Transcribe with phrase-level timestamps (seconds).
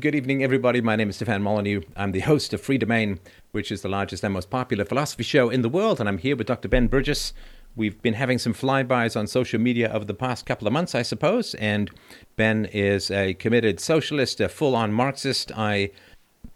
[0.00, 0.80] Good evening, everybody.
[0.80, 1.82] My name is Stefan Molyneux.
[1.96, 5.50] I'm the host of Free Domain, which is the largest and most popular philosophy show
[5.50, 6.66] in the world, and I'm here with Dr.
[6.66, 7.34] Ben Burgis.
[7.76, 11.02] We've been having some flybys on social media over the past couple of months, I
[11.02, 11.90] suppose, and
[12.36, 15.52] Ben is a committed socialist, a full on Marxist.
[15.54, 15.90] I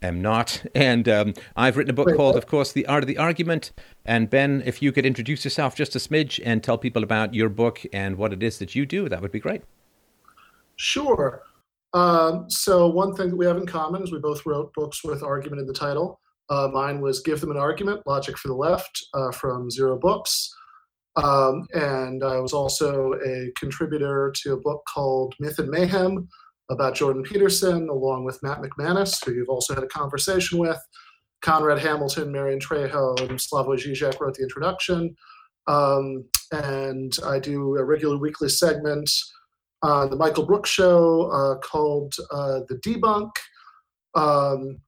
[0.01, 0.65] am not.
[0.75, 3.71] And um, I've written a book called, of course, The Art of the Argument.
[4.07, 7.51] And Ben, if you could introduce yourself just a smidge and tell people about your
[7.51, 9.61] book and what it is that you do, that would be great.
[10.77, 11.43] Sure.
[11.93, 15.23] Um, so one thing that we have in common is we both wrote books with
[15.23, 16.21] argument in the title.
[16.49, 20.53] Uh, mine was Give Them an Argument, Logic for the Left uh, from Zero Books.
[21.17, 26.29] Um, and I was also a contributor to a book called Myth and Mayhem
[26.71, 30.79] about Jordan Peterson, along with Matt McManus, who you've also had a conversation with.
[31.43, 35.15] Conrad Hamilton, Marion Trejo, and Slavoj Žižek wrote the introduction.
[35.67, 39.11] Um, and I do a regular weekly segment
[39.87, 43.31] on the Michael Brooks show uh, called uh, The Debunk.
[44.15, 44.81] Um,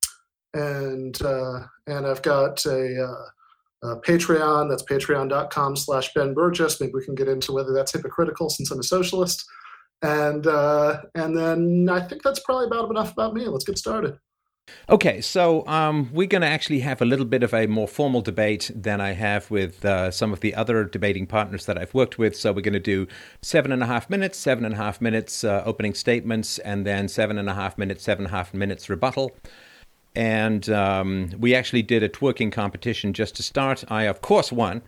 [0.55, 4.69] and uh, and I've got a, uh, a, Patreon.
[4.69, 6.81] That's patreon.com slash Ben Burgis.
[6.81, 9.45] Maybe we can get into whether that's hypocritical since I'm a socialist.
[10.03, 13.47] And uh, and then I think that's probably about enough about me.
[13.47, 14.19] Let's get started.
[14.89, 18.23] Okay, so um, we're going to actually have a little bit of a more formal
[18.23, 22.19] debate than I have with uh, some of the other debating partners that I've worked
[22.19, 22.35] with.
[22.37, 23.07] So we're going to do
[23.43, 27.09] seven and a half minutes, seven and a half minutes uh, opening statements, and then
[27.09, 29.37] seven and a half minutes, seven and a half minutes rebuttal.
[30.15, 33.85] And um, we actually did a twerking competition just to start.
[33.89, 34.83] I, of course, won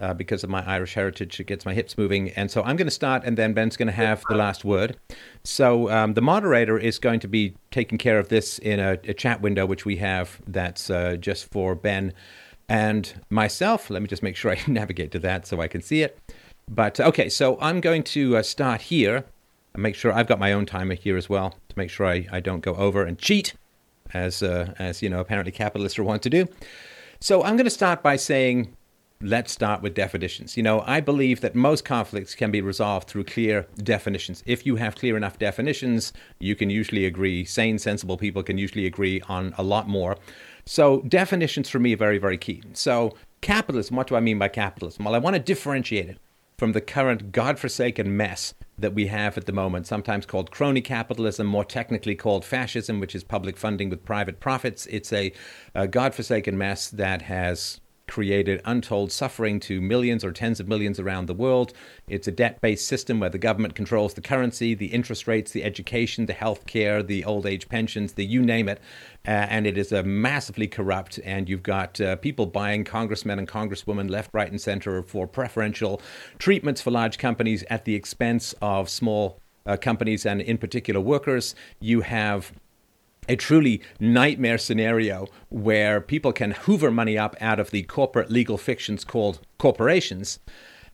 [0.00, 1.40] uh, because of my Irish heritage.
[1.40, 2.30] It gets my hips moving.
[2.30, 4.96] And so I'm going to start, and then Ben's going to have the last word.
[5.44, 9.14] So um, the moderator is going to be taking care of this in a, a
[9.14, 12.12] chat window, which we have that's uh, just for Ben
[12.68, 13.90] and myself.
[13.90, 16.18] Let me just make sure I navigate to that so I can see it.
[16.68, 19.24] But okay, so I'm going to uh, start here
[19.72, 22.26] and make sure I've got my own timer here as well to make sure I,
[22.32, 23.54] I don't go over and cheat,
[24.12, 26.48] as uh, as you know apparently capitalists are want to do.
[27.20, 28.76] So I'm going to start by saying
[29.20, 30.56] let's start with definitions.
[30.56, 34.42] You know, I believe that most conflicts can be resolved through clear definitions.
[34.46, 37.44] If you have clear enough definitions, you can usually agree.
[37.44, 40.16] Sane, sensible people can usually agree on a lot more.
[40.66, 42.62] So, definitions for me are very, very key.
[42.72, 45.04] So, capitalism, what do I mean by capitalism?
[45.04, 46.18] Well, I want to differentiate it
[46.58, 51.46] from the current godforsaken mess that we have at the moment, sometimes called crony capitalism,
[51.46, 54.86] more technically called fascism, which is public funding with private profits.
[54.86, 55.32] It's a,
[55.74, 61.26] a godforsaken mess that has created untold suffering to millions or tens of millions around
[61.26, 61.72] the world.
[62.08, 65.64] It's a debt based system where the government controls the currency, the interest rates, the
[65.64, 68.80] education, the health care, the old age pensions, the you name it.
[69.26, 71.18] Uh, and it is a massively corrupt.
[71.24, 76.00] And you've got uh, people buying congressmen and congresswomen left, right, and center for preferential
[76.38, 81.54] treatments for large companies at the expense of small uh, companies and, in particular, workers.
[81.80, 82.52] You have
[83.28, 88.58] a truly nightmare scenario where people can hoover money up out of the corporate legal
[88.58, 90.38] fictions called corporations.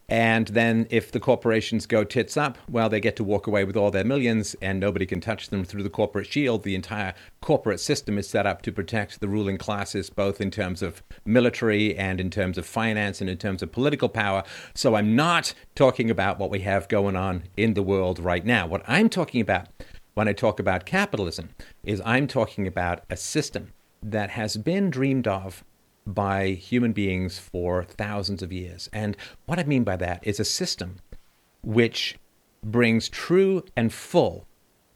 [0.08, 3.78] And then if the corporations go tits up, well, they get to walk away with
[3.78, 6.64] all their millions and nobody can touch them through the corporate shield.
[6.64, 10.82] The entire corporate system is set up to protect the ruling classes, both in terms
[10.82, 14.42] of military and in terms of finance and in terms of political power.
[14.74, 18.66] So I'm not talking about what we have going on in the world right now.
[18.66, 19.68] What I'm talking about
[20.14, 21.50] when I talk about capitalism
[21.82, 25.64] is I'm talking about a system that has been dreamed of
[26.06, 28.88] by human beings for thousands of years.
[28.92, 30.96] And what I mean by that is a system
[31.62, 32.18] which
[32.64, 34.46] brings true and full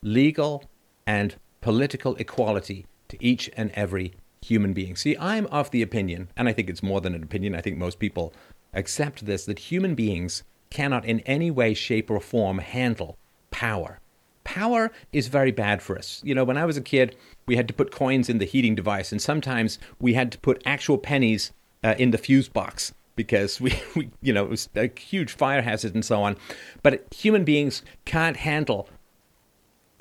[0.02, 0.64] legal
[1.06, 4.96] and political equality to each and every human being.
[4.96, 7.76] See, I'm of the opinion, and I think it's more than an opinion, I think
[7.76, 8.32] most people
[8.74, 13.16] accept this, that human beings cannot in any way, shape, or form handle
[13.50, 14.00] power
[14.46, 16.22] power is very bad for us.
[16.24, 18.76] You know, when I was a kid, we had to put coins in the heating
[18.76, 21.52] device, and sometimes we had to put actual pennies
[21.82, 25.62] uh, in the fuse box because we, we, you know, it was a huge fire
[25.62, 26.36] hazard and so on.
[26.84, 28.88] But human beings can't handle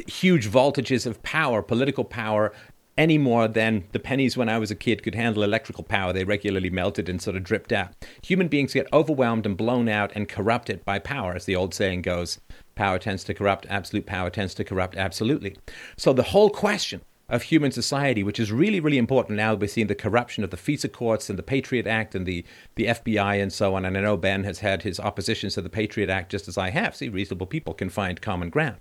[0.07, 2.53] huge voltages of power, political power,
[2.97, 6.13] any more than the pennies when I was a kid could handle electrical power.
[6.13, 7.93] They regularly melted and sort of dripped out.
[8.21, 12.03] Human beings get overwhelmed and blown out and corrupted by power, as the old saying
[12.03, 12.39] goes.
[12.75, 15.55] Power tends to corrupt, absolute power tends to corrupt absolutely.
[15.97, 19.55] So the whole question of human society, which is really, really important now.
[19.55, 22.45] We're seeing the corruption of the FISA courts and the Patriot Act and the,
[22.75, 23.83] the FBI and so on.
[23.83, 26.69] And I know Ben has had his oppositions to the Patriot Act just as I
[26.69, 26.95] have.
[26.95, 28.77] See, reasonable people can find common ground.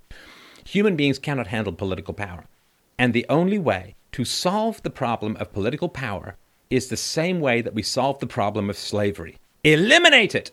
[0.66, 2.44] Human beings cannot handle political power.
[2.98, 6.36] And the only way to solve the problem of political power
[6.70, 10.52] is the same way that we solve the problem of slavery eliminate it.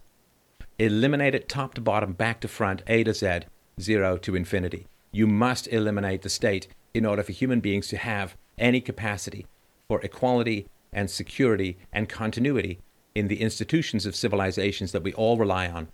[0.81, 3.41] Eliminate it top to bottom, back to front, A to Z,
[3.79, 4.87] zero to infinity.
[5.11, 9.45] You must eliminate the state in order for human beings to have any capacity
[9.87, 12.79] for equality and security and continuity
[13.13, 15.89] in the institutions of civilizations that we all rely on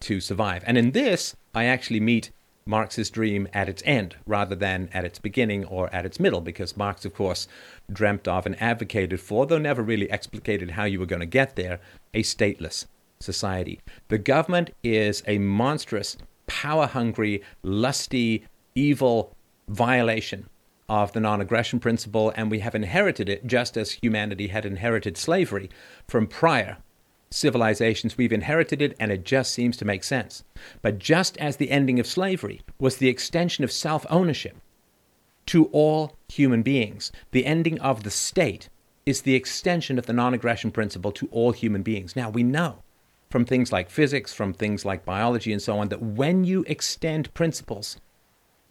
[0.00, 0.64] to survive.
[0.66, 2.32] And in this, I actually meet
[2.66, 6.76] Marx's dream at its end rather than at its beginning or at its middle, because
[6.76, 7.46] Marx, of course,
[7.92, 11.54] dreamt of and advocated for, though never really explicated how you were going to get
[11.54, 11.78] there,
[12.12, 12.86] a stateless
[13.22, 13.80] society.
[14.08, 16.16] The government is a monstrous,
[16.46, 19.34] power hungry, lusty, evil
[19.68, 20.48] violation
[20.88, 25.16] of the non aggression principle, and we have inherited it just as humanity had inherited
[25.16, 25.70] slavery
[26.06, 26.76] from prior
[27.30, 28.18] civilizations.
[28.18, 30.44] We've inherited it, and it just seems to make sense.
[30.82, 34.56] But just as the ending of slavery was the extension of self ownership
[35.46, 38.68] to all human beings, the ending of the state
[39.06, 42.14] is the extension of the non aggression principle to all human beings.
[42.14, 42.82] Now, we know
[43.32, 47.32] from things like physics, from things like biology, and so on, that when you extend
[47.32, 47.96] principles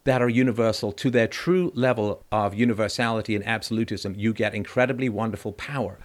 [0.04, 5.52] that are universal to their true level of universality and absolutism, you get incredibly wonderful
[5.52, 5.98] power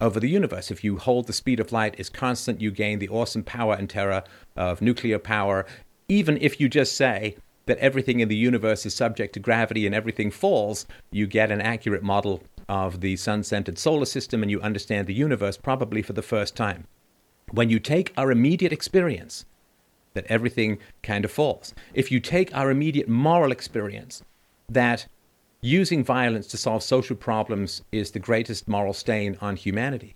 [0.00, 0.70] over the universe.
[0.70, 3.90] If you hold the speed of light is constant, you gain the awesome power and
[3.90, 4.24] terror
[4.56, 5.66] of nuclear power.
[6.08, 9.94] Even if you just say that everything in the universe is subject to gravity and
[9.94, 14.62] everything falls, you get an accurate model of the sun centered solar system and you
[14.62, 16.86] understand the universe probably for the first time.
[17.50, 19.44] When you take our immediate experience,
[20.14, 21.74] that everything kind of falls.
[21.94, 24.22] If you take our immediate moral experience,
[24.68, 25.06] that
[25.60, 30.14] using violence to solve social problems is the greatest moral stain on humanity.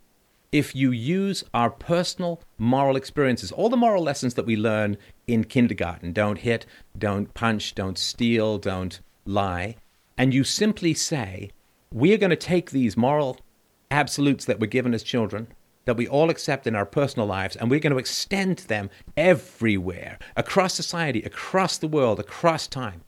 [0.51, 5.45] If you use our personal moral experiences, all the moral lessons that we learn in
[5.45, 6.67] kindergarten don't hit,
[6.99, 9.77] don't punch, don't steal, don't lie
[10.23, 11.51] and you simply say,
[11.93, 13.39] we are going to take these moral
[13.91, 15.49] absolutes that were given as children,
[15.85, 20.19] that we all accept in our personal lives, and we're going to extend them everywhere,
[20.37, 23.03] across society, across the world, across time.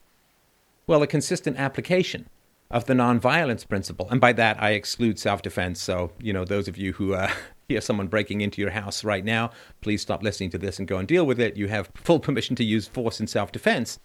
[0.87, 2.29] Well, a consistent application
[2.69, 5.81] of the nonviolence principle, and by that I exclude self defense.
[5.81, 7.31] So, you know, those of you who uh,
[7.67, 9.51] hear someone breaking into your house right now,
[9.81, 11.57] please stop listening to this and go and deal with it.
[11.57, 13.99] You have full permission to use force in self defense.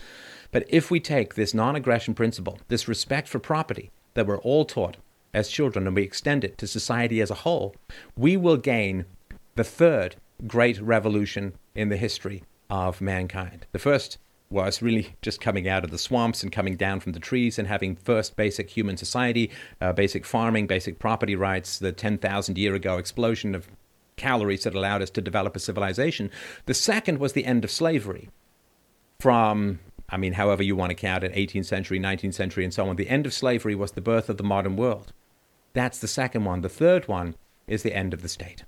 [0.53, 4.65] But if we take this non aggression principle, this respect for property that we're all
[4.65, 4.97] taught
[5.33, 7.75] as children, and we extend it to society as a whole,
[8.17, 9.05] we will gain
[9.57, 10.17] the third
[10.47, 13.67] great revolution in the history of mankind.
[13.73, 14.19] The first
[14.51, 17.69] was really just coming out of the swamps and coming down from the trees and
[17.69, 19.51] having first basic human society,
[19.81, 23.69] uh, basic farming, basic property rights, the 10,000 year ago explosion of
[24.17, 26.31] calories that allowed us to develop a civilization.
[26.67, 28.29] The second was the end of slavery.
[29.21, 29.79] From,
[30.09, 32.97] I mean, however you want to count it, 18th century, 19th century, and so on,
[32.97, 35.13] the end of slavery was the birth of the modern world.
[35.73, 36.63] That's the second one.
[36.63, 37.37] The third one
[37.67, 38.65] is the end of the state.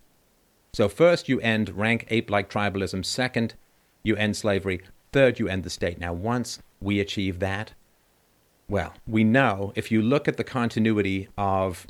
[0.72, 3.04] So, first, you end rank ape like tribalism.
[3.04, 3.54] Second,
[4.02, 4.81] you end slavery.
[5.12, 5.99] Third, you end the state.
[5.99, 7.72] Now, once we achieve that,
[8.69, 11.87] well, we know if you look at the continuity of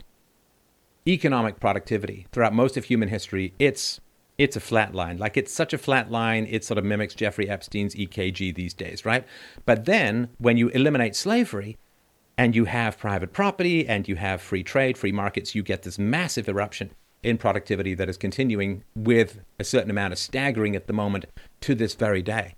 [1.07, 4.01] economic productivity throughout most of human history, it's
[4.39, 5.19] it's a flat line.
[5.19, 9.05] Like it's such a flat line, it sort of mimics Jeffrey Epstein's EKG these days,
[9.05, 9.25] right?
[9.67, 11.79] But then when you eliminate slavery
[12.43, 15.99] and you have private property and you have free trade, free markets, you get this
[15.99, 16.91] massive eruption
[17.23, 21.25] in productivity that is continuing with a certain amount of staggering at the moment
[21.61, 22.55] to this very day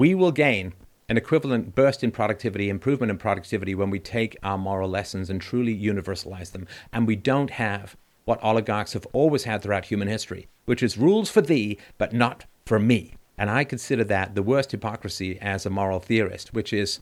[0.00, 0.72] we will gain
[1.10, 5.42] an equivalent burst in productivity, improvement in productivity when we take our moral lessons and
[5.42, 6.66] truly universalize them.
[6.90, 11.28] And we don't have what oligarchs have always had throughout human history, which is rules
[11.28, 13.12] for thee, but not for me.
[13.36, 17.00] And I consider that the worst hypocrisy as a moral theorist, which is,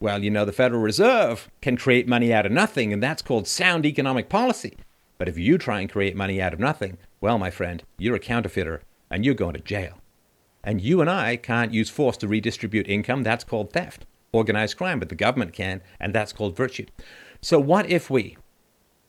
[0.00, 3.46] well, you know, the Federal Reserve can create money out of nothing, and that's called
[3.46, 4.78] sound economic policy.
[5.18, 8.20] But if you try and create money out of nothing, well, my friend, you're a
[8.20, 8.80] counterfeiter
[9.10, 9.98] and you're going to jail.
[10.64, 13.22] And you and I can't use force to redistribute income.
[13.22, 16.86] That's called theft, organized crime, but the government can, and that's called virtue.
[17.42, 18.38] So, what if we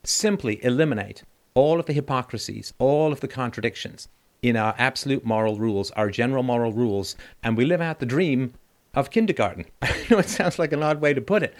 [0.03, 4.09] simply eliminate all of the hypocrisies, all of the contradictions
[4.41, 8.53] in our absolute moral rules, our general moral rules, and we live out the dream
[8.93, 9.65] of kindergarten?
[9.81, 11.53] I know it sounds like an odd way to put it,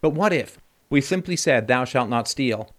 [0.00, 0.58] but what if
[0.90, 2.74] we simply said, Thou shalt not steal,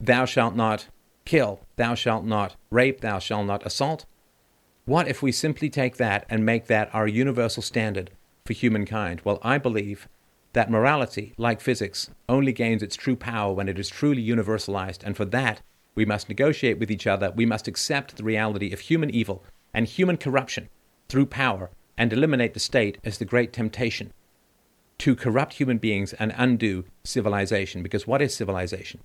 [0.00, 0.88] thou shalt not
[1.24, 4.06] kill, thou shalt not rape, thou shalt not assault?
[4.84, 8.10] What if we simply take that and make that our universal standard
[8.44, 9.20] for humankind?
[9.24, 10.08] Well, I believe
[10.54, 15.16] that morality, like physics, only gains its true power when it is truly universalized, and
[15.16, 15.62] for that,
[15.94, 17.32] we must negotiate with each other.
[17.34, 20.68] We must accept the reality of human evil and human corruption
[21.08, 24.12] through power and eliminate the state as the great temptation
[24.98, 27.82] to corrupt human beings and undo civilization.
[27.82, 29.00] Because what is civilization?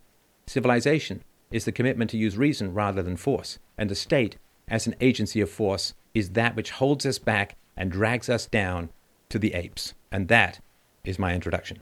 [0.46, 4.96] Civilization is the commitment to use reason rather than force, and the state as an
[5.00, 8.89] agency of force is that which holds us back and drags us down
[9.29, 9.94] to the apes.
[10.12, 10.60] And that
[11.03, 11.79] is my introduction.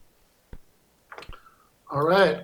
[1.92, 2.44] All right.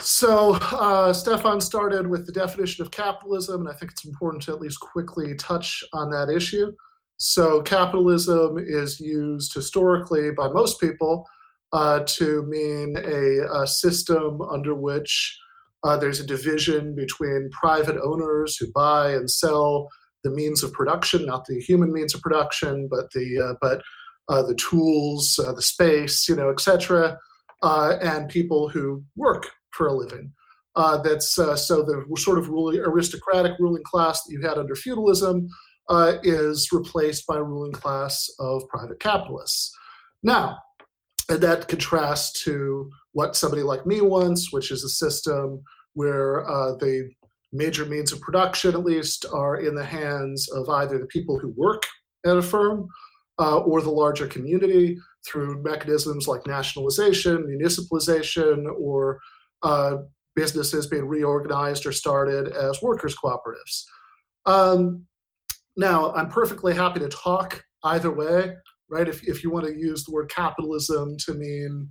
[0.00, 4.52] So uh, Stefan started with the definition of capitalism, and I think it's important to
[4.52, 6.72] at least quickly touch on that issue.
[7.18, 11.26] So capitalism is used historically by most people
[11.72, 15.36] uh, to mean a, a, system under which
[15.82, 19.88] uh, there's a division between private owners who buy and sell
[20.24, 23.82] the means of production, not the human means of production, but the uh, but
[24.28, 27.18] uh, the tools, uh, the space, you know, etc.,
[27.62, 30.32] and people who work for a living.
[30.76, 34.74] Uh, that's uh, so the sort of ruling aristocratic ruling class that you had under
[34.74, 35.48] feudalism
[35.88, 39.72] uh, is replaced by a ruling class of private capitalists.
[40.22, 40.58] Now,
[41.28, 45.62] and that contrasts to what somebody like me wants, which is a system
[45.94, 47.10] where uh, the
[47.52, 51.48] major means of production, at least, are in the hands of either the people who
[51.56, 51.84] work
[52.24, 52.86] at a firm
[53.38, 59.18] uh, or the larger community through mechanisms like nationalization, municipalization, or
[59.62, 59.96] uh,
[60.34, 63.84] businesses being reorganized or started as workers' cooperatives.
[64.44, 65.06] Um,
[65.76, 68.54] now, I'm perfectly happy to talk either way,
[68.90, 69.08] right?
[69.08, 71.90] If, if you want to use the word capitalism to mean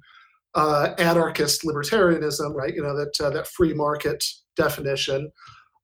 [0.55, 2.73] uh, anarchist libertarianism, right?
[2.73, 4.23] You know that uh, that free market
[4.55, 5.31] definition.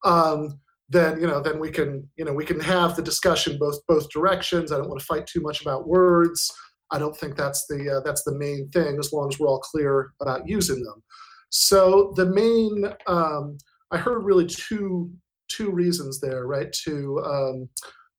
[0.03, 3.79] Um, then you know then we can you know we can have the discussion both
[3.87, 4.71] both directions.
[4.71, 6.51] I don't want to fight too much about words.
[6.91, 9.59] I don't think that's the uh, that's the main thing as long as we're all
[9.59, 11.03] clear about using them.
[11.49, 13.57] So the main, um,
[13.91, 15.11] I heard really two
[15.55, 16.71] two reasons there, right?
[16.85, 17.69] To um,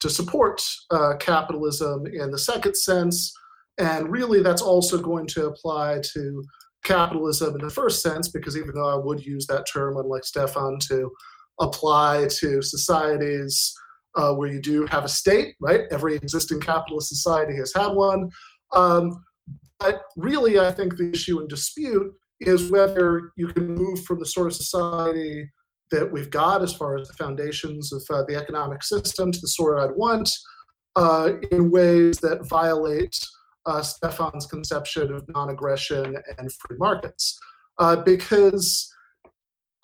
[0.00, 0.60] to support
[0.90, 3.32] uh, capitalism in the second sense,
[3.78, 6.44] and really that's also going to apply to
[6.84, 10.78] capitalism in the first sense, because even though I would use that term, unlike Stefan,
[10.88, 11.10] to
[11.60, 13.72] apply to societies
[14.16, 15.82] uh, where you do have a state, right?
[15.90, 18.30] Every existing capitalist society has had one.
[18.72, 19.24] Um,
[19.78, 24.26] but really, I think the issue in dispute is whether you can move from the
[24.26, 25.48] sort of society
[25.92, 29.46] that we've got as far as the foundations of uh, the economic system to the
[29.46, 30.28] sort I'd want
[30.96, 33.16] uh, in ways that violate
[33.66, 37.38] uh, Stefan's conception of non aggression and free markets.
[37.78, 38.92] Uh, because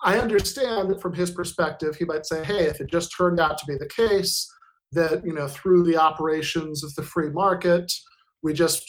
[0.03, 3.57] I understand that from his perspective, he might say, hey, if it just turned out
[3.59, 4.49] to be the case
[4.91, 7.91] that, you know, through the operations of the free market,
[8.41, 8.83] we just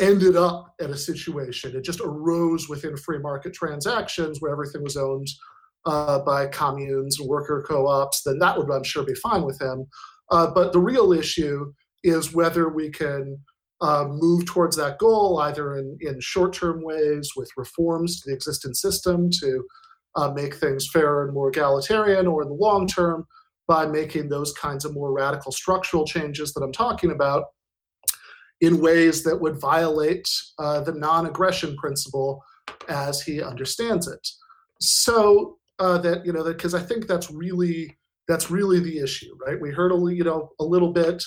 [0.00, 1.76] ended up at a situation.
[1.76, 5.28] It just arose within free market transactions where everything was owned
[5.86, 8.22] uh, by communes, worker co-ops.
[8.22, 9.86] Then that would, I'm sure, be fine with him.
[10.30, 11.72] Uh, but the real issue
[12.02, 13.38] is whether we can
[13.80, 18.74] uh, move towards that goal either in, in short-term ways with reforms to the existing
[18.74, 19.64] system to
[20.16, 23.26] uh, make things fairer and more egalitarian, or in the long term
[23.66, 27.44] by making those kinds of more radical structural changes that I'm talking about
[28.60, 32.42] in ways that would violate uh, the non aggression principle
[32.88, 34.26] as he understands it.
[34.80, 39.36] So uh, that you know that because I think that's really that's really the issue,
[39.46, 39.60] right?
[39.60, 41.22] We heard a you know a little bit,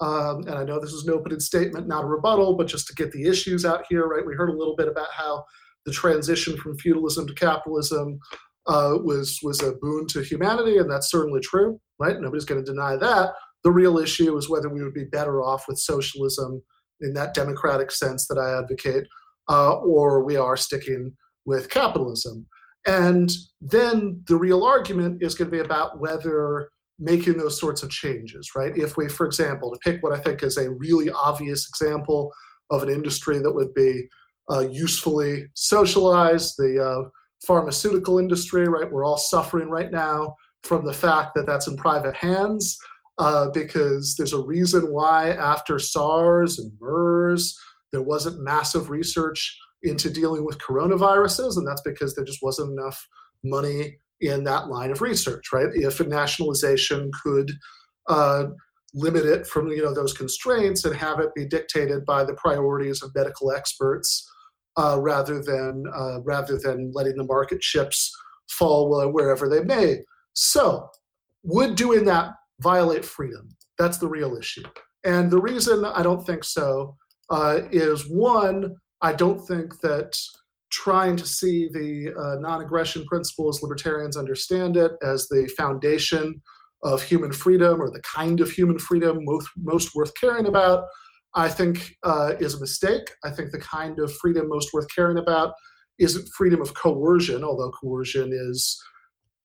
[0.00, 2.94] um, and I know this is an open statement, not a rebuttal, but just to
[2.94, 4.26] get the issues out here, right?
[4.26, 5.44] We heard a little bit about how
[5.86, 8.18] the transition from feudalism to capitalism
[8.66, 12.20] uh, was was a boon to humanity, and that's certainly true, right?
[12.20, 13.30] Nobody's going to deny that.
[13.64, 16.62] The real issue is whether we would be better off with socialism
[17.00, 19.06] in that democratic sense that I advocate,
[19.48, 21.16] uh, or we are sticking
[21.46, 22.46] with capitalism.
[22.86, 27.90] And then the real argument is going to be about whether making those sorts of
[27.90, 28.76] changes, right?
[28.76, 32.32] If we, for example, to pick what I think is a really obvious example
[32.70, 34.08] of an industry that would be
[34.50, 37.08] uh, usefully socialized, the uh,
[37.46, 38.90] pharmaceutical industry, right?
[38.90, 42.78] We're all suffering right now from the fact that that's in private hands
[43.18, 47.58] uh, because there's a reason why after SARS and MERS,
[47.90, 53.06] there wasn't massive research into dealing with coronaviruses, and that's because there just wasn't enough
[53.44, 55.68] money in that line of research, right?
[55.74, 57.50] If a nationalization could
[58.08, 58.44] uh,
[58.94, 63.02] limit it from you know those constraints and have it be dictated by the priorities
[63.02, 64.28] of medical experts
[64.76, 68.12] uh, rather than uh, rather than letting the market chips
[68.50, 69.98] fall wherever they may.
[70.34, 70.88] So,
[71.42, 73.48] would doing that violate freedom?
[73.78, 74.64] That's the real issue.
[75.04, 76.96] And the reason I don't think so
[77.30, 80.16] uh, is one, I don't think that
[80.70, 86.40] trying to see the uh, non aggression principle as libertarians understand it as the foundation
[86.82, 90.84] of human freedom or the kind of human freedom most, most worth caring about,
[91.34, 93.10] I think uh, is a mistake.
[93.24, 95.54] I think the kind of freedom most worth caring about
[95.98, 98.82] isn't freedom of coercion, although coercion is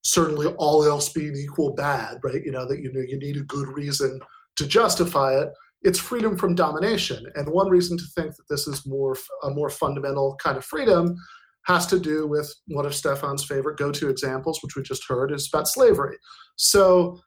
[0.02, 2.42] certainly all else being equal bad, right?
[2.44, 4.20] You know, that you know you need a good reason
[4.56, 5.48] to justify it.
[5.82, 7.26] It's freedom from domination.
[7.34, 11.16] And one reason to think that this is more a more fundamental kind of freedom
[11.68, 15.30] has to do with one of Stefan's favorite go to examples, which we just heard,
[15.30, 16.16] is about slavery.
[16.56, 17.20] So,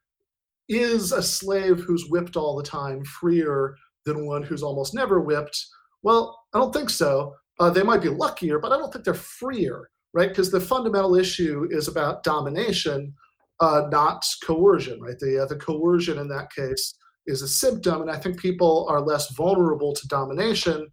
[0.67, 5.57] is a slave who's whipped all the time freer than one who's almost never whipped?
[6.01, 7.35] Well, I don't think so.
[7.59, 10.29] Uh, they might be luckier, but I don't think they're freer, right?
[10.29, 13.13] Because the fundamental issue is about domination,
[13.59, 15.19] uh, not coercion, right?
[15.19, 16.95] The, uh, the coercion in that case
[17.31, 20.87] is a symptom, and I think people are less vulnerable to domination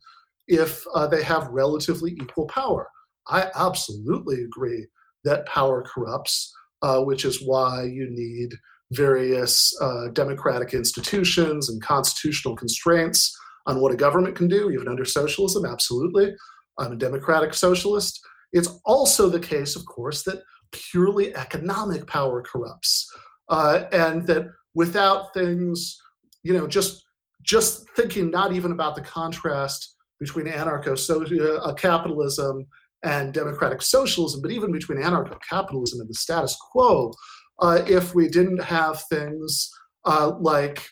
[0.47, 2.89] if uh, they have relatively equal power.
[3.29, 4.87] I absolutely agree
[5.25, 8.51] that power corrupts, uh, which is why you need
[8.93, 15.05] various uh, democratic institutions and constitutional constraints on what a government can do, even under
[15.05, 15.67] socialism.
[15.67, 16.33] Absolutely.
[16.79, 18.19] I'm a democratic socialist.
[18.53, 20.43] It's also the case, of course, that
[20.73, 23.07] purely economic power corrupts,
[23.49, 26.01] uh, and that without things,
[26.43, 27.05] you know, just
[27.43, 32.67] just thinking not even about the contrast between anarcho-capitalism
[33.05, 37.13] and democratic socialism, but even between anarcho-capitalism and the status quo,
[37.61, 39.71] uh, if we didn't have things
[40.05, 40.85] uh, like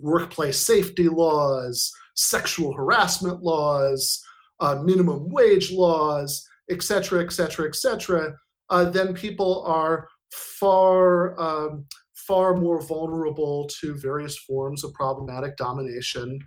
[0.00, 4.20] workplace safety laws, sexual harassment laws,
[4.60, 8.34] uh, minimum wage laws, et cetera, et cetera, et cetera,
[8.70, 11.84] uh, then people are far um,
[12.28, 16.38] far more vulnerable to various forms of problematic domination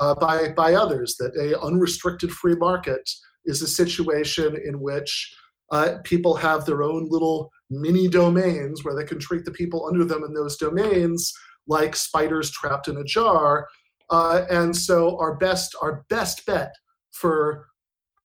[0.00, 1.16] uh, by by others.
[1.18, 3.08] That a unrestricted free market
[3.44, 5.36] is a situation in which
[5.70, 10.04] uh, people have their own little mini domains where they can treat the people under
[10.04, 11.32] them in those domains
[11.68, 13.66] like spiders trapped in a jar.
[14.10, 16.72] Uh, and so our best our best bet
[17.12, 17.66] for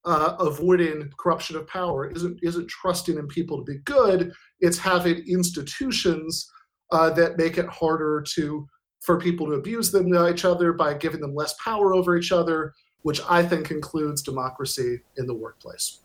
[0.06, 4.32] uh, avoiding corruption of power isn't isn't trusting in people to be good.
[4.60, 6.50] It's having institutions
[6.92, 8.68] uh, that make it harder to
[9.02, 12.32] for people to abuse them to each other by giving them less power over each
[12.32, 16.02] other, which I think includes democracy in the workplace.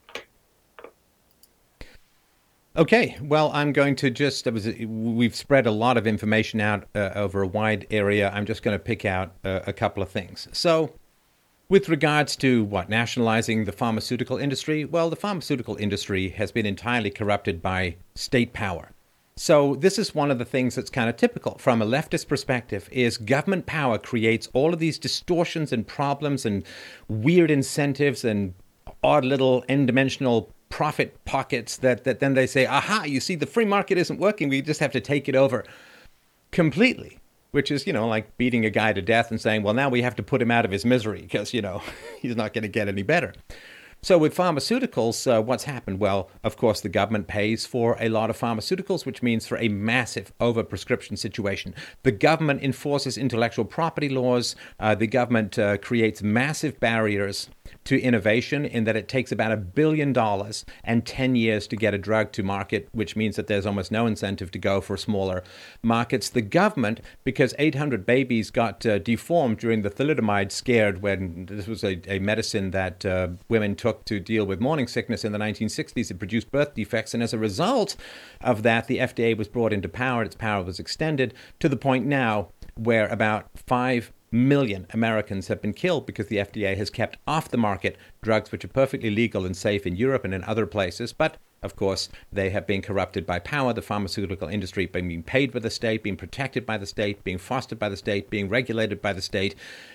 [2.77, 7.41] Okay, well, I'm going to just we've spread a lot of information out uh, over
[7.41, 8.31] a wide area.
[8.35, 10.47] I'm just going to pick out uh, a couple of things.
[10.53, 10.93] So,
[11.71, 17.11] with regards to what nationalizing the pharmaceutical industry, well, the pharmaceutical industry has been entirely
[17.11, 18.93] corrupted by state power.
[19.39, 22.89] So this is one of the things that's kind of typical from a leftist perspective
[22.91, 26.65] is government power creates all of these distortions and problems and
[27.09, 28.55] weird incentives and
[29.03, 33.67] odd little n-dimensional profit pockets that, that then they say, aha, you see, the free
[33.67, 34.49] market isn't working.
[34.49, 35.65] We just have to take it over
[36.51, 37.19] completely,
[37.51, 40.01] which is, you know, like beating a guy to death and saying, well, now we
[40.01, 41.83] have to put him out of his misery because, you know,
[42.21, 43.35] he's not going to get any better.
[44.03, 45.99] So, with pharmaceuticals, uh, what's happened?
[45.99, 49.69] Well, of course, the government pays for a lot of pharmaceuticals, which means for a
[49.69, 51.75] massive overprescription situation.
[52.05, 54.55] The government enforces intellectual property laws.
[54.79, 57.49] Uh, the government uh, creates massive barriers
[57.85, 61.95] to innovation in that it takes about a billion dollars and 10 years to get
[61.95, 65.43] a drug to market, which means that there's almost no incentive to go for smaller
[65.83, 66.29] markets.
[66.29, 71.83] The government, because 800 babies got uh, deformed during the thalidomide scared when this was
[71.83, 75.39] a, a medicine that uh, women took took to deal with morning sickness in the
[75.39, 76.11] 1960s.
[76.11, 77.97] It produced birth defects, and as a result
[78.41, 80.23] of that, the FDA was brought into power.
[80.23, 85.73] Its power was extended to the point now where about 5 million Americans have been
[85.73, 89.57] killed because the FDA has kept off the market drugs which are perfectly legal and
[89.57, 91.13] safe in Europe and in other places.
[91.13, 95.59] But of course, they have been corrupted by power, the pharmaceutical industry being paid by
[95.61, 99.13] the state, being protected by the state, being fostered by the state, being regulated by
[99.13, 99.55] the state.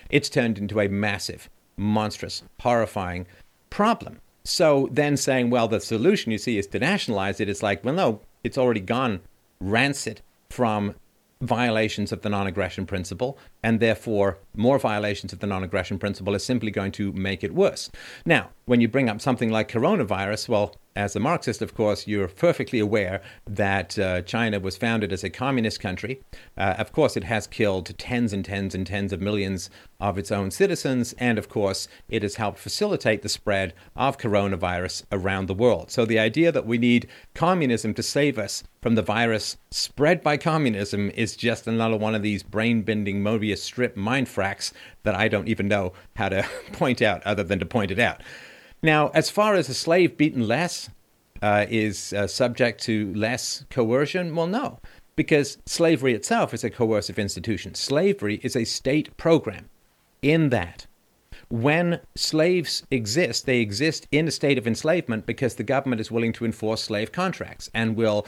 [0.09, 3.27] It's turned into a massive, monstrous, horrifying
[3.69, 4.19] problem.
[4.43, 7.93] So then saying, well, the solution you see is to nationalize it, it's like, well,
[7.93, 9.21] no, it's already gone
[9.59, 10.95] rancid from
[11.41, 16.35] violations of the non aggression principle, and therefore more violations of the non aggression principle
[16.35, 17.89] is simply going to make it worse.
[18.25, 22.27] Now, when you bring up something like coronavirus, well, as a Marxist, of course, you're
[22.27, 26.21] perfectly aware that uh, China was founded as a communist country.
[26.57, 30.31] Uh, of course, it has killed tens and tens and tens of millions of its
[30.31, 31.13] own citizens.
[31.13, 35.91] And of course, it has helped facilitate the spread of coronavirus around the world.
[35.91, 40.37] So the idea that we need communism to save us from the virus spread by
[40.37, 44.73] communism is just another one of these brain bending Mobius strip mind fracks
[45.03, 48.21] that I don't even know how to point out other than to point it out.
[48.83, 50.89] Now, as far as a slave beaten less
[51.41, 54.79] uh, is uh, subject to less coercion, well, no,
[55.15, 57.75] because slavery itself is a coercive institution.
[57.75, 59.69] Slavery is a state program
[60.21, 60.87] in that
[61.51, 66.31] when slaves exist, they exist in a state of enslavement because the government is willing
[66.33, 68.25] to enforce slave contracts and will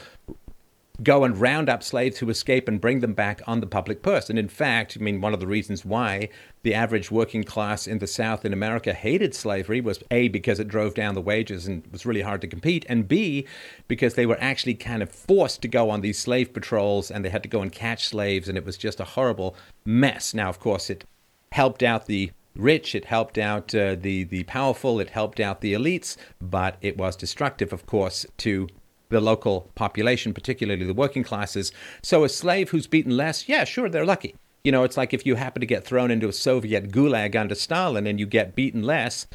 [1.02, 4.30] go and round up slaves who escape and bring them back on the public purse.
[4.30, 6.28] And in fact, I mean, one of the reasons why
[6.62, 10.68] the average working class in the South in America hated slavery was A, because it
[10.68, 13.44] drove down the wages and was really hard to compete, and B,
[13.88, 17.30] because they were actually kind of forced to go on these slave patrols and they
[17.30, 20.32] had to go and catch slaves, and it was just a horrible mess.
[20.32, 21.04] Now, of course, it
[21.50, 25.74] helped out the rich, it helped out uh, the, the powerful, it helped out the
[25.74, 28.68] elites, but it was destructive, of course, to
[29.08, 31.72] the local population, particularly the working classes.
[32.02, 34.34] So a slave who's beaten less, yeah, sure, they're lucky.
[34.64, 37.54] You know, it's like if you happen to get thrown into a Soviet gulag under
[37.54, 39.26] Stalin and you get beaten less,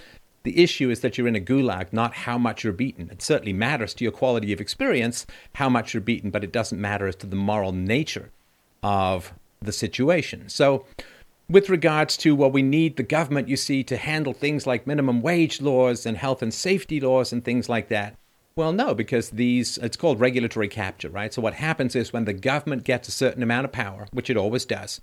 [0.43, 3.10] the issue is that you're in a gulag, not how much you're beaten.
[3.12, 6.82] It certainly matters to your quality of experience how much you're beaten, but it doesn't
[6.82, 8.32] matter as to the moral nature
[8.82, 10.49] of the situation.
[10.49, 10.86] So,
[11.49, 14.86] with regards to what well, we need the government, you see, to handle things like
[14.86, 18.15] minimum wage laws and health and safety laws and things like that.
[18.55, 21.33] Well, no, because these, it's called regulatory capture, right?
[21.33, 24.35] So what happens is when the government gets a certain amount of power, which it
[24.35, 24.99] always does,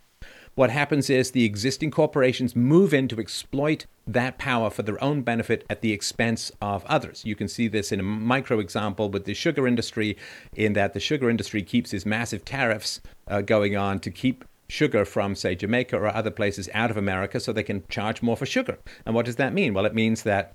[0.57, 5.21] what happens is the existing corporations move in to exploit that power for their own
[5.21, 7.25] benefit at the expense of others.
[7.27, 10.17] You can see this in a micro example with the sugar industry,
[10.55, 15.05] in that the sugar industry keeps these massive tariffs uh, going on to keep sugar
[15.05, 18.47] from, say, Jamaica or other places out of America so they can charge more for
[18.47, 18.79] sugar.
[19.05, 19.75] And what does that mean?
[19.75, 20.55] Well, it means that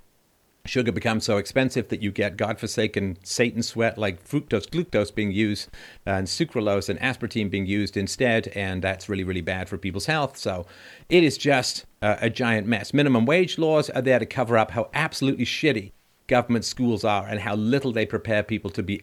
[0.65, 5.69] sugar becomes so expensive that you get godforsaken Satan sweat like fructose, glucose being used,
[6.05, 10.37] and sucralose and aspartame being used instead, and that's really, really bad for people's health.
[10.37, 10.65] So
[11.09, 12.93] it is just uh, a giant mess.
[12.93, 15.91] Minimum wage laws are there to cover up how absolutely shitty
[16.27, 19.01] government schools are and how little they prepare people to be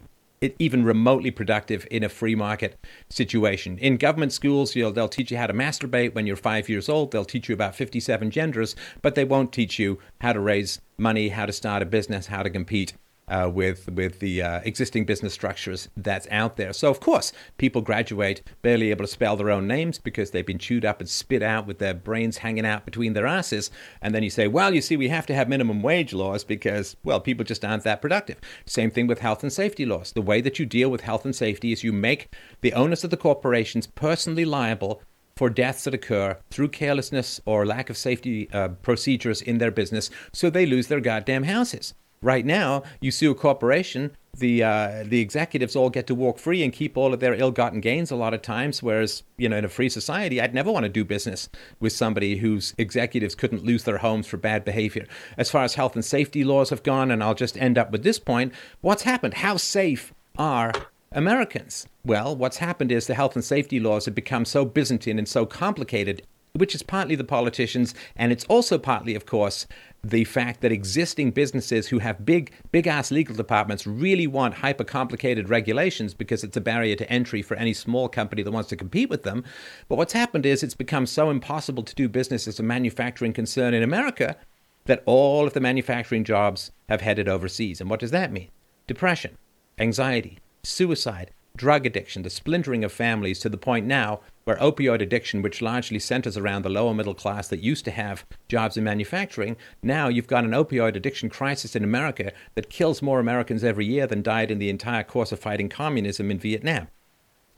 [0.58, 3.78] even remotely productive in a free market situation.
[3.78, 7.10] In government schools, they'll teach you how to masturbate when you're five years old.
[7.10, 11.28] They'll teach you about 57 genders, but they won't teach you how to raise money,
[11.28, 12.94] how to start a business, how to compete
[13.28, 16.72] uh, with with the uh, existing business structures that's out there.
[16.72, 20.58] So of course, people graduate barely able to spell their own names because they've been
[20.58, 23.70] chewed up and spit out with their brains hanging out between their asses.
[24.02, 26.96] And then you say, well, you see, we have to have minimum wage laws because
[27.04, 28.38] well, people just aren't that productive.
[28.66, 30.12] Same thing with health and safety laws.
[30.12, 33.10] The way that you deal with health and safety is you make the owners of
[33.10, 35.02] the corporations personally liable
[35.38, 40.10] for deaths that occur through carelessness or lack of safety uh, procedures in their business,
[40.32, 41.94] so they lose their goddamn houses.
[42.20, 46.62] Right now, you sue a corporation, the uh, the executives all get to walk free
[46.62, 48.82] and keep all of their ill-gotten gains a lot of times.
[48.82, 51.48] Whereas, you know, in a free society, I'd never want to do business
[51.80, 55.06] with somebody whose executives couldn't lose their homes for bad behavior.
[55.36, 58.02] As far as health and safety laws have gone, and I'll just end up with
[58.02, 59.34] this point: what's happened?
[59.34, 60.72] How safe are
[61.12, 61.86] Americans?
[62.04, 65.46] Well, what's happened is the health and safety laws have become so Byzantine and so
[65.46, 66.22] complicated
[66.58, 69.66] which is partly the politicians, and it's also partly, of course,
[70.04, 74.84] the fact that existing businesses who have big, big ass legal departments really want hyper
[74.84, 78.76] complicated regulations because it's a barrier to entry for any small company that wants to
[78.76, 79.44] compete with them.
[79.88, 83.74] But what's happened is it's become so impossible to do business as a manufacturing concern
[83.74, 84.36] in America
[84.84, 87.80] that all of the manufacturing jobs have headed overseas.
[87.80, 88.48] And what does that mean?
[88.86, 89.36] Depression,
[89.78, 95.42] anxiety, suicide, drug addiction, the splintering of families to the point now where opioid addiction,
[95.42, 99.56] which largely centers around the lower middle class that used to have jobs in manufacturing,
[99.82, 104.06] now you've got an opioid addiction crisis in America that kills more Americans every year
[104.06, 106.88] than died in the entire course of fighting communism in Vietnam.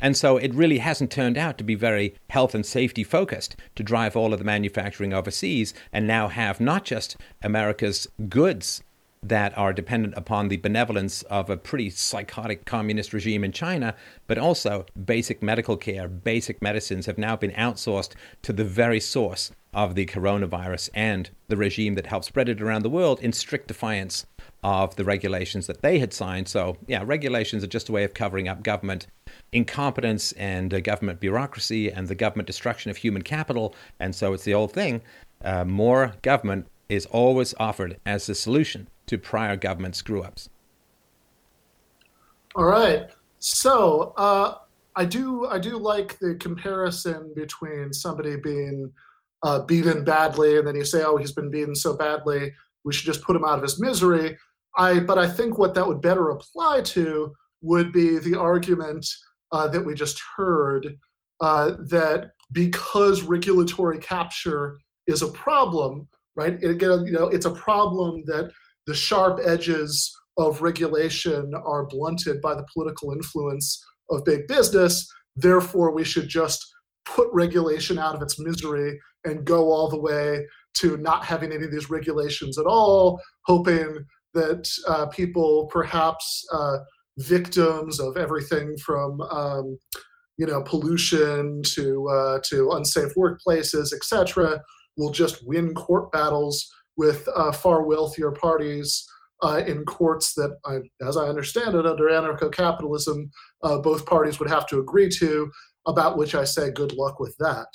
[0.01, 3.83] And so it really hasn't turned out to be very health and safety focused to
[3.83, 8.83] drive all of the manufacturing overseas and now have not just America's goods
[9.23, 13.95] that are dependent upon the benevolence of a pretty psychotic communist regime in China,
[14.27, 19.51] but also basic medical care, basic medicines have now been outsourced to the very source
[19.75, 23.69] of the coronavirus and the regime that helped spread it around the world in strict
[23.69, 24.27] defiance
[24.65, 26.49] of the regulations that they had signed.
[26.49, 29.07] So, yeah, regulations are just a way of covering up government
[29.53, 33.75] incompetence and uh, government bureaucracy and the government destruction of human capital.
[34.01, 35.03] And so it's the old thing
[35.45, 40.51] uh, more government is always offered as the solution to prior government screw ups.
[42.57, 43.09] All right.
[43.39, 44.57] So uh,
[44.97, 48.93] I do I do like the comparison between somebody being
[49.43, 52.53] uh, beaten badly, and then you say, "Oh, he's been beaten so badly,
[52.85, 54.37] we should just put him out of his misery."
[54.77, 59.07] I but I think what that would better apply to would be the argument
[59.53, 60.99] uh, that we just heard
[61.41, 66.59] uh, that because regulatory capture is a problem, right?
[66.61, 68.51] It, you know, it's a problem that
[68.87, 75.07] the sharp edges of regulation are blunted by the political influence of big business.
[75.37, 76.65] Therefore, we should just
[77.05, 80.47] put regulation out of its misery and go all the way
[80.79, 86.79] to not having any of these regulations at all, hoping that uh, people perhaps uh,
[87.19, 89.79] victims of everything from um,
[90.39, 94.61] you know pollution to uh, to unsafe workplaces, etc.,
[95.01, 99.05] will just win court battles with uh, far wealthier parties
[99.43, 103.31] uh, in courts that, I, as I understand it, under anarcho-capitalism,
[103.63, 105.51] uh, both parties would have to agree to.
[105.87, 107.69] About which I say, good luck with that.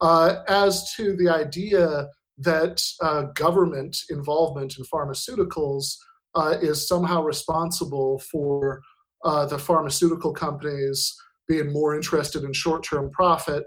[0.00, 2.06] Uh, as to the idea
[2.38, 5.96] that uh, government involvement in pharmaceuticals
[6.62, 8.80] is somehow responsible for
[9.24, 11.12] the pharmaceutical companies
[11.48, 13.66] being more interested in short-term profit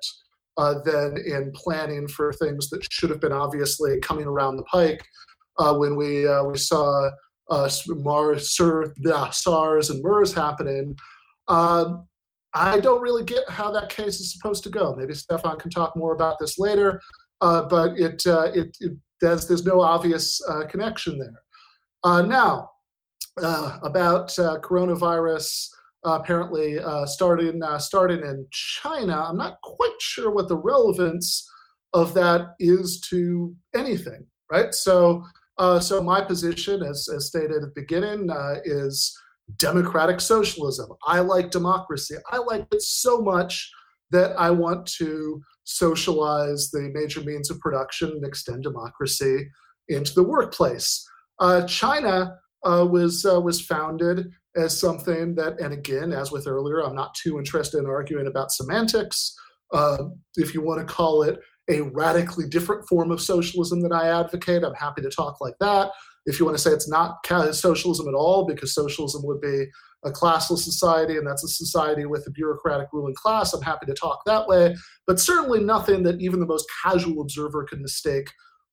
[0.57, 5.03] uh, than in planning for things that should have been obviously coming around the pike
[5.57, 7.09] uh, when we uh, we saw
[7.49, 10.95] uh, Mars, SARS and MERS happening.
[11.47, 12.07] Um,
[12.53, 14.95] I don't really get how that case is supposed to go.
[14.95, 17.01] Maybe Stefan can talk more about this later,
[17.39, 22.23] uh, but it, uh, it, it there's, there's no obvious connection there.
[22.23, 22.69] now,
[23.37, 25.69] about coronavirus
[26.03, 29.25] apparently uh, starting uh, starting in China.
[29.29, 31.47] I'm not quite sure what the relevance
[31.93, 34.73] of that is to anything, right?
[34.73, 35.23] So,
[35.57, 39.13] uh, so my position, as, as stated at the beginning, uh, is
[39.57, 40.89] democratic socialism.
[41.05, 42.15] I like democracy.
[42.31, 43.69] I like it so much
[44.11, 49.49] that I want to socialize the major means of production and extend democracy
[49.89, 51.05] into the workplace.
[51.39, 57.15] Uh, China was was founded as something that, and again, as with earlier, I'm not
[57.15, 59.33] too interested in arguing about semantics.
[59.73, 64.09] Uh, if you want to call it a radically different form of socialism that I
[64.09, 65.91] advocate, I'm happy to talk like that.
[66.25, 69.65] If you want to say it's not socialism at all, because socialism would be
[70.03, 73.93] a classless society and that's a society with a bureaucratic ruling class, I'm happy to
[73.93, 74.75] talk that way.
[75.07, 78.29] But certainly nothing that even the most casual observer could mistake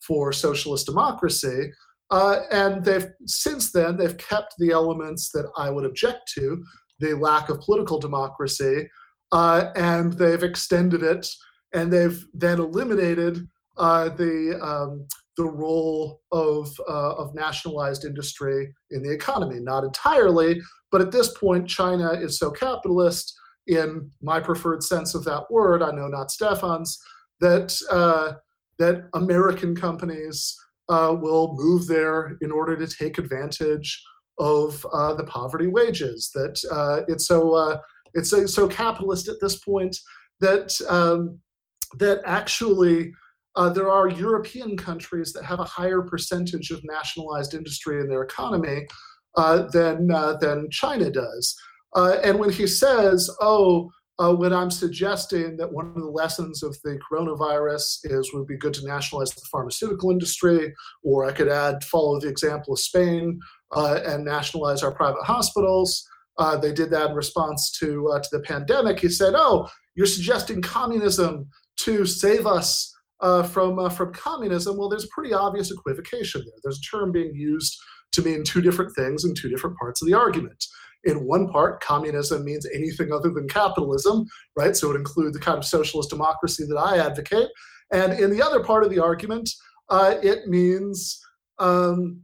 [0.07, 1.71] for socialist democracy.
[2.11, 6.65] Uh, and they've since then they've kept the elements that I would object to,
[7.01, 8.89] the lack of political democracy,
[9.33, 11.29] uh, and they've extended it,
[11.75, 19.03] and they've then eliminated uh, the um, the role of uh, of nationalized industry in
[19.03, 19.61] the economy.
[19.61, 23.35] Not entirely, but at this point, China is so capitalist
[23.67, 25.83] in my preferred sense of that word.
[25.83, 26.99] I know not Stefan's
[27.41, 28.33] that uh,
[28.79, 30.57] that American companies
[30.89, 34.03] uh, will move there in order to take advantage
[34.39, 36.31] of uh, the poverty wages.
[36.35, 37.79] That uh, it's so uh,
[38.15, 39.97] it's so, so, capitalist at this point
[40.41, 41.39] that um,
[41.99, 43.13] that actually.
[43.57, 48.23] Uh, there are European countries that have a higher percentage of nationalized industry in their
[48.23, 48.87] economy
[49.37, 50.07] uh, than
[50.41, 51.57] than China does.
[51.97, 56.77] and when he says, "Oh, uh, when I'm suggesting that one of the lessons of
[56.83, 61.85] the coronavirus is would be good to nationalize the pharmaceutical industry, or I could add
[61.85, 63.39] follow the example of Spain
[63.73, 66.05] uh, and nationalize our private hospitals.
[66.37, 68.99] Uh, they did that in response to uh, to the pandemic.
[68.99, 74.89] He said, "Oh, you're suggesting communism to save us uh, from uh, from communism." Well,
[74.89, 76.59] there's a pretty obvious equivocation there.
[76.65, 77.79] There's a term being used
[78.13, 80.65] to mean two different things in two different parts of the argument.
[81.05, 84.77] In one part, communism means anything other than capitalism, right?
[84.77, 87.49] So it includes the kind of socialist democracy that I advocate.
[87.93, 89.49] And in the other part of the argument,
[89.89, 91.21] uh, it means
[91.59, 92.23] um,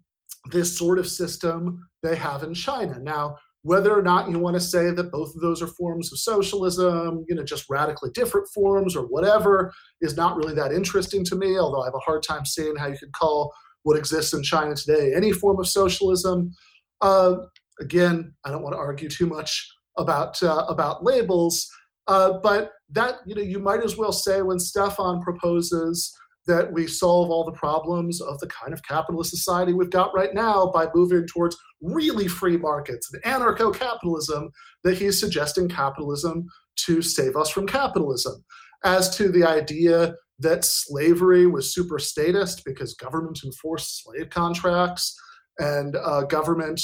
[0.50, 2.98] this sort of system they have in China.
[2.98, 6.18] Now, whether or not you want to say that both of those are forms of
[6.18, 11.34] socialism, you know, just radically different forms or whatever, is not really that interesting to
[11.34, 14.42] me, although I have a hard time seeing how you could call what exists in
[14.42, 16.52] China today any form of socialism.
[17.00, 17.36] Uh,
[17.80, 21.68] again, I don't want to argue too much about uh, about labels,
[22.06, 26.14] uh, but that you know you might as well say when Stefan proposes
[26.46, 30.34] that we solve all the problems of the kind of capitalist society we've got right
[30.34, 34.50] now by moving towards really free markets and anarcho-capitalism,
[34.82, 38.44] that he's suggesting capitalism to save us from capitalism.
[38.84, 45.18] As to the idea that slavery was super statist because government enforced slave contracts
[45.58, 46.80] and uh, government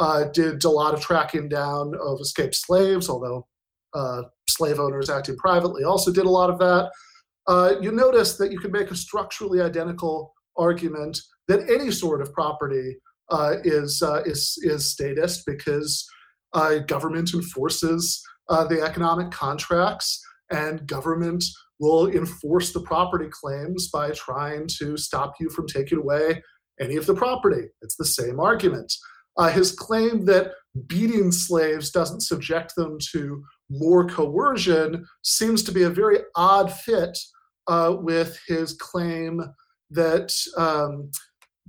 [0.00, 3.46] uh, did a lot of tracking down of escaped slaves, although
[3.94, 6.90] uh, slave owners acting privately also did a lot of that.
[7.46, 12.32] Uh, you notice that you can make a structurally identical argument that any sort of
[12.32, 12.96] property
[13.30, 16.06] uh, is, uh, is, is statist because
[16.52, 18.22] uh, government enforces
[18.68, 21.42] the economic contracts and government
[21.80, 26.42] will enforce the property claims by trying to stop you from taking away
[26.80, 27.66] any of the property.
[27.80, 28.92] It's the same argument.
[29.36, 30.52] Uh, his claim that
[30.86, 37.18] beating slaves doesn't subject them to more coercion seems to be a very odd fit
[37.68, 39.40] uh, with his claim
[39.90, 41.10] that um,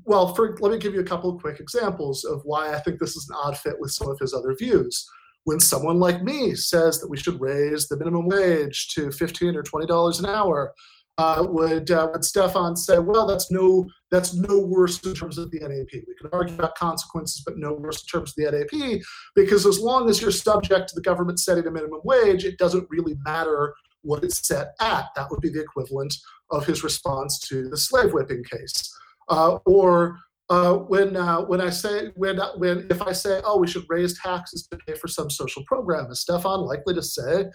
[0.05, 2.99] well, for, let me give you a couple of quick examples of why I think
[2.99, 5.05] this is an odd fit with some of his other views.
[5.45, 9.63] When someone like me says that we should raise the minimum wage to 15 or
[9.63, 10.73] $20 an hour,
[11.17, 15.51] uh, would uh, would Stefan say, well, that's no that's no worse in terms of
[15.51, 15.91] the NAP.
[15.93, 19.01] We can argue about consequences, but no worse in terms of the NAP,
[19.35, 22.87] because as long as you're subject to the government setting a minimum wage, it doesn't
[22.89, 25.05] really matter what it's set at.
[25.15, 26.15] That would be the equivalent
[26.49, 28.91] of his response to the slave whipping case.
[29.29, 33.67] Uh, or uh, when uh, when I say when when if I say oh we
[33.67, 37.45] should raise taxes to pay for some social program, is Stefan likely to say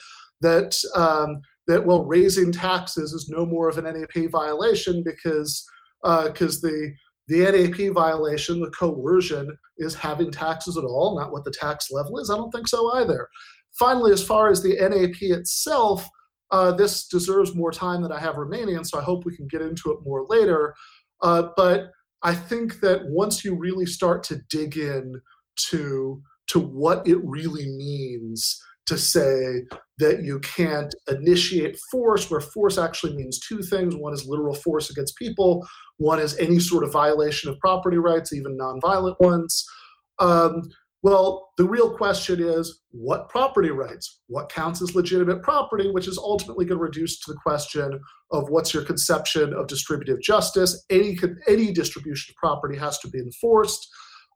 [0.40, 5.64] that um, that well raising taxes is no more of an NAP violation because
[6.02, 6.94] because uh, the
[7.28, 12.18] the NAP violation, the coercion, is having taxes at all, not what the tax level
[12.18, 12.30] is.
[12.30, 13.28] I don't think so either.
[13.78, 16.08] Finally, as far as the NAP itself,
[16.50, 19.60] uh, this deserves more time that I have remaining, so I hope we can get
[19.60, 20.74] into it more later.
[21.22, 21.90] Uh, but
[22.22, 25.20] I think that once you really start to dig in
[25.70, 29.62] to to what it really means to say
[29.98, 33.94] that you can't initiate force, where force actually means two things.
[33.94, 38.32] One is literal force against people, one is any sort of violation of property rights,
[38.32, 39.64] even nonviolent ones.
[40.18, 40.70] Um,
[41.02, 44.20] well, the real question is what property rights?
[44.26, 48.00] What counts as legitimate property, which is ultimately going to reduce to the question
[48.32, 50.84] of what's your conception of distributive justice?
[50.90, 53.88] Any, any distribution of property has to be enforced.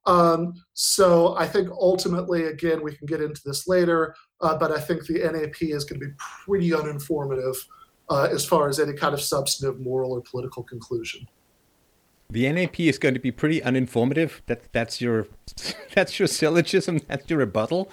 [0.07, 4.81] Um, so I think ultimately, again, we can get into this later, uh, but I
[4.81, 6.13] think the NAP is going to be
[6.45, 7.57] pretty uninformative
[8.09, 11.27] uh, as far as any kind of substantive moral or political conclusion.
[12.31, 14.41] The NAP is going to be pretty uninformative.
[14.47, 15.27] That that's your
[15.95, 17.01] that's your syllogism.
[17.07, 17.91] That's your rebuttal.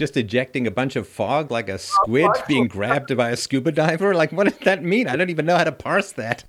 [0.00, 4.14] Just ejecting a bunch of fog like a squid being grabbed by a scuba diver.
[4.14, 5.06] Like, what does that mean?
[5.06, 6.42] I don't even know how to parse that.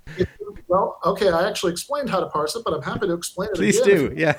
[0.68, 3.56] Well, okay, I actually explained how to parse it, but I'm happy to explain it.
[3.56, 4.08] Please again.
[4.08, 4.14] do.
[4.16, 4.38] Yeah.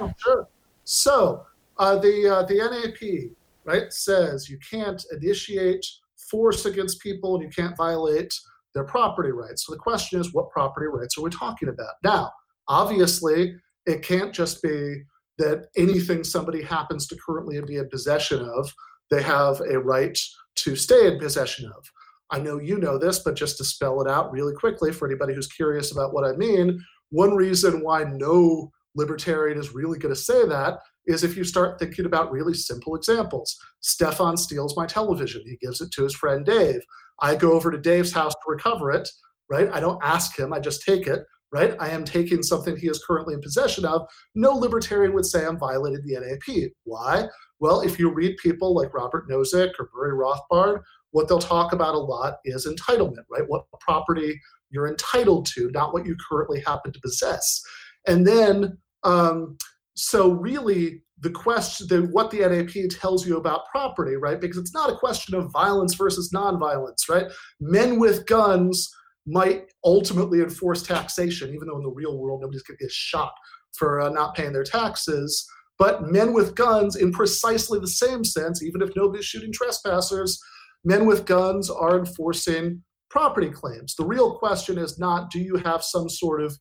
[0.00, 0.48] Oh, sure.
[0.82, 1.46] So
[1.78, 3.30] uh, the uh, the NAP
[3.62, 5.86] right says you can't initiate
[6.16, 8.36] force against people and you can't violate
[8.74, 9.64] their property rights.
[9.64, 11.94] So the question is, what property rights are we talking about?
[12.02, 12.32] Now,
[12.66, 13.54] obviously,
[13.86, 15.04] it can't just be
[15.40, 18.72] that anything somebody happens to currently be in possession of,
[19.10, 20.18] they have a right
[20.56, 21.84] to stay in possession of.
[22.30, 25.34] I know you know this, but just to spell it out really quickly for anybody
[25.34, 30.20] who's curious about what I mean, one reason why no libertarian is really going to
[30.20, 33.56] say that is if you start thinking about really simple examples.
[33.80, 35.42] Stefan steals my television.
[35.44, 36.80] He gives it to his friend Dave.
[37.20, 39.08] I go over to Dave's house to recover it,
[39.48, 39.68] right?
[39.72, 41.74] I don't ask him, I just take it, right?
[41.80, 44.06] I am taking something he is currently in possession of.
[44.34, 46.70] No libertarian would say I'm violating the NAP.
[46.84, 47.26] Why?
[47.58, 51.94] Well, if you read people like Robert Nozick or Murray Rothbard, what they'll talk about
[51.94, 53.42] a lot is entitlement, right?
[53.46, 57.62] What property you're entitled to, not what you currently happen to possess.
[58.06, 59.58] And then, um,
[59.94, 64.40] so really, the question, the, what the NAP tells you about property, right?
[64.40, 67.26] Because it's not a question of violence versus nonviolence, right?
[67.60, 68.90] Men with guns
[69.26, 73.32] might ultimately enforce taxation, even though in the real world nobody's going to get shot
[73.76, 75.46] for uh, not paying their taxes.
[75.78, 80.38] But men with guns, in precisely the same sense, even if nobody's shooting trespassers,
[80.84, 83.94] men with guns are enforcing property claims.
[83.94, 86.56] The real question is not do you have some sort of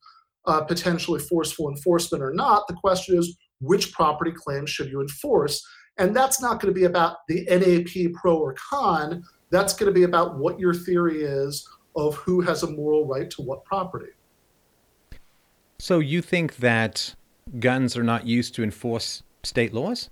[0.46, 2.68] uh, potentially forceful enforcement or not?
[2.68, 5.62] The question is which property claims should you enforce?
[5.98, 9.22] And that's not going to be about the NAP pro or con.
[9.52, 13.30] That's going to be about what your theory is of who has a moral right
[13.32, 14.12] to what property.
[15.80, 17.16] So you think that
[17.60, 20.10] guns are not used to enforce state laws?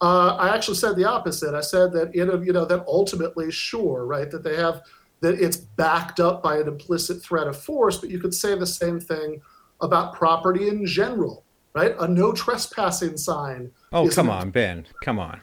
[0.00, 1.54] Uh, I actually said the opposite.
[1.54, 4.82] I said that you know, you know that ultimately, sure, right, that they have
[5.20, 8.66] that it's backed up by an implicit threat of force, but you could say the
[8.66, 9.42] same thing
[9.80, 11.94] about property in general right?
[12.00, 13.70] A no trespassing sign.
[13.92, 14.86] Oh, come on, Ben.
[15.02, 15.40] Come on.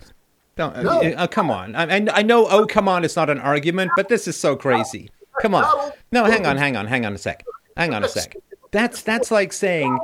[0.56, 1.02] Don't, no.
[1.02, 1.76] Uh, uh, come on.
[1.76, 5.10] I, I know, oh, come on, it's not an argument, but this is so crazy.
[5.42, 5.92] Come on.
[6.12, 7.44] No, hang on, hang on, hang on a sec.
[7.76, 8.36] Hang on a sec.
[8.72, 9.98] That's that's like saying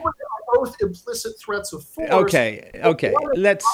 [0.54, 2.10] both implicit threats of force.
[2.10, 3.14] Okay, okay.
[3.36, 3.66] Let's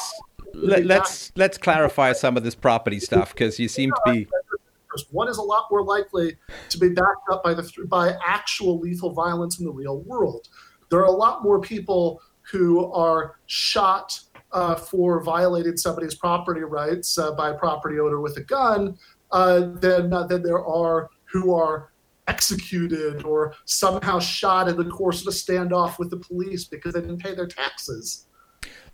[0.53, 4.27] let, let's let's clarify some of this property stuff because you seem to be
[5.11, 6.35] one is a lot more likely
[6.69, 10.47] to be backed up by the by actual lethal violence in the real world.
[10.89, 12.21] There are a lot more people
[12.51, 14.19] who are shot
[14.57, 18.97] uh, for violating somebody's property rights uh, by a property owner with a gun
[19.31, 21.91] uh, than, uh, than there are who are
[22.27, 27.01] executed or somehow shot in the course of a standoff with the police because they
[27.01, 28.25] didn't pay their taxes.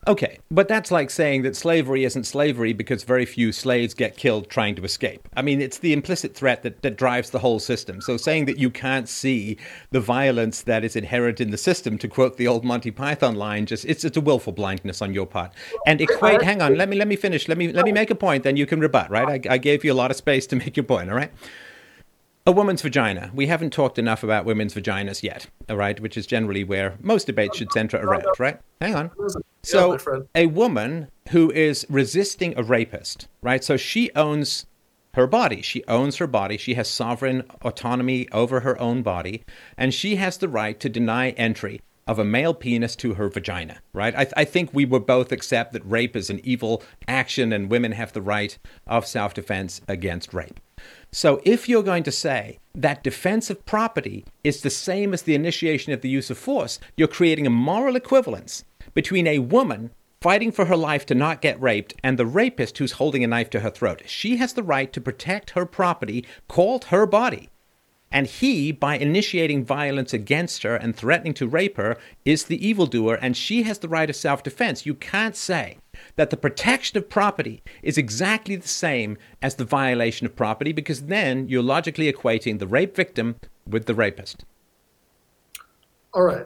[0.06, 4.50] Okay, but that's like saying that slavery isn't slavery because very few slaves get killed
[4.50, 5.30] trying to escape.
[5.36, 8.02] I mean, it's the implicit threat that, that drives the whole system.
[8.02, 9.58] So saying that you can't see
[9.92, 13.66] the violence that is inherent in the system, to quote the old Monty Python line,
[13.66, 15.54] just it's, it's a willful blindness on your part.
[15.88, 16.42] And equate.
[16.42, 17.48] Hang on, let me let me finish.
[17.48, 18.44] Let me let me make a point.
[18.44, 19.10] Then you can rebut.
[19.10, 19.48] Right?
[19.48, 21.10] I, I gave you a lot of space to make your point.
[21.10, 21.32] All right.
[22.46, 23.32] A woman's vagina.
[23.34, 27.26] We haven't talked enough about women's vaginas yet, all right, which is generally where most
[27.26, 28.60] debates should center around, right?
[28.82, 29.12] Hang on.
[29.64, 29.98] So,
[30.36, 33.64] a woman who is resisting a rapist, right?
[33.64, 34.66] So she owns
[35.14, 35.62] her body.
[35.62, 36.58] She owns her body.
[36.58, 39.44] She has sovereign autonomy over her own body,
[39.78, 43.80] and she has the right to deny entry of a male penis to her vagina,
[43.94, 44.14] right?
[44.16, 47.70] I, th- I, think we would both accept that rape is an evil action and
[47.70, 50.60] women have the right of self defense against rape.
[51.12, 55.36] So if you're going to say that defense of property is the same as the
[55.36, 59.92] initiation of the use of force, you're creating a moral equivalence between a woman
[60.22, 63.50] fighting for her life to not get raped and the rapist who's holding a knife
[63.50, 64.02] to her throat.
[64.06, 67.50] She has the right to protect her property called her body.
[68.14, 73.16] And he, by initiating violence against her and threatening to rape her, is the evildoer,
[73.16, 74.86] and she has the right of self defense.
[74.86, 75.80] You can't say
[76.16, 81.04] that the protection of property is exactly the same as the violation of property because
[81.08, 83.36] then you're logically equating the rape victim
[83.68, 84.46] with the rapist.
[86.14, 86.46] All right.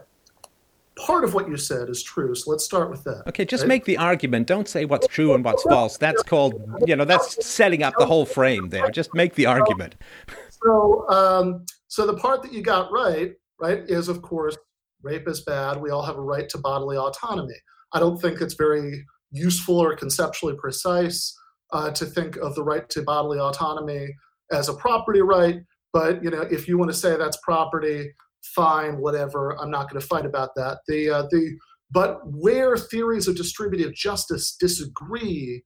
[0.95, 3.23] Part of what you said is true, so let's start with that.
[3.27, 3.67] Okay, just right?
[3.67, 4.47] make the argument.
[4.47, 5.97] Don't say what's true and what's false.
[5.97, 8.89] That's called, you know, that's setting up the whole frame there.
[8.89, 9.95] Just make the argument.
[10.63, 14.57] So, um, so the part that you got right, right, is of course
[15.03, 15.79] rape is bad.
[15.79, 17.55] We all have a right to bodily autonomy.
[17.93, 21.35] I don't think it's very useful or conceptually precise
[21.71, 24.07] uh, to think of the right to bodily autonomy
[24.51, 25.57] as a property right.
[25.93, 28.11] But you know, if you want to say that's property,
[28.55, 29.59] fine, whatever.
[29.59, 30.79] I'm not going to fight about that.
[30.87, 31.57] The uh, the
[31.91, 35.63] but where theories of distributive justice disagree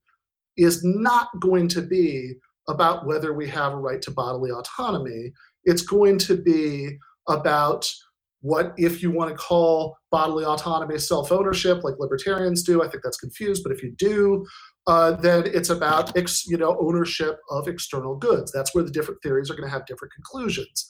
[0.56, 2.34] is not going to be
[2.68, 5.32] about whether we have a right to bodily autonomy.
[5.64, 6.96] It's going to be
[7.28, 7.90] about
[8.40, 12.82] what, if you want to call bodily autonomy self ownership, like libertarians do.
[12.82, 14.44] I think that's confused, but if you do,
[14.86, 18.50] uh, then it's about ex, you know ownership of external goods.
[18.50, 20.86] That's where the different theories are going to have different conclusions.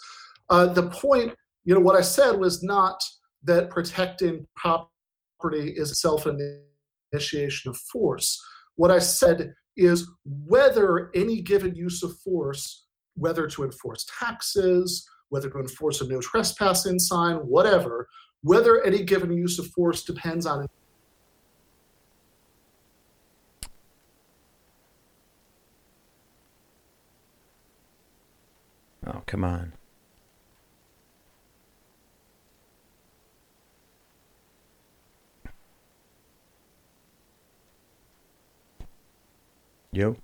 [0.49, 3.03] Uh, the point, you know, what I said was not
[3.45, 6.27] that protecting property is self
[7.13, 8.43] initiation of force.
[8.77, 15.49] What I said is whether any given use of force, whether to enforce taxes, whether
[15.49, 18.09] to enforce a no trespassing sign, whatever,
[18.43, 20.67] whether any given use of force depends on
[29.05, 29.73] Oh, come on.
[39.93, 40.17] Yo.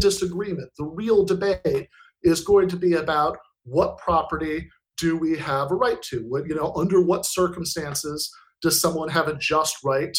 [0.00, 0.70] Disagreement.
[0.76, 1.88] The real debate
[2.24, 6.26] is going to be about what property do we have a right to?
[6.28, 8.30] What, you know, under what circumstances
[8.62, 10.16] does someone have a just right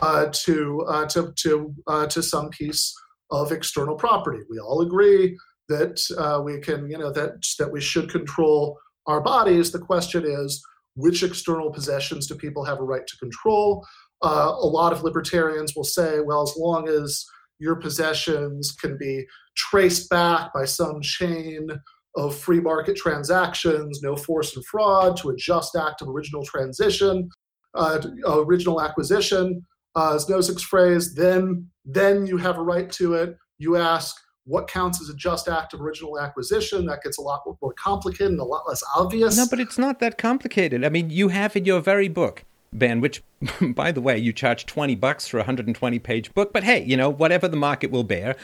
[0.00, 2.94] uh, to uh, to to uh, to some piece
[3.30, 4.40] of external property?
[4.50, 9.20] We all agree that uh, we can, you know, that that we should control our
[9.20, 9.70] bodies.
[9.70, 10.62] The question is,
[10.96, 13.86] which external possessions do people have a right to control?
[14.22, 17.24] Uh, a lot of libertarians will say, well, as long as
[17.58, 19.24] your possessions can be
[19.56, 21.68] traced back by some chain
[22.16, 27.28] of free market transactions, no force and fraud, to a just act of original transition,
[27.74, 29.64] uh, original acquisition,
[29.94, 33.36] uh, as Nozick's phrase, then then you have a right to it.
[33.58, 34.14] You ask
[34.44, 36.86] what counts as a just act of original acquisition.
[36.86, 39.36] That gets a lot more complicated and a lot less obvious.
[39.36, 40.84] No, but it's not that complicated.
[40.84, 43.22] I mean, you have in your very book Ben, which,
[43.60, 46.52] by the way, you charge 20 bucks for a 120 page book.
[46.52, 48.36] But hey, you know, whatever the market will bear,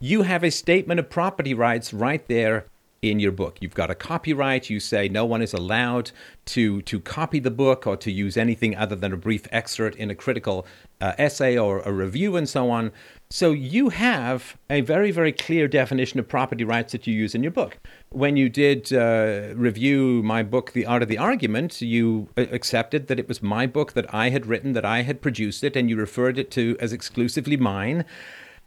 [0.00, 2.66] you have a statement of property rights right there
[3.02, 3.56] in your book.
[3.60, 4.68] You've got a copyright.
[4.68, 6.10] You say no one is allowed
[6.46, 10.10] to to copy the book or to use anything other than a brief excerpt in
[10.10, 10.66] a critical
[11.00, 12.92] uh, essay or a review and so on.
[13.30, 17.42] So you have a very very clear definition of property rights that you use in
[17.42, 17.78] your book.
[18.10, 23.06] When you did uh, review my book, The Art of the Argument, you uh, accepted
[23.06, 25.88] that it was my book that I had written, that I had produced it, and
[25.88, 28.04] you referred it to as exclusively mine.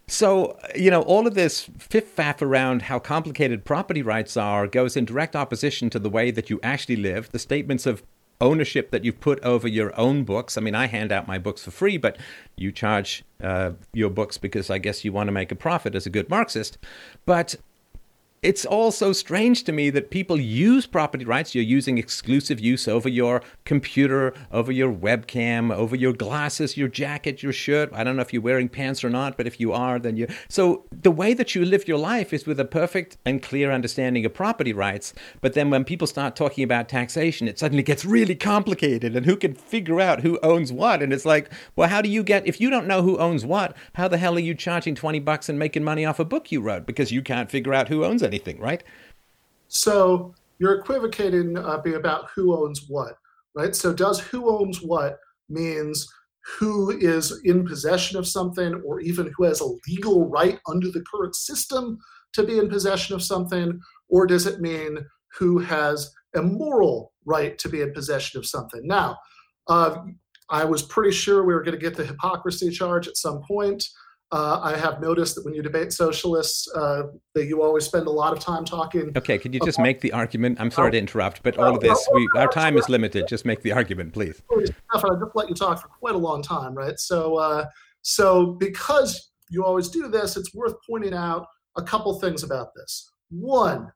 [0.06, 4.96] So, you know, all of this fiff faff around how complicated property rights are goes
[4.96, 7.30] in direct opposition to the way that you actually live.
[7.30, 8.02] The statements of
[8.40, 10.58] ownership that you've put over your own books.
[10.58, 12.18] I mean, I hand out my books for free, but
[12.56, 16.04] you charge uh, your books because I guess you want to make a profit as
[16.04, 16.76] a good Marxist.
[17.24, 17.56] But
[18.44, 21.54] it's all so strange to me that people use property rights.
[21.54, 27.42] You're using exclusive use over your computer, over your webcam, over your glasses, your jacket,
[27.42, 27.88] your shirt.
[27.94, 30.28] I don't know if you're wearing pants or not, but if you are, then you.
[30.50, 34.26] So the way that you live your life is with a perfect and clear understanding
[34.26, 35.14] of property rights.
[35.40, 39.36] But then when people start talking about taxation, it suddenly gets really complicated and who
[39.36, 41.02] can figure out who owns what.
[41.02, 43.74] And it's like, well, how do you get, if you don't know who owns what,
[43.94, 46.60] how the hell are you charging 20 bucks and making money off a book you
[46.60, 46.84] wrote?
[46.84, 48.82] Because you can't figure out who owns anything, right?
[49.68, 53.14] So you're equivocating uh, about who owns what,
[53.54, 53.74] right?
[53.74, 55.18] So does who owns what
[55.48, 56.06] means
[56.58, 61.04] who is in possession of something or even who has a legal right under the
[61.10, 61.98] current system
[62.34, 63.80] to be in possession of something?
[64.08, 64.98] Or does it mean
[65.38, 68.82] who has a moral right to be in possession of something?
[68.84, 69.16] Now,
[69.68, 69.96] uh,
[70.50, 73.82] I was pretty sure we were going to get the hypocrisy charge at some point.
[74.32, 77.04] Uh, I have noticed that when you debate socialists, uh,
[77.34, 79.12] that you always spend a lot of time talking.
[79.16, 80.60] Okay, could you just make the argument?
[80.60, 83.28] I'm sorry to interrupt, but all of this, we, our time is limited.
[83.28, 84.42] Just make the argument, please.
[84.52, 84.72] I just
[85.34, 86.98] let you talk for quite a long time, right?
[86.98, 87.66] So, uh,
[88.02, 91.46] so because you always do this, it's worth pointing out
[91.76, 93.10] a couple things about this.
[93.30, 93.92] One,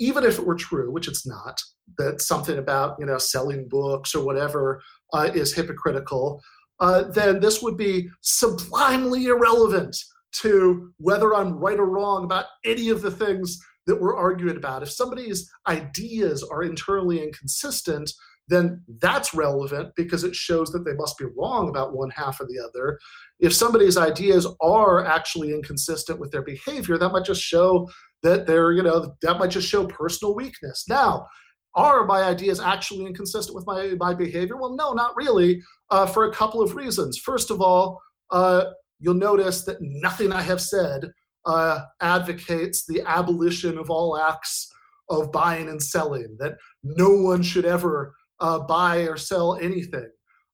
[0.00, 1.60] even if it were true, which it's not,
[1.96, 6.42] that something about you know selling books or whatever uh, is hypocritical,
[6.80, 9.96] uh, then this would be sublimely irrelevant
[10.40, 14.82] to whether I'm right or wrong about any of the things that we're arguing about.
[14.82, 18.12] If somebody's ideas are internally inconsistent,
[18.48, 22.46] then that's relevant because it shows that they must be wrong about one half or
[22.46, 22.98] the other.
[23.40, 27.88] If somebody's ideas are actually inconsistent with their behavior, that might just show
[28.22, 30.84] that they're, you know, that might just show personal weakness.
[30.88, 31.26] Now,
[31.74, 34.56] are my ideas actually inconsistent with my, my behavior?
[34.56, 37.18] Well, no, not really, uh, for a couple of reasons.
[37.18, 38.00] First of all,
[38.30, 38.64] uh,
[39.00, 41.10] you'll notice that nothing I have said
[41.46, 44.70] uh, advocates the abolition of all acts
[45.08, 50.08] of buying and selling, that no one should ever uh, buy or sell anything.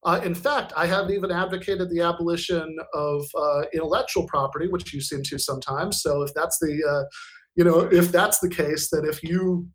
[0.05, 5.01] Uh, in fact, I haven't even advocated the abolition of uh, intellectual property, which you
[5.01, 6.03] seem to sometimes.
[6.03, 7.07] So if that's the,
[7.55, 9.67] you know, if that's the case, that if you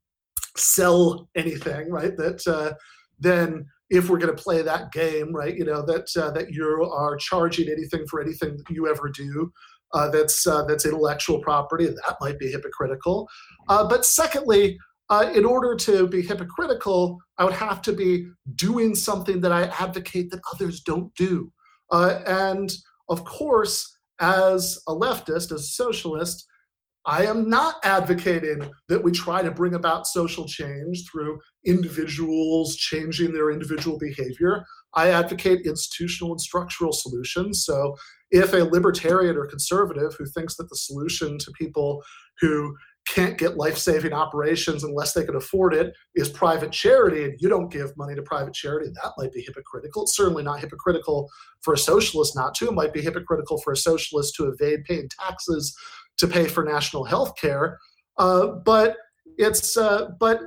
[0.57, 2.17] sell anything, right?
[2.17, 2.75] That uh,
[3.19, 5.57] then if we're going to play that game, right?
[5.57, 9.53] You know that uh, that you are charging anything for anything that you ever do.
[9.93, 11.87] Uh, that's uh, that's intellectual property.
[11.87, 13.29] That might be hypocritical.
[13.69, 14.79] Uh, but secondly,
[15.11, 19.65] uh, in order to be hypocritical, I would have to be doing something that I
[19.65, 21.53] advocate that others don't do.
[21.91, 22.73] Uh, and
[23.09, 26.47] of course, as a leftist, as a socialist,
[27.07, 33.33] I am not advocating that we try to bring about social change through individuals changing
[33.33, 34.65] their individual behavior.
[34.95, 37.65] I advocate institutional and structural solutions.
[37.65, 37.97] So,
[38.31, 42.03] if a libertarian or conservative who thinks that the solution to people
[42.41, 42.77] who
[43.09, 47.49] can't get life saving operations unless they can afford it is private charity, and you
[47.49, 50.03] don't give money to private charity, that might be hypocritical.
[50.03, 51.29] It's certainly not hypocritical
[51.63, 52.69] for a socialist not to.
[52.69, 55.75] It might be hypocritical for a socialist to evade paying taxes
[56.19, 57.79] to pay for national health care.
[58.19, 58.97] Uh, but
[59.39, 60.41] it's uh, but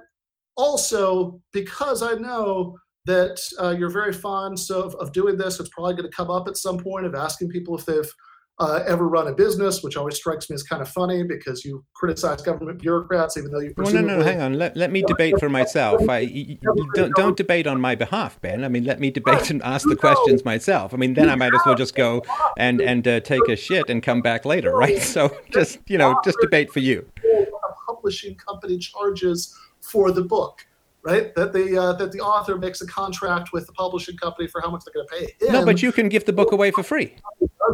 [0.55, 5.93] also because I know that uh, you're very fond of, of doing this, it's probably
[5.93, 8.11] going to come up at some point of asking people if they've
[8.59, 11.83] uh, ever run a business, which always strikes me as kind of funny because you
[11.95, 13.73] criticize government bureaucrats, even though you.
[13.75, 14.53] Well, no, no, no, hang on.
[14.53, 16.07] Let, let me debate for myself.
[16.07, 16.57] I you,
[16.93, 18.63] don't, don't debate on my behalf, Ben.
[18.63, 20.93] I mean, let me debate and ask the questions myself.
[20.93, 22.23] I mean, then I might as well just go
[22.57, 25.01] and and uh, take a shit and come back later, right?
[25.01, 27.07] So just you know, just debate for you.
[27.25, 30.65] A publishing company charges for the book
[31.03, 31.35] right?
[31.35, 34.71] That the uh, that the author makes a contract with the publishing company for how
[34.71, 35.53] much they're going to pay him.
[35.53, 37.15] No, but you can give the book away for free.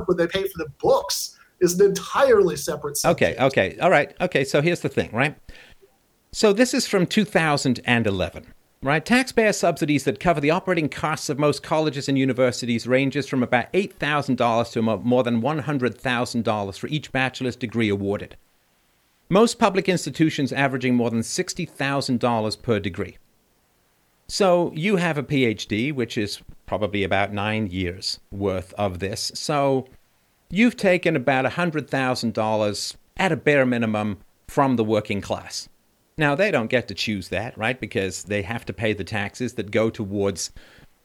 [0.05, 2.97] What they pay for the books is an entirely separate.
[2.97, 3.39] Subject.
[3.39, 3.45] Okay.
[3.45, 3.79] Okay.
[3.79, 4.15] All right.
[4.21, 4.43] Okay.
[4.43, 5.35] So here's the thing, right?
[6.31, 8.53] So this is from 2011.
[8.81, 13.43] Right, taxpayer subsidies that cover the operating costs of most colleges and universities ranges from
[13.43, 17.89] about eight thousand dollars to more than one hundred thousand dollars for each bachelor's degree
[17.89, 18.37] awarded.
[19.31, 23.17] Most public institutions averaging more than $60,000 per degree.
[24.27, 29.31] So you have a PhD, which is probably about nine years worth of this.
[29.35, 29.87] So
[30.49, 34.17] you've taken about $100,000 at a bare minimum
[34.47, 35.69] from the working class.
[36.17, 37.79] Now, they don't get to choose that, right?
[37.79, 40.51] Because they have to pay the taxes that go towards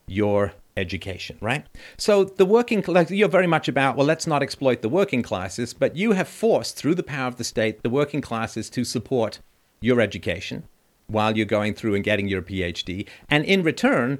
[0.07, 1.67] your education, right?
[1.97, 5.73] So the working class, you're very much about, well, let's not exploit the working classes,
[5.73, 9.41] but you have forced through the power of the state the working classes to support
[9.81, 10.65] your education
[11.07, 13.07] while you're going through and getting your PhD.
[13.29, 14.19] And in return,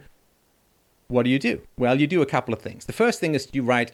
[1.09, 1.63] what do you do?
[1.79, 2.85] Well, you do a couple of things.
[2.85, 3.93] The first thing is you write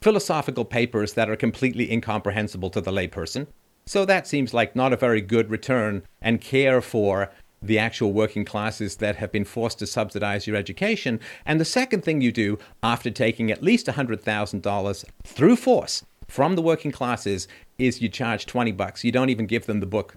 [0.00, 3.46] philosophical papers that are completely incomprehensible to the layperson.
[3.86, 7.30] So that seems like not a very good return and care for
[7.62, 11.20] the actual working classes that have been forced to subsidize your education.
[11.44, 16.62] And the second thing you do after taking at least $100,000 through force from the
[16.62, 17.48] working classes
[17.78, 19.04] is you charge 20 bucks.
[19.04, 20.16] You don't even give them the book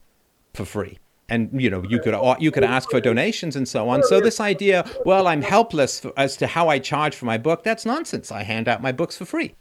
[0.54, 1.00] for free.
[1.30, 4.04] And you know you could you could ask for donations and so on.
[4.04, 7.86] So this idea, well, I'm helpless as to how I charge for my book, that's
[7.86, 8.30] nonsense.
[8.30, 9.56] I hand out my books for free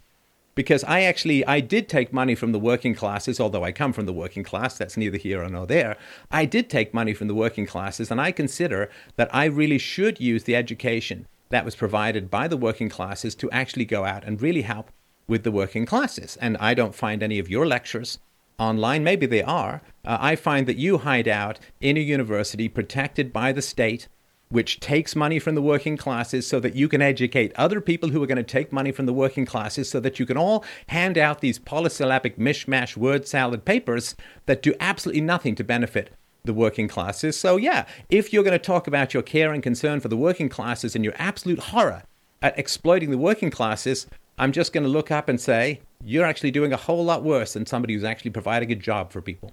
[0.55, 4.07] because I actually I did take money from the working classes, although I come from
[4.07, 4.77] the working class.
[4.77, 5.97] That's neither here nor there.
[6.31, 10.21] I did take money from the working classes, and I consider that I really should
[10.21, 14.41] use the education that was provided by the working classes to actually go out and
[14.41, 14.91] really help
[15.29, 16.37] with the working classes.
[16.41, 18.19] And I don't find any of your lectures
[18.59, 19.05] online.
[19.05, 19.83] Maybe they are.
[20.05, 24.09] Uh, I find that you hide out in a university protected by the state
[24.53, 28.23] which takes money from the working classes so that you can educate other people who
[28.23, 31.17] are going to take money from the working classes so that you can all hand
[31.17, 36.11] out these polysyllabic mishmash word salad papers that do absolutely nothing to benefit
[36.45, 37.35] the working classes.
[37.39, 40.51] So, yeah, if you're going to talk about your care and concern for the working
[40.51, 42.03] classes and your absolute horror
[42.43, 46.51] at exploiting the working classes, I'm just going to look up and say, you're actually
[46.51, 49.53] doing a whole lot worse than somebody who's actually providing a job for people.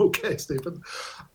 [0.00, 0.82] Okay, Stefan.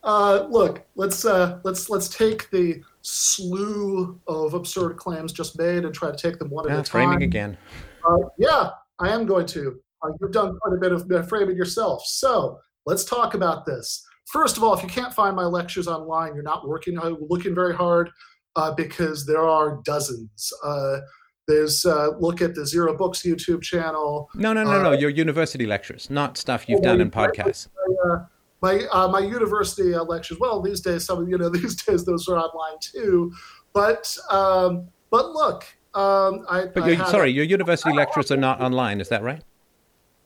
[0.02, 5.94] Uh, look, let's uh, let's let's take the slew of absurd claims just made and
[5.94, 7.08] try to take them one yeah, at a time.
[7.08, 7.56] Framing again.
[8.04, 9.80] Uh, yeah, I am going to.
[10.02, 12.04] Uh, you've done quite a bit of framing yourself.
[12.06, 14.04] So let's talk about this.
[14.26, 17.54] First of all, if you can't find my lectures online, you're not working uh, looking
[17.54, 18.10] very hard
[18.56, 20.52] uh, because there are dozens.
[21.48, 24.28] There's uh, look at the Zero Books YouTube channel.
[24.34, 24.92] No, no, no, uh, no.
[24.92, 27.68] Your university lectures, not stuff you've done in podcasts.
[28.04, 28.24] Uh,
[28.62, 30.38] my uh, my university uh, lectures.
[30.38, 33.32] Well, these days, some of you know these days those are online too.
[33.72, 36.66] But um, but look, um, I.
[36.66, 39.00] But I sorry, your university lectures are not online.
[39.00, 39.42] Is that right?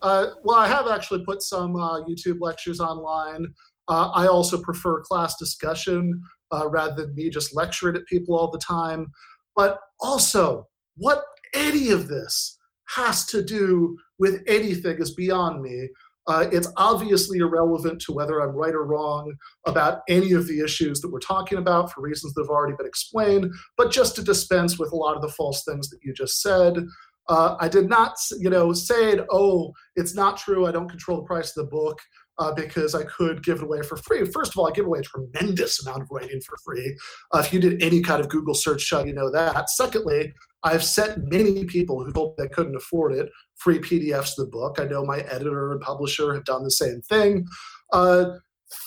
[0.01, 3.53] Uh, well, I have actually put some uh, YouTube lectures online.
[3.87, 6.21] Uh, I also prefer class discussion
[6.51, 9.11] uh, rather than me just lecturing at people all the time.
[9.55, 11.23] But also, what
[11.53, 12.57] any of this
[12.95, 15.89] has to do with anything is beyond me.
[16.27, 19.33] Uh, it's obviously irrelevant to whether I'm right or wrong
[19.65, 22.87] about any of the issues that we're talking about for reasons that have already been
[22.87, 23.51] explained.
[23.77, 26.85] But just to dispense with a lot of the false things that you just said,
[27.27, 30.65] uh, I did not, you know, say, "Oh, it's not true.
[30.65, 31.99] I don't control the price of the book."
[32.39, 34.25] Uh, because I could give it away for free.
[34.25, 36.97] First of all, I give away a tremendous amount of writing for free.
[37.31, 39.69] Uh, if you did any kind of Google search, you know that.
[39.69, 43.29] Secondly, I've sent many people who told me they couldn't afford it
[43.63, 44.79] free PDFs of the book.
[44.79, 47.45] I know my editor and publisher have done the same thing.
[47.93, 48.37] Uh,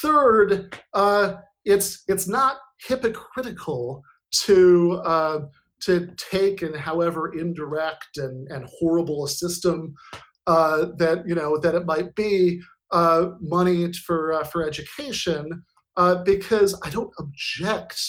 [0.03, 2.57] third, uh, it's it's not
[2.87, 4.03] hypocritical
[4.43, 5.41] to uh,
[5.83, 9.95] to take and however indirect and, and horrible a system
[10.47, 12.61] uh, that you know that it might be
[12.91, 15.63] uh, money for uh, for education
[16.25, 18.01] because I don't object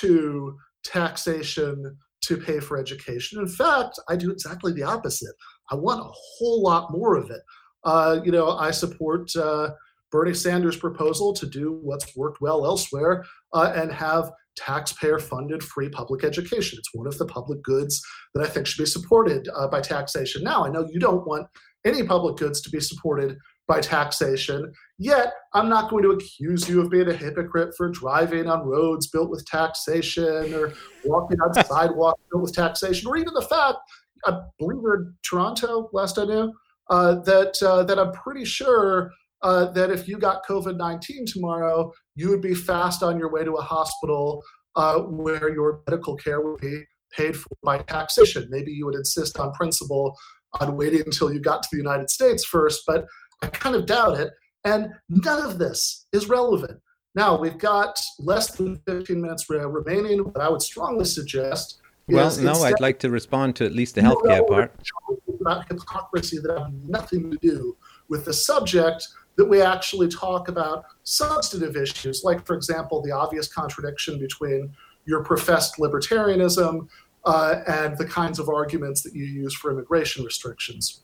[0.00, 3.40] to taxation to pay for education.
[3.40, 5.34] In fact, I do exactly the opposite.
[5.70, 7.40] I want a whole lot more of it.
[7.84, 9.70] Uh, you know, I support uh,
[10.10, 15.88] Bernie Sanders' proposal to do what's worked well elsewhere uh, and have taxpayer funded free
[15.88, 16.78] public education.
[16.78, 18.02] It's one of the public goods
[18.34, 20.42] that I think should be supported uh, by taxation.
[20.42, 21.46] Now, I know you don't want
[21.84, 23.38] any public goods to be supported
[23.70, 24.72] by taxation.
[24.98, 29.06] Yet, I'm not going to accuse you of being a hypocrite for driving on roads
[29.06, 30.72] built with taxation or
[31.04, 33.78] walking on sidewalks built with taxation, or even the fact,
[34.26, 36.52] I believe in Toronto, last I knew,
[36.90, 39.12] uh, that, uh, that I'm pretty sure
[39.42, 43.44] uh, that if you got COVID 19 tomorrow, you would be fast on your way
[43.44, 44.42] to a hospital
[44.76, 46.82] uh, where your medical care would be
[47.16, 48.46] paid for by taxation.
[48.50, 50.16] Maybe you would insist on principle
[50.60, 53.06] on waiting until you got to the United States first, but
[53.42, 54.30] I kind of doubt it.
[54.64, 56.80] And none of this is relevant.
[57.14, 60.20] Now, we've got less than 15 minutes remaining.
[60.20, 64.00] What I would strongly suggest well, no, I'd like to respond to at least the
[64.00, 64.72] healthcare part.
[65.40, 67.76] About hypocrisy that have nothing to do
[68.08, 73.52] with the subject, that we actually talk about substantive issues, like, for example, the obvious
[73.52, 74.72] contradiction between
[75.06, 76.88] your professed libertarianism
[77.24, 81.02] uh, and the kinds of arguments that you use for immigration restrictions.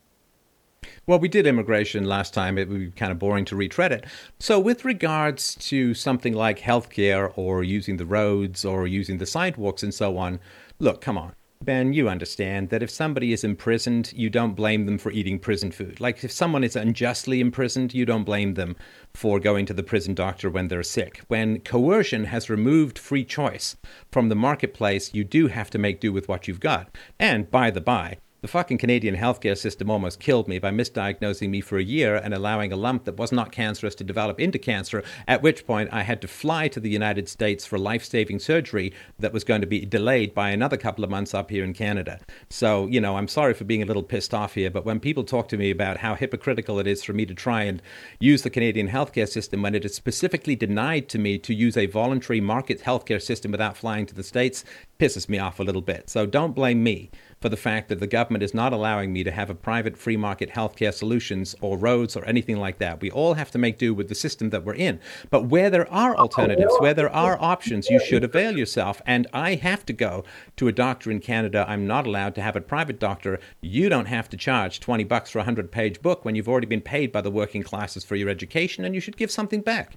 [1.07, 2.59] Well, we did immigration last time.
[2.59, 4.07] It would be kind of boring to retread it.
[4.41, 9.83] So, with regards to something like healthcare or using the roads or using the sidewalks
[9.83, 10.41] and so on,
[10.79, 11.35] look, come on.
[11.63, 15.71] Ben, you understand that if somebody is imprisoned, you don't blame them for eating prison
[15.71, 16.01] food.
[16.01, 18.77] Like if someone is unjustly imprisoned, you don't blame them
[19.15, 21.23] for going to the prison doctor when they're sick.
[21.29, 23.77] When coercion has removed free choice
[24.13, 26.95] from the marketplace, you do have to make do with what you've got.
[27.19, 31.63] And by the by, The fucking Canadian healthcare system almost killed me by misdiagnosing me
[31.63, 35.03] for a year and allowing a lump that was not cancerous to develop into cancer,
[35.27, 38.93] at which point I had to fly to the United States for life saving surgery
[39.19, 42.21] that was going to be delayed by another couple of months up here in Canada.
[42.51, 45.25] So, you know, I'm sorry for being a little pissed off here, but when people
[45.25, 47.81] talk to me about how hypocritical it is for me to try and
[48.21, 51.87] use the Canadian healthcare system when it is specifically denied to me to use a
[51.87, 54.63] voluntary market healthcare system without flying to the States,
[55.01, 56.11] pisses me off a little bit.
[56.11, 57.11] So don't blame me
[57.41, 60.17] for the fact that the government is not allowing me to have a private free
[60.17, 63.01] market healthcare solutions or roads or anything like that.
[63.01, 65.01] We all have to make do with the system that we're in.
[65.31, 69.03] But where there are alternatives, where there are options, you should avail yourself.
[69.07, 70.25] And I have to go
[70.57, 71.65] to a doctor in Canada.
[71.69, 73.39] I'm not allowed to have a private doctor.
[73.61, 76.67] You don't have to charge 20 bucks for a 100 page book when you've already
[76.67, 79.97] been paid by the working classes for your education and you should give something back.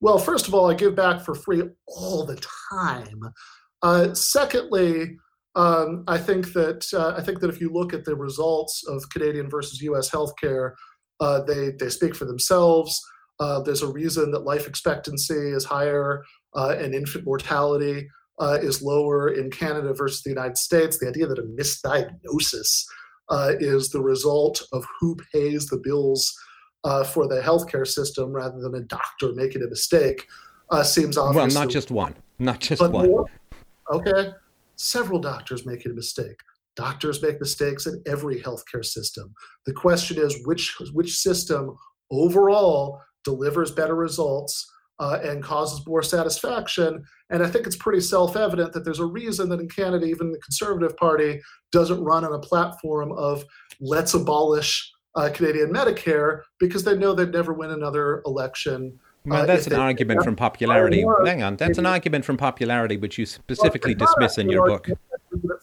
[0.00, 2.40] Well, first of all, I give back for free all the
[2.70, 3.32] time.
[3.82, 5.16] Uh, secondly,
[5.54, 9.08] um, I think that uh, I think that if you look at the results of
[9.10, 10.10] Canadian versus U.S.
[10.10, 10.72] healthcare,
[11.20, 13.00] uh, they they speak for themselves.
[13.38, 16.22] Uh, there's a reason that life expectancy is higher
[16.54, 20.98] uh, and infant mortality uh, is lower in Canada versus the United States.
[20.98, 22.84] The idea that a misdiagnosis
[23.28, 26.32] uh, is the result of who pays the bills
[27.12, 30.26] for the healthcare system rather than a doctor making a mistake
[30.82, 31.54] seems obvious.
[31.54, 33.06] Well, not just one, not just one.
[33.08, 33.26] More,
[33.90, 34.32] okay,
[34.82, 36.36] several doctors making a mistake.
[36.74, 39.32] Doctors make mistakes in every healthcare system.
[39.66, 41.76] The question is which which system
[42.10, 44.66] overall delivers better results
[44.98, 47.02] uh, and causes more satisfaction.
[47.30, 50.38] And I think it's pretty self-evident that there's a reason that in Canada, even the
[50.38, 51.40] Conservative Party
[51.72, 53.44] doesn't run on a platform of
[53.80, 59.66] let's abolish uh, Canadian Medicare because they know they'd never win another election well, that's
[59.66, 61.04] an argument from popularity.
[61.24, 64.88] Hang on, that's an argument from popularity, which you specifically dismiss in your book.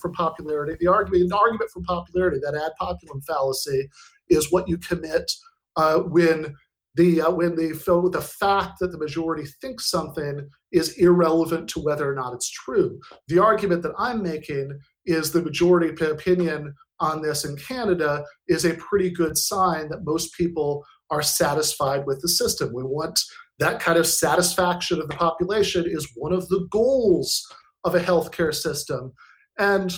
[0.01, 3.89] From popularity, the argument, the argument from popularity, that ad populum fallacy,
[4.29, 5.31] is what you commit
[5.75, 6.55] uh, when
[6.95, 7.69] the uh, when the
[8.11, 12.99] the fact that the majority thinks something is irrelevant to whether or not it's true.
[13.27, 18.73] The argument that I'm making is the majority opinion on this in Canada is a
[18.75, 22.73] pretty good sign that most people are satisfied with the system.
[22.73, 23.19] We want
[23.59, 27.45] that kind of satisfaction of the population is one of the goals
[27.83, 29.11] of a healthcare system.
[29.57, 29.97] And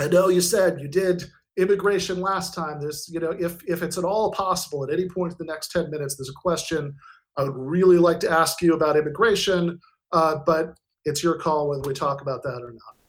[0.00, 1.24] I know you said you did
[1.56, 2.80] immigration last time.
[2.80, 5.68] There's, you know, if if it's at all possible at any point in the next
[5.68, 6.94] 10 minutes, there's a question
[7.36, 9.78] I would really like to ask you about immigration,
[10.12, 13.01] uh, but it's your call whether we talk about that or not.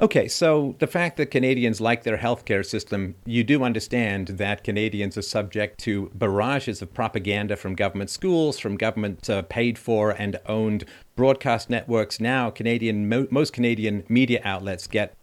[0.00, 5.16] Okay, so the fact that Canadians like their healthcare system, you do understand that Canadians
[5.16, 10.40] are subject to barrages of propaganda from government schools, from government uh, paid for and
[10.46, 10.84] owned
[11.14, 12.18] broadcast networks.
[12.18, 15.16] Now, Canadian mo- most Canadian media outlets get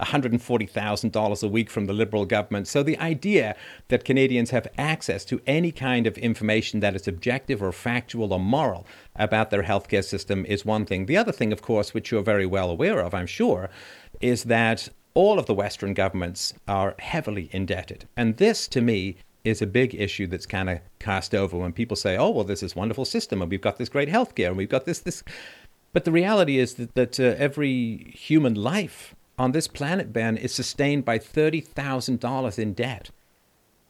[0.00, 2.68] $140,000 a week from the Liberal government.
[2.68, 3.56] So the idea
[3.88, 8.40] that Canadians have access to any kind of information that is objective or factual or
[8.40, 11.06] moral about their healthcare system is one thing.
[11.06, 13.70] The other thing, of course, which you're very well aware of, I'm sure,
[14.20, 18.06] is that all of the Western governments are heavily indebted.
[18.16, 21.96] And this, to me, is a big issue that's kind of cast over when people
[21.96, 24.68] say, oh, well, there's this wonderful system and we've got this great healthcare and we've
[24.68, 25.22] got this, this.
[25.92, 30.52] But the reality is that, that uh, every human life on this planet, Ben, is
[30.52, 33.10] sustained by $30,000 in debt.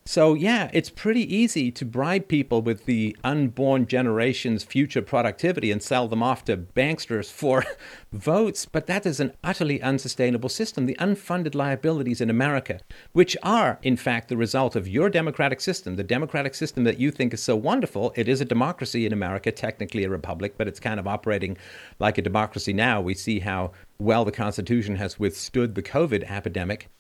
[0.09, 5.83] So, yeah, it's pretty easy to bribe people with the unborn generation's future productivity and
[5.83, 7.65] sell them off to banksters for
[8.13, 10.87] votes, but that is an utterly unsustainable system.
[10.87, 12.79] The unfunded liabilities in America,
[13.15, 17.11] which are, in fact, the result of your democratic system, the democratic system that you
[17.11, 18.13] think is so wonderful.
[18.15, 21.59] It is a democracy in America, technically a republic, but it's kind of operating
[21.99, 23.01] like a democracy now.
[23.01, 26.91] We see how well the Constitution has withstood the COVID epidemic.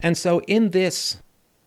[0.00, 1.18] And so, in this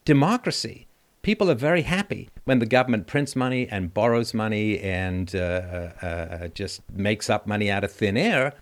[0.06, 0.87] democracy,
[1.28, 6.06] people are very happy when the government prints money and borrows money and uh, uh,
[6.06, 8.54] uh, just makes up money out of thin air.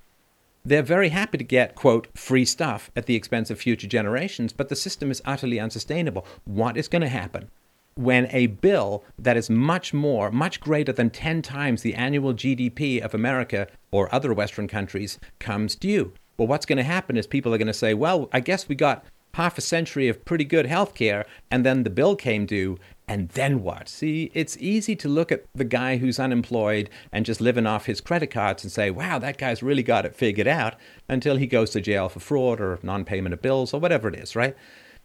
[0.65, 4.69] They're very happy to get, quote, free stuff at the expense of future generations, but
[4.69, 6.25] the system is utterly unsustainable.
[6.45, 7.51] What is going to happen
[7.93, 12.99] when a bill that is much more, much greater than 10 times the annual GDP
[12.99, 16.13] of America or other Western countries comes due?
[16.35, 18.73] Well, what's going to happen is people are going to say, well, I guess we
[18.73, 19.05] got
[19.35, 22.77] half a century of pretty good health care, and then the bill came due,
[23.07, 23.89] and then what?
[23.89, 27.99] See, it's easy to look at the guy who's unemployed and just living off his
[27.99, 30.75] credit cards and say, wow, that guy's really got it figured out
[31.09, 34.15] until he goes to jail for fraud or non payment of bills or whatever it
[34.15, 34.55] is, right?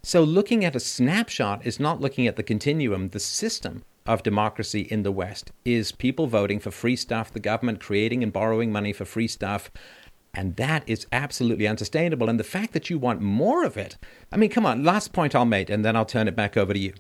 [0.03, 4.83] So looking at a snapshot is not looking at the continuum, the system of democracy
[4.83, 8.93] in the West is people voting for free stuff, the government creating and borrowing money
[8.93, 9.71] for free stuff,
[10.35, 12.29] And that is absolutely unsustainable.
[12.29, 13.97] And the fact that you want more of it,
[14.31, 16.73] I mean, come on, last point I'll make, and then I'll turn it back over
[16.73, 16.95] to you.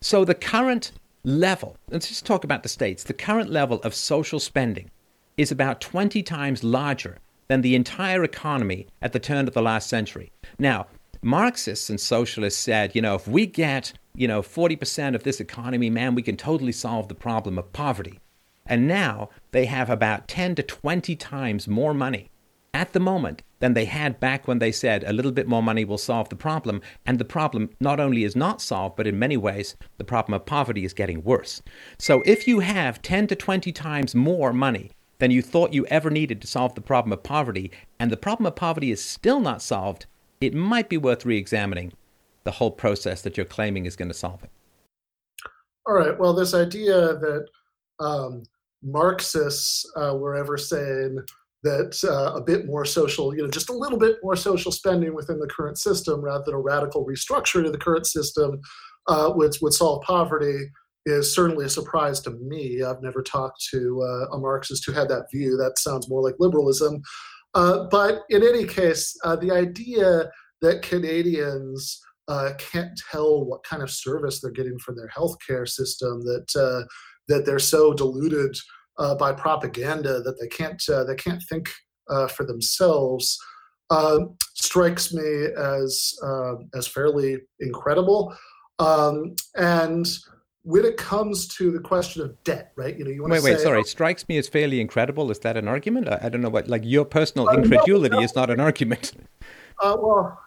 [0.00, 0.92] So, the current
[1.22, 4.90] level, let's just talk about the states, the current level of social spending
[5.36, 9.88] is about 20 times larger than the entire economy at the turn of the last
[9.88, 10.32] century.
[10.58, 10.86] Now,
[11.22, 15.90] Marxists and socialists said, you know, if we get, you know, 40% of this economy,
[15.90, 18.20] man, we can totally solve the problem of poverty.
[18.64, 22.29] And now they have about 10 to 20 times more money
[22.72, 25.84] at the moment than they had back when they said a little bit more money
[25.84, 26.80] will solve the problem.
[27.06, 30.46] And the problem not only is not solved, but in many ways, the problem of
[30.46, 31.62] poverty is getting worse.
[31.98, 36.10] So if you have 10 to 20 times more money than you thought you ever
[36.10, 39.60] needed to solve the problem of poverty, and the problem of poverty is still not
[39.62, 40.06] solved,
[40.40, 41.92] it might be worth re examining
[42.44, 44.50] the whole process that you're claiming is going to solve it.
[45.86, 46.18] All right.
[46.18, 47.46] Well, this idea that
[47.98, 48.44] um,
[48.82, 51.18] Marxists uh, were ever saying
[51.62, 55.14] that uh, a bit more social, you know, just a little bit more social spending
[55.14, 58.60] within the current system rather than a radical restructuring of the current system
[59.08, 60.70] uh, would, would solve poverty
[61.06, 62.82] is certainly a surprise to me.
[62.82, 65.56] I've never talked to uh, a Marxist who had that view.
[65.56, 67.02] That sounds more like liberalism.
[67.54, 70.30] Uh, but in any case, uh, the idea
[70.62, 76.20] that Canadians uh, can't tell what kind of service they're getting from their healthcare system,
[76.20, 76.78] that
[77.28, 78.56] that they're so deluded
[79.00, 81.68] uh, by propaganda that they can't uh, they can't think
[82.08, 83.36] uh, for themselves
[84.54, 86.14] strikes me as
[86.74, 88.32] as fairly incredible.
[88.78, 90.06] Um, and
[90.62, 92.96] when it comes to the question of debt, right?
[92.96, 93.80] You know, you want wait, to wait, say, sorry.
[93.80, 95.30] oh, strikes me as fairly incredible.
[95.30, 96.08] Is that an argument?
[96.08, 96.68] I, I don't know what.
[96.68, 98.24] Like your personal incredulity no, no.
[98.24, 99.12] is not an argument.
[99.82, 100.38] Uh, well,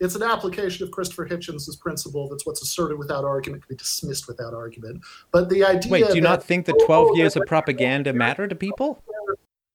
[0.00, 4.28] it's an application of Christopher Hitchens' principle that's what's asserted without argument can be dismissed
[4.28, 5.02] without argument.
[5.32, 8.46] But the idea Wait, do you that, not think that 12 years of propaganda matter
[8.46, 9.02] to people?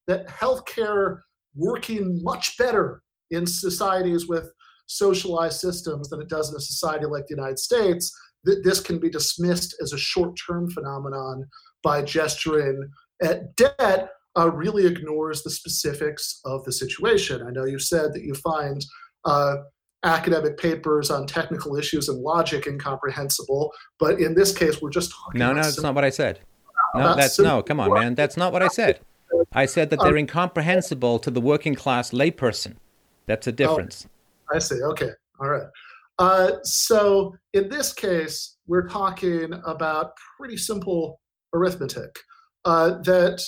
[0.07, 1.21] That healthcare
[1.55, 4.51] working much better in societies with
[4.87, 8.99] socialized systems than it does in a society like the United States, that this can
[8.99, 11.45] be dismissed as a short-term phenomenon
[11.83, 12.89] by gesturing
[13.21, 17.45] at debt uh, really ignores the specifics of the situation.
[17.45, 18.83] I know you said that you find
[19.25, 19.57] uh,
[20.03, 23.73] academic papers on technical issues and logic incomprehensible.
[23.99, 25.39] But in this case, we're just talking.
[25.39, 26.39] No, no, that's not what I said.
[26.95, 27.63] No, that's no.
[27.63, 28.15] Come on, man.
[28.15, 28.99] That's not what I said.
[29.51, 32.75] I said that they're incomprehensible to the working class layperson.
[33.25, 34.07] That's a oh, difference.
[34.51, 34.81] Oh, I see.
[34.81, 35.09] Okay.
[35.39, 35.67] All right.
[36.19, 41.19] Uh, so in this case, we're talking about pretty simple
[41.53, 42.19] arithmetic.
[42.65, 43.43] Uh, that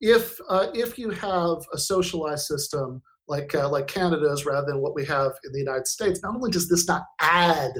[0.00, 4.94] if uh, if you have a socialized system like uh, like Canada's rather than what
[4.94, 6.20] we have in the United States.
[6.22, 7.72] Not only does this not add,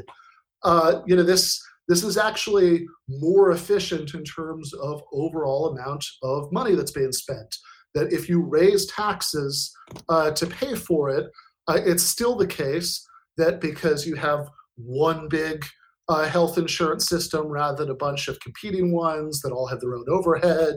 [0.62, 6.52] uh, you know, this this is actually more efficient in terms of overall amount of
[6.52, 7.56] money that's being spent.
[7.94, 9.72] That if you raise taxes
[10.08, 11.26] uh, to pay for it,
[11.66, 13.04] uh, it's still the case
[13.38, 15.64] that because you have one big
[16.08, 19.94] uh, health insurance system rather than a bunch of competing ones that all have their
[19.94, 20.76] own overhead,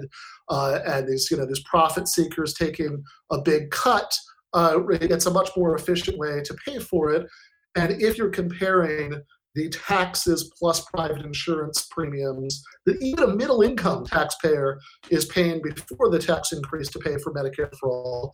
[0.49, 4.13] uh, and these you know these profit seekers taking a big cut
[4.53, 7.27] uh, it's a much more efficient way to pay for it.
[7.75, 9.21] And if you're comparing
[9.55, 14.79] the taxes plus private insurance premiums that even a middle income taxpayer
[15.09, 18.31] is paying before the tax increase to pay for Medicare for all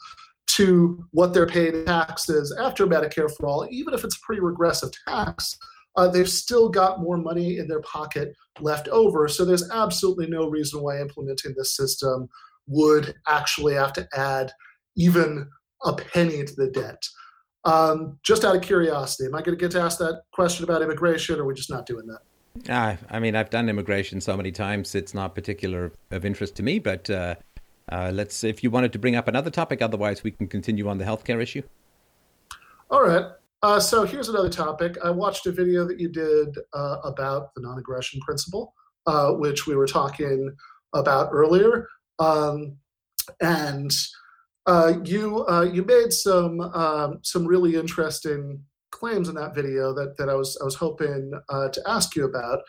[0.48, 4.90] to what they're paying taxes after Medicare for all, even if it's a pretty regressive
[5.08, 5.58] tax,
[5.98, 9.28] uh, they've still got more money in their pocket left over.
[9.28, 12.28] So there's absolutely no reason why implementing this system
[12.68, 14.52] would actually have to add
[14.96, 15.50] even
[15.84, 17.02] a penny to the debt.
[17.66, 20.82] Um, just out of curiosity, am I going to get to ask that question about
[20.82, 22.72] immigration, or are we just not doing that?
[22.74, 26.64] Uh, I mean, I've done immigration so many times; it's not particular of interest to
[26.64, 26.80] me.
[26.80, 27.36] But uh,
[27.92, 30.98] uh, let's, if you wanted to bring up another topic, otherwise we can continue on
[30.98, 31.62] the healthcare issue.
[32.90, 33.26] All right.
[33.64, 34.98] Uh, so here's another topic.
[35.04, 38.74] I watched a video that you did uh, about the non-aggression principle,
[39.08, 40.56] uh, which we were talking
[40.94, 41.88] about earlier,
[42.20, 42.78] um,
[43.42, 43.92] and
[44.68, 48.62] uh, you uh, you made some um, some really interesting
[48.92, 52.26] claims in that video that, that I was I was hoping uh, to ask you
[52.26, 52.60] about.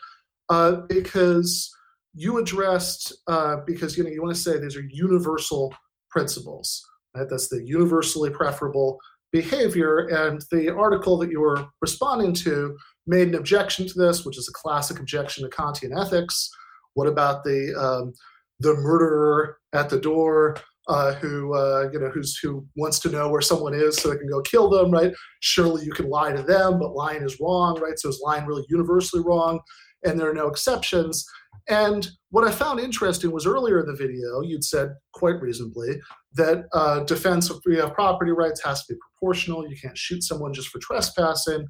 [0.49, 1.71] Uh, because
[2.15, 5.73] you addressed uh, because you know you want to say these are universal
[6.09, 6.83] principles
[7.15, 7.27] right?
[7.29, 8.99] That's the universally preferable
[9.31, 12.75] behavior and the article that you were responding to
[13.05, 16.49] made an objection to this which is a classic objection to Kantian ethics.
[16.95, 18.13] What about the um,
[18.59, 20.57] the murderer at the door
[20.87, 24.17] uh, who uh, you know who's who wants to know where someone is so they
[24.17, 25.13] can go kill them, right?
[25.41, 27.97] Surely you can lie to them, but lying is wrong, right?
[27.97, 29.59] So is lying really universally wrong?
[30.03, 31.25] And there are no exceptions.
[31.69, 35.99] And what I found interesting was earlier in the video, you'd said quite reasonably
[36.33, 37.61] that uh, defense of
[37.93, 39.69] property rights has to be proportional.
[39.69, 41.67] You can't shoot someone just for trespassing.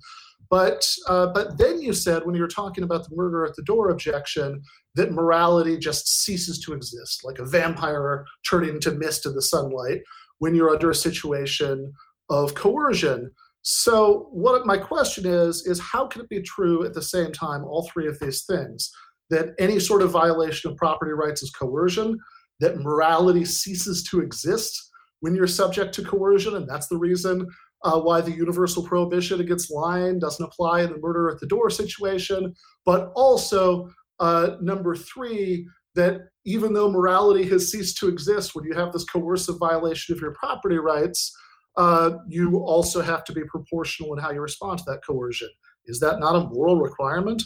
[0.49, 3.63] But uh, but then you said when you were talking about the murder at the
[3.63, 4.61] door objection
[4.95, 10.01] that morality just ceases to exist, like a vampire turning into mist in the sunlight
[10.39, 11.93] when you're under a situation
[12.29, 13.31] of coercion.
[13.61, 17.63] So what my question is is how can it be true at the same time
[17.63, 18.91] all three of these things
[19.29, 22.17] that any sort of violation of property rights is coercion,
[22.59, 24.89] that morality ceases to exist
[25.19, 27.47] when you're subject to coercion, and that's the reason
[27.83, 31.69] uh, why the universal prohibition against lying doesn't apply in the murder at the door
[31.69, 32.53] situation,
[32.85, 38.73] but also uh, number three, that even though morality has ceased to exist when you
[38.73, 41.35] have this coercive violation of your property rights,
[41.77, 45.49] uh, you also have to be proportional in how you respond to that coercion.
[45.85, 47.43] Is that not a moral requirement?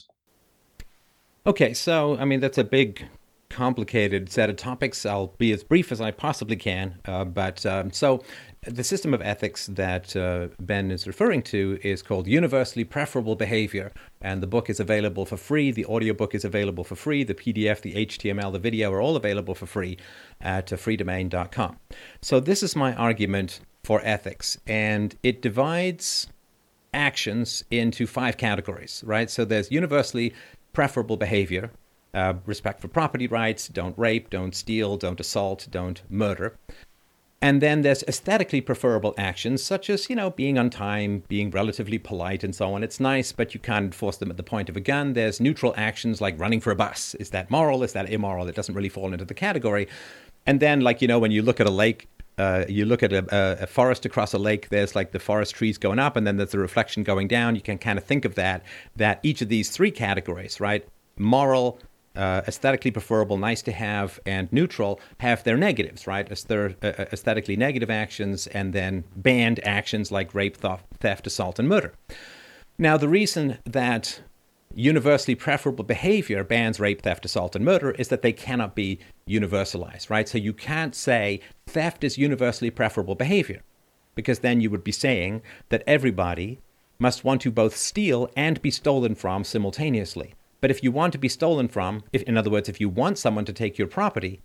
[1.45, 3.05] Okay, so I mean that's a big,
[3.53, 5.05] complicated set of topics.
[5.05, 6.99] I'll be as brief as I possibly can.
[7.05, 8.23] Uh, but um, so
[8.65, 13.91] the system of ethics that uh, Ben is referring to is called Universally Preferable Behavior,
[14.21, 15.71] and the book is available for free.
[15.71, 17.23] The audiobook is available for free.
[17.23, 19.97] The PDF, the HTML, the video are all available for free
[20.41, 21.77] at uh, freedomain.com.
[22.21, 26.27] So, this is my argument for ethics, and it divides
[26.91, 29.29] actions into five categories, right?
[29.29, 30.33] So, there's universally
[30.73, 31.69] preferable behavior,
[32.13, 36.57] uh, respect for property rights, don't rape, don't steal, don't assault, don't murder.
[37.43, 41.97] And then there's aesthetically preferable actions, such as, you know, being on time, being relatively
[41.97, 42.83] polite, and so on.
[42.83, 45.11] It's nice, but you can't enforce them at the point of a gun.
[45.11, 47.15] There's neutral actions like running for a bus.
[47.15, 47.83] Is that moral?
[47.83, 48.47] Is that immoral?
[48.47, 49.89] It doesn't really fall into the category.
[50.45, 52.07] And then, like, you know, when you look at a lake,
[52.37, 55.77] uh, you look at a, a, forest across a lake, there's like the forest trees
[55.77, 57.55] going up, and then there's the reflection going down.
[57.55, 58.63] You can kind of think of that,
[58.95, 60.87] that each of these three categories, right?
[61.17, 61.77] Moral,
[62.15, 66.31] uh, aesthetically preferable, nice to have, and neutral have their negatives, right?
[66.31, 71.27] As their uh, uh, aesthetically negative actions, and then banned actions like rape, theft, theft,
[71.27, 71.93] assault, and murder.
[72.77, 74.21] Now, the reason that
[74.75, 80.09] universally preferable behavior bans rape, theft, assault, and murder is that they cannot be universalized,
[80.09, 80.27] right?
[80.27, 83.61] So you can't say theft is universally preferable behavior,
[84.15, 86.59] because then you would be saying that everybody
[86.99, 90.33] must want to both steal and be stolen from simultaneously.
[90.63, 93.17] But if you want to be stolen from, if, in other words, if you want
[93.17, 94.39] someone to take your property,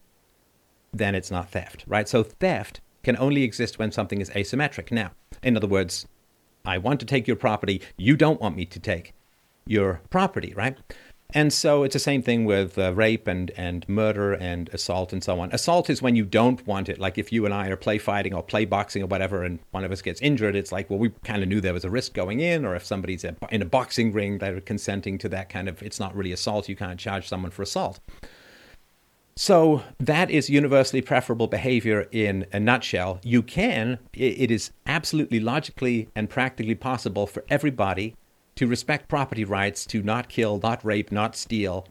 [0.93, 2.09] then it's not theft, right?
[2.09, 4.91] So theft can only exist when something is asymmetric.
[4.91, 5.13] Now,
[5.45, 6.09] in other words,
[6.65, 9.15] I want to take your property, you don't want me to take
[9.65, 10.77] your property, right?
[11.35, 15.23] And so it's the same thing with uh, rape and, and murder and assault and
[15.23, 15.53] so on.
[15.53, 16.99] Assault is when you don't want it.
[16.99, 19.85] Like if you and I are play fighting or play boxing or whatever, and one
[19.85, 22.15] of us gets injured, it's like, well, we kind of knew there was a risk
[22.15, 22.65] going in.
[22.65, 26.17] Or if somebody's in a boxing ring, they're consenting to that kind of, it's not
[26.17, 26.67] really assault.
[26.67, 28.01] You can't charge someone for assault.
[29.37, 33.21] So that is universally preferable behavior in a nutshell.
[33.23, 38.17] You can, it is absolutely logically and practically possible for everybody
[38.59, 41.87] to respect property rights, to not kill, not rape, not steal,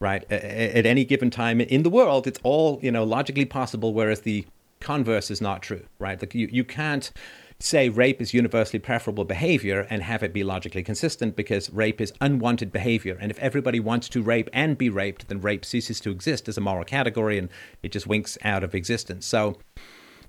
[0.00, 0.24] right?
[0.32, 4.46] At any given time in the world, it's all you know logically possible, whereas the
[4.80, 6.18] converse is not true, right?
[6.18, 7.12] Like you, you can't
[7.58, 12.14] say rape is universally preferable behavior and have it be logically consistent because rape is
[12.22, 13.18] unwanted behavior.
[13.20, 16.56] And if everybody wants to rape and be raped, then rape ceases to exist as
[16.56, 17.50] a moral category and
[17.82, 19.26] it just winks out of existence.
[19.26, 19.58] So,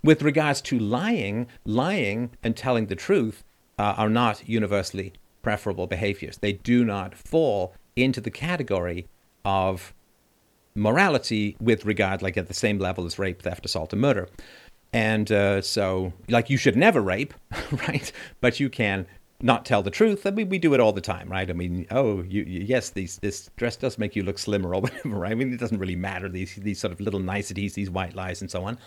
[0.04, 3.46] with regards to lying, lying and telling the truth
[3.80, 5.14] uh, are not universally
[5.44, 6.38] preferable behaviors.
[6.38, 9.08] They do not fall into the category
[9.46, 9.94] of
[10.74, 14.28] morality with regard, like at the same level as rape, theft, assault, and murder.
[14.92, 17.34] And uh, so, like, you should never rape,
[17.88, 18.12] right?
[18.42, 19.06] But you can
[19.42, 20.26] not tell the truth.
[20.26, 21.50] I mean, we do it all the time, right?
[21.50, 24.82] I mean, oh, you, you, yes, these, this dress does make you look slimmer or
[24.82, 25.32] whatever, right?
[25.32, 28.42] I mean, it doesn't really matter, these, these sort of little niceties, these white lies,
[28.42, 28.78] and so on.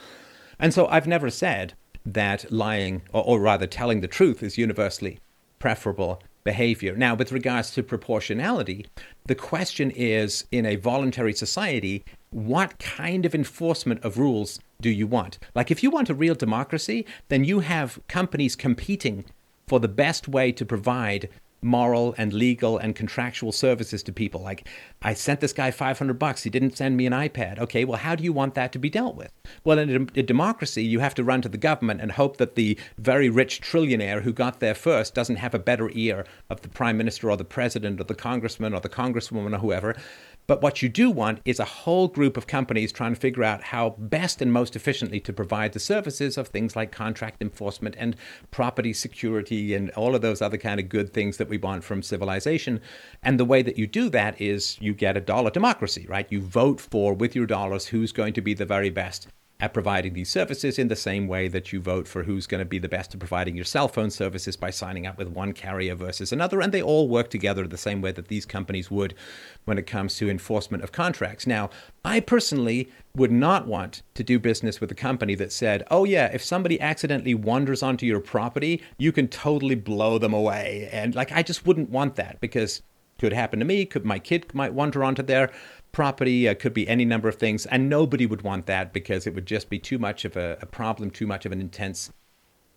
[0.59, 1.75] And so I've never said
[2.07, 5.19] that lying, or, or rather telling the truth, is universally
[5.59, 6.97] preferable behavior.
[6.97, 8.87] Now, with regards to proportionality,
[9.27, 15.07] the question is in a voluntary society, what kind of enforcement of rules do you
[15.07, 15.39] want?
[15.55, 19.25] Like, if you want a real democracy, then you have companies competing
[19.67, 21.29] for the best way to provide
[21.63, 24.41] moral and legal and contractual services to people.
[24.41, 24.69] Like,
[25.03, 26.43] I sent this guy 500 bucks.
[26.43, 27.59] He didn't send me an iPad.
[27.59, 29.33] Okay, well, how do you want that to be dealt with?
[29.65, 32.55] Well, in a, a, democracy, you have to run to the government and hope that
[32.55, 36.69] the very rich trillionaire who got there first doesn't have a better ear of the
[36.69, 39.97] prime minister or the president or the congressman or the congresswoman or whoever.
[40.47, 43.65] But what you do want is a whole group of companies trying to figure out
[43.65, 48.15] how best and most efficiently to provide the services of things like contract enforcement and
[48.51, 52.03] property security and all of those other kind of good things that we want from
[52.03, 52.81] civilization.
[53.23, 56.31] And the way that you do that is you get a dollar democracy, right?
[56.31, 59.29] You vote for with your dollars who's going to be the very best
[59.59, 62.67] at providing these services in the same way that you vote for who's going to
[62.67, 65.95] be the best at providing your cell phone services by signing up with one carrier
[65.95, 66.61] versus another.
[66.61, 69.15] And they all work together the same way that these companies would
[69.65, 71.47] when it comes to enforcement of contracts.
[71.47, 71.71] Now,
[72.05, 76.27] I personally would not want to do business with a company that said, oh, yeah,
[76.35, 80.91] if somebody accidentally wanders onto your property, you can totally blow them away.
[80.93, 82.83] And like, I just wouldn't want that because
[83.19, 83.85] could happen to me.
[83.87, 85.51] Could my kid might wander onto there
[85.97, 87.65] property, uh, could be any number of things.
[87.65, 90.67] And nobody would want that because it would just be too much of a, a
[90.67, 92.13] problem, too much of an intense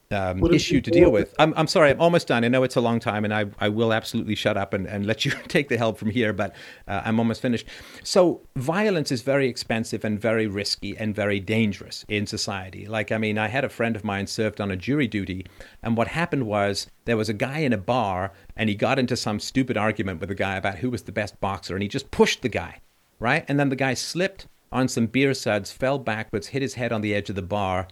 [0.10, 1.36] um, issue to deal with.
[1.38, 2.46] I'm, I'm sorry, I'm almost done.
[2.46, 5.06] I know it's a long time, and I, I will absolutely shut up and, and
[5.06, 6.56] let you take the help from here, but
[6.88, 7.68] uh, I'm almost finished.
[8.04, 12.88] So, violence is very expensive and very risky and very dangerous in society.
[12.88, 15.46] Like, I mean, I had a friend of mine served on a jury duty,
[15.84, 19.18] and what happened was there was a guy in a bar, and he got into
[19.18, 22.12] some stupid argument with a guy about who was the best boxer, and he just
[22.12, 22.80] pushed the guy
[23.20, 23.46] right?
[23.48, 27.02] And then the guy slipped on some beer suds, fell backwards, hit his head on
[27.02, 27.88] the edge of the bar,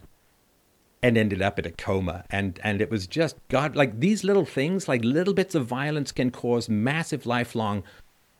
[1.01, 2.25] and ended up in a coma.
[2.29, 6.11] And and it was just God, like these little things, like little bits of violence,
[6.11, 7.83] can cause massive lifelong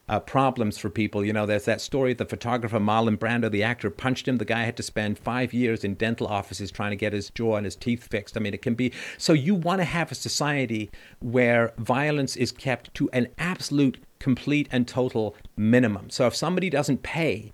[0.09, 1.23] uh, problems for people.
[1.25, 4.37] You know, there's that story of the photographer Marlon Brando, the actor, punched him.
[4.37, 7.57] The guy had to spend five years in dental offices trying to get his jaw
[7.57, 8.37] and his teeth fixed.
[8.37, 9.33] I mean, it can be so.
[9.33, 14.87] You want to have a society where violence is kept to an absolute, complete, and
[14.87, 16.09] total minimum.
[16.09, 17.51] So if somebody doesn't pay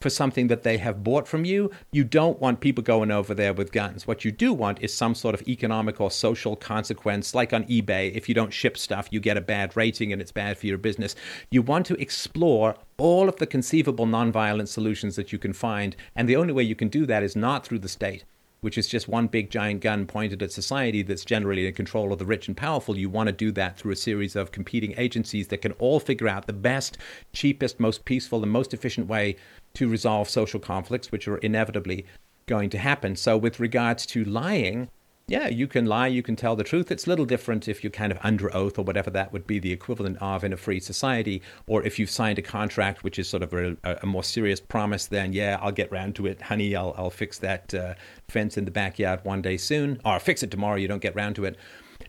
[0.00, 3.54] for something that they have bought from you, you don't want people going over there
[3.54, 4.06] with guns.
[4.06, 8.14] What you do want is some sort of economic or social consequence, like on eBay.
[8.14, 10.78] If you don't ship stuff, you get a bad rating and it's bad for your
[10.78, 11.16] business.
[11.50, 15.96] You want to explore all of the conceivable nonviolent solutions that you can find.
[16.14, 18.24] And the only way you can do that is not through the state
[18.60, 22.18] which is just one big giant gun pointed at society that's generally in control of
[22.18, 22.96] the rich and powerful.
[22.96, 26.28] You want to do that through a series of competing agencies that can all figure
[26.28, 26.98] out the best,
[27.32, 29.36] cheapest, most peaceful, and most efficient way
[29.74, 32.06] to resolve social conflicts, which are inevitably
[32.46, 33.16] going to happen.
[33.16, 34.88] So, with regards to lying,
[35.28, 36.92] yeah, you can lie, you can tell the truth.
[36.92, 39.58] It's a little different if you're kind of under oath or whatever that would be
[39.58, 43.28] the equivalent of in a free society, or if you've signed a contract, which is
[43.28, 46.76] sort of a, a more serious promise, then yeah, I'll get round to it, honey,
[46.76, 47.94] I'll, I'll fix that uh,
[48.28, 51.16] fence in the backyard one day soon, or I'll fix it tomorrow, you don't get
[51.16, 51.56] round to it.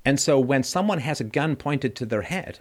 [0.06, 2.60] And so when someone has a gun pointed to their head,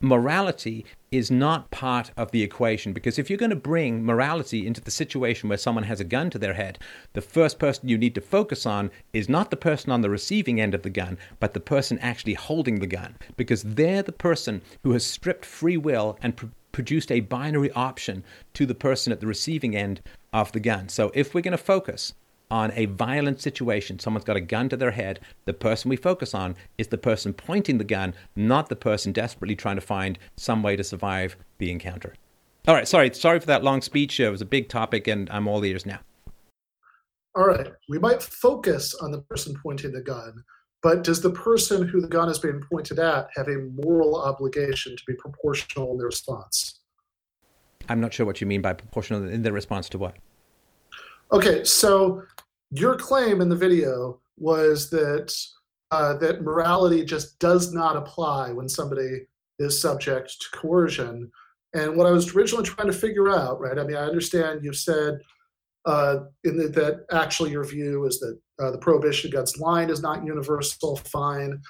[0.00, 4.80] morality is not part of the equation because if you're going to bring morality into
[4.80, 6.78] the situation where someone has a gun to their head,
[7.12, 10.60] the first person you need to focus on is not the person on the receiving
[10.60, 14.62] end of the gun, but the person actually holding the gun because they're the person
[14.82, 18.24] who has stripped free will and pr- produced a binary option
[18.54, 20.00] to the person at the receiving end
[20.32, 20.88] of the gun.
[20.88, 22.14] So if we're going to focus
[22.50, 26.34] on a violent situation, someone's got a gun to their head, the person we focus
[26.34, 30.62] on is the person pointing the gun, not the person desperately trying to find some
[30.62, 32.14] way to survive the encounter.
[32.66, 34.20] All right, sorry, sorry for that long speech.
[34.20, 36.00] It was a big topic, and I'm all ears now.
[37.36, 40.42] All right, we might focus on the person pointing the gun,
[40.82, 44.96] but does the person who the gun is being pointed at have a moral obligation
[44.96, 46.80] to be proportional in their response?
[47.88, 50.16] I'm not sure what you mean by proportional in their response to what.
[51.32, 52.24] Okay, so
[52.70, 55.34] your claim in the video was that
[55.90, 59.22] uh, that morality just does not apply when somebody
[59.58, 61.30] is subject to coercion.
[61.74, 63.78] And what I was originally trying to figure out, right?
[63.78, 65.18] I mean, I understand you've said
[65.84, 70.02] uh, in the, that actually your view is that uh, the prohibition against lying is
[70.02, 71.60] not universal, fine,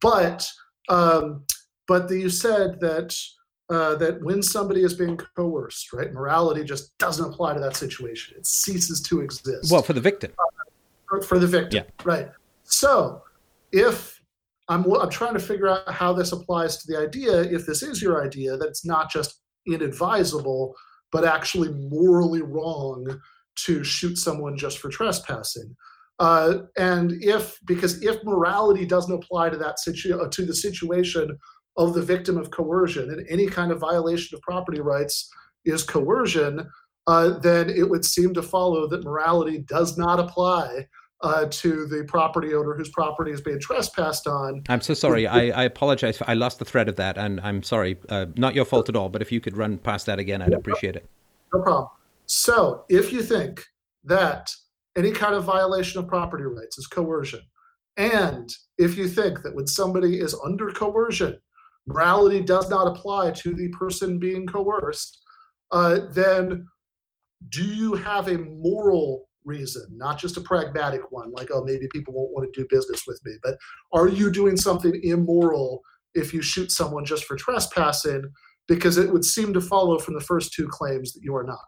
[0.00, 0.46] but
[0.88, 1.44] um,
[1.88, 3.16] but you said that
[3.72, 8.36] uh, that when somebody is being coerced, right, morality just doesn't apply to that situation.
[8.36, 9.72] It ceases to exist.
[9.72, 10.32] Well, for the victim.
[10.38, 10.44] Uh,
[11.08, 12.04] for, for, the victim, yeah.
[12.04, 12.28] right.
[12.64, 13.22] So
[13.72, 14.20] if
[14.68, 18.02] I'm, I'm trying to figure out how this applies to the idea, if this is
[18.02, 20.74] your idea, that it's not just inadvisable,
[21.10, 23.20] but actually morally wrong
[23.54, 25.74] to shoot someone just for trespassing.
[26.18, 31.38] Uh, and if because if morality doesn't apply to that situ- to the situation
[31.76, 35.30] of the victim of coercion and any kind of violation of property rights
[35.64, 36.68] is coercion,
[37.06, 40.86] uh, then it would seem to follow that morality does not apply
[41.22, 44.62] uh, to the property owner whose property is being trespassed on.
[44.68, 45.26] I'm so sorry.
[45.26, 46.18] I, I apologize.
[46.18, 47.96] For, I lost the thread of that, and I'm sorry.
[48.08, 49.08] Uh, not your fault at all.
[49.08, 51.08] But if you could run past that again, I'd no appreciate it.
[51.54, 51.88] No problem.
[52.26, 53.64] So, if you think
[54.04, 54.52] that
[54.96, 57.40] any kind of violation of property rights is coercion,
[57.96, 61.38] and if you think that when somebody is under coercion,
[61.86, 65.22] morality does not apply to the person being coerced,
[65.70, 66.66] uh, then
[67.48, 72.14] do you have a moral reason, not just a pragmatic one, like, oh, maybe people
[72.14, 73.56] won't want to do business with me, but
[73.92, 75.82] are you doing something immoral
[76.14, 78.22] if you shoot someone just for trespassing?
[78.68, 81.58] Because it would seem to follow from the first two claims that you are not.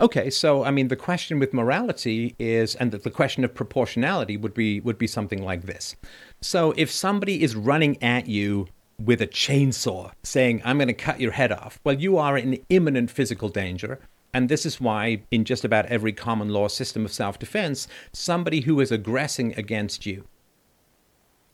[0.00, 4.36] Okay, so I mean, the question with morality is, and the, the question of proportionality
[4.36, 5.96] would be would be something like this.
[6.40, 8.68] So, if somebody is running at you
[9.02, 12.58] with a chainsaw, saying, "I'm going to cut your head off," well, you are in
[12.68, 14.00] imminent physical danger.
[14.34, 18.60] And this is why, in just about every common law system of self defense, somebody
[18.60, 20.24] who is aggressing against you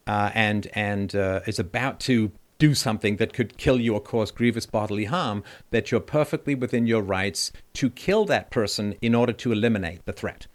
[0.07, 4.31] uh, and and uh, is about to do something that could kill you or cause
[4.31, 9.33] grievous bodily harm, that you're perfectly within your rights to kill that person in order
[9.33, 10.47] to eliminate the threat.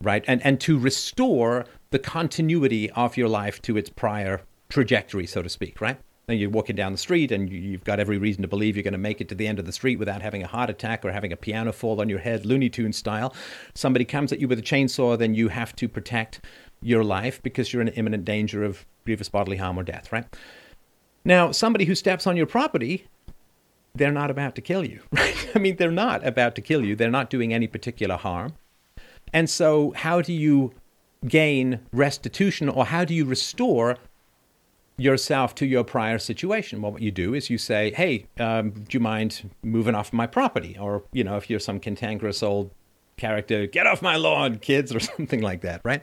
[0.00, 0.24] Right?
[0.26, 4.42] And, and to restore the continuity of your life to its prior
[4.74, 5.96] trajectory, so to speak, right?
[6.26, 8.92] And you're walking down the street and you've got every reason to believe you're going
[8.92, 11.12] to make it to the end of the street without having a heart attack or
[11.12, 13.32] having a piano fall on your head, Looney Tune style.
[13.74, 16.40] Somebody comes at you with a chainsaw, then you have to protect
[16.82, 20.24] your life because you're in imminent danger of grievous bodily harm or death, right?
[21.24, 23.06] Now, somebody who steps on your property,
[23.94, 25.50] they're not about to kill you, right?
[25.54, 26.96] I mean, they're not about to kill you.
[26.96, 28.54] They're not doing any particular harm.
[29.32, 30.72] And so, how do you
[31.28, 33.98] gain restitution or how do you restore
[34.96, 36.82] yourself to your prior situation?
[36.82, 40.26] Well, what you do is you say, hey, um, do you mind moving off my
[40.26, 40.76] property?
[40.78, 42.70] Or, you know, if you're some cantankerous old
[43.16, 46.02] character, get off my lawn, kids, or something like that, right?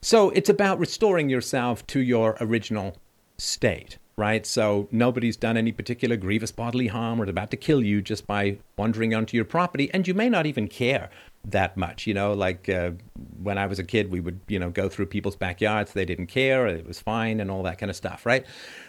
[0.00, 2.96] So it's about restoring yourself to your original
[3.38, 4.44] state right?
[4.46, 8.58] So nobody's done any particular grievous bodily harm or about to kill you just by
[8.76, 11.10] wandering onto your property, and you may not even care
[11.44, 12.06] that much.
[12.06, 12.92] You know, like uh,
[13.42, 16.26] when I was a kid, we would you know go through people's backyards, they didn't
[16.26, 18.44] care, it was fine, and all that kind of stuff, right?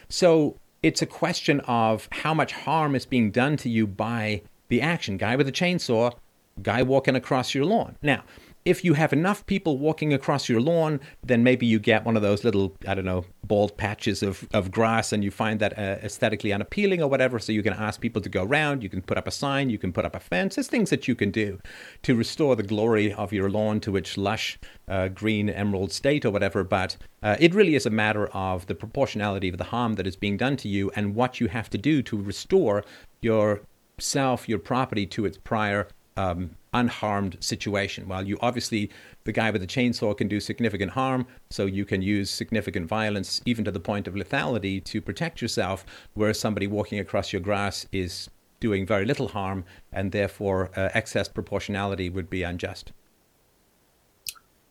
[0.10, 4.82] So it's a question of how much harm is being done to you by the
[4.82, 5.18] action.
[5.18, 6.14] Guy with a chainsaw,
[6.62, 7.96] guy walking across your lawn.
[8.02, 8.24] Now,
[8.65, 12.22] if you have enough people walking across your lawn, then maybe you get one of
[12.22, 15.99] those little, I don't know, bald patches of, of grass and you find that uh,
[16.02, 17.40] aesthetically unappealing or whatever.
[17.40, 19.77] So you can ask people to go around, you can put up a sign, you
[19.77, 20.56] can put up a fence.
[20.56, 21.60] There's things that you can do
[22.03, 24.57] to restore the glory of your lawn to its lush
[24.88, 26.64] uh, green emerald state or whatever.
[26.64, 30.15] But uh, it really is a matter of the proportionality of the harm that is
[30.15, 32.85] being done to you and what you have to do to restore
[33.22, 38.08] yourself, your property to its prior um, unharmed situation.
[38.08, 38.90] While you obviously,
[39.24, 43.41] the guy with the chainsaw can do significant harm, so you can use significant violence,
[43.45, 47.86] even to the point of lethality, to protect yourself, whereas somebody walking across your grass
[47.91, 48.30] is
[48.60, 52.94] doing very little harm, and therefore uh, excess proportionality would be unjust.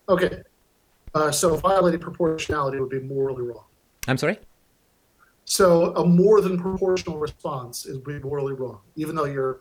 [0.09, 0.43] Okay.
[1.15, 3.65] Uh, so violating proportionality would be morally wrong.
[4.09, 4.39] I'm sorry?
[5.45, 9.61] So a more than proportional response is be morally wrong, even though you're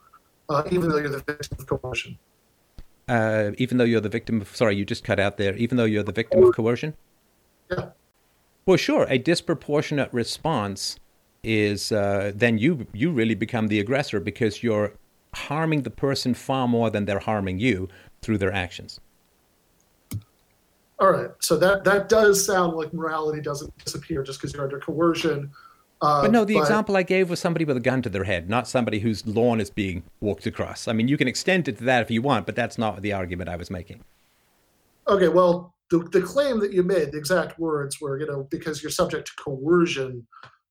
[0.49, 2.17] uh, even though you're the victim of coercion.
[3.11, 5.83] Uh, even though you're the victim of, sorry, you just cut out there, even though
[5.83, 6.93] you're the victim of coercion?
[7.69, 7.89] Yeah.
[8.65, 9.05] Well, sure.
[9.09, 10.97] A disproportionate response
[11.43, 14.93] is uh, then you you really become the aggressor because you're
[15.33, 17.89] harming the person far more than they're harming you
[18.21, 19.01] through their actions.
[20.97, 21.31] All right.
[21.39, 25.51] So that that does sound like morality doesn't disappear just because you're under coercion.
[26.01, 28.23] Uh, but no, the but, example I gave was somebody with a gun to their
[28.23, 30.87] head, not somebody whose lawn is being walked across.
[30.87, 33.13] I mean, you can extend it to that if you want, but that's not the
[33.13, 34.03] argument I was making.
[35.07, 38.81] Okay, well, the, the claim that you made, the exact words were, you know, because
[38.81, 40.25] you're subject to coercion,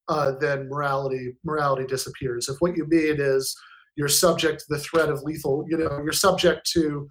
[0.09, 2.49] uh, then morality morality disappears.
[2.49, 3.57] If what you mean is
[3.95, 7.09] you're subject to the threat of lethal, you know, you're subject to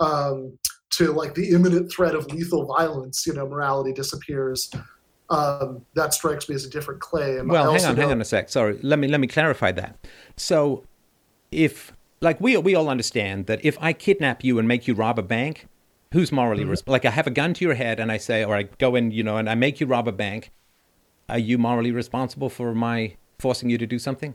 [0.00, 0.58] um,
[0.90, 4.70] to like the imminent threat of lethal violence, you know, morality disappears
[5.30, 7.48] um, that strikes me as a different claim.
[7.48, 8.48] Well, hang on, hang on a sec.
[8.48, 9.96] Sorry, let me let me clarify that.
[10.36, 10.84] So,
[11.50, 15.18] if like we we all understand that if I kidnap you and make you rob
[15.18, 15.68] a bank,
[16.12, 16.70] who's morally mm-hmm.
[16.70, 16.92] responsible?
[16.92, 19.12] Like I have a gun to your head and I say, or I go in,
[19.12, 20.50] you know, and I make you rob a bank.
[21.28, 24.34] Are you morally responsible for my forcing you to do something?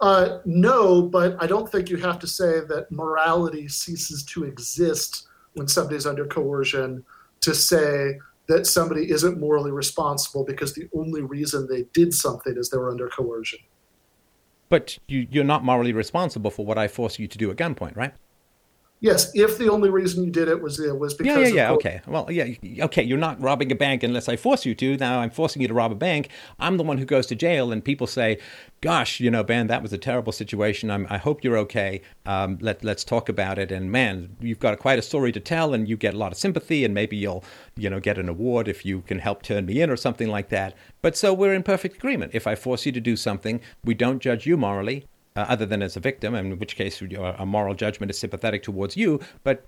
[0.00, 5.26] Uh, no, but I don't think you have to say that morality ceases to exist
[5.54, 7.04] when somebody's under coercion
[7.40, 12.70] to say that somebody isn't morally responsible because the only reason they did something is
[12.70, 13.58] they were under coercion.
[14.68, 17.96] But you, you're not morally responsible for what I force you to do at gunpoint,
[17.96, 18.14] right?
[19.00, 21.72] Yes, if the only reason you did it was it was because yeah, yeah, yeah.
[21.72, 22.54] Okay, well, yeah,
[22.84, 23.02] okay.
[23.02, 24.96] You're not robbing a bank unless I force you to.
[24.96, 26.30] Now I'm forcing you to rob a bank.
[26.58, 28.38] I'm the one who goes to jail, and people say,
[28.80, 30.90] "Gosh, you know, Ben, that was a terrible situation.
[30.90, 32.02] I'm, i hope you're okay.
[32.26, 35.74] Um, let let's talk about it." And man, you've got quite a story to tell,
[35.74, 37.44] and you get a lot of sympathy, and maybe you'll,
[37.76, 40.48] you know, get an award if you can help turn me in or something like
[40.48, 40.74] that.
[41.02, 42.32] But so we're in perfect agreement.
[42.34, 45.06] If I force you to do something, we don't judge you morally
[45.38, 48.96] uh, other than as a victim, in which case a moral judgment is sympathetic towards
[48.96, 49.64] you, but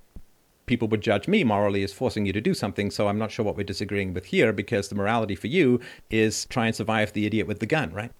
[0.66, 2.90] people would judge me morally as forcing you to do something.
[2.90, 5.80] So I'm not sure what we're disagreeing with here because the morality for you
[6.10, 8.12] is try and survive the idiot with the gun, right?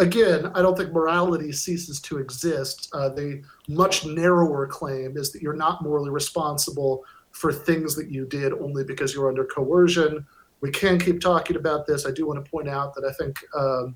[0.00, 2.88] again, I don't think morality ceases to exist.
[2.92, 8.26] Uh, the much narrower claim is that you're not morally responsible for things that you
[8.26, 10.26] did only because you're under coercion.
[10.62, 12.06] We can keep talking about this.
[12.06, 13.94] I do want to point out that I think um,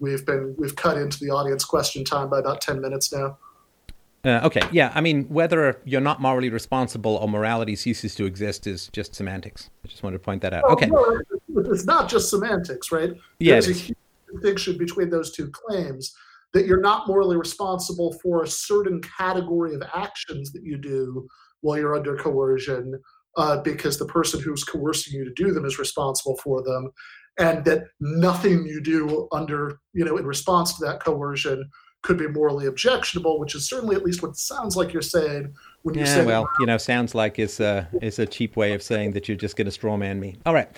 [0.00, 3.38] we've been we've cut into the audience question time by about ten minutes now.
[4.24, 4.90] Uh, okay, yeah.
[4.94, 9.70] I mean, whether you're not morally responsible or morality ceases to exist is just semantics.
[9.84, 10.64] I just wanted to point that out.
[10.66, 10.86] Oh, okay.
[10.86, 11.22] No,
[11.70, 13.12] it's not just semantics, right?
[13.38, 13.98] Yeah, There's a huge
[14.32, 16.12] distinction between those two claims
[16.54, 21.28] that you're not morally responsible for a certain category of actions that you do
[21.60, 23.00] while you're under coercion
[23.36, 26.90] uh, because the person who's coercing you to do them is responsible for them
[27.38, 31.68] and that nothing you do under you know in response to that coercion
[32.02, 35.52] could be morally objectionable which is certainly at least what it sounds like you're saying
[35.86, 38.72] when you Yeah, say well, you know, sounds like it's a it's a cheap way
[38.72, 40.36] of saying that you're just going to strawman me.
[40.44, 40.68] All right,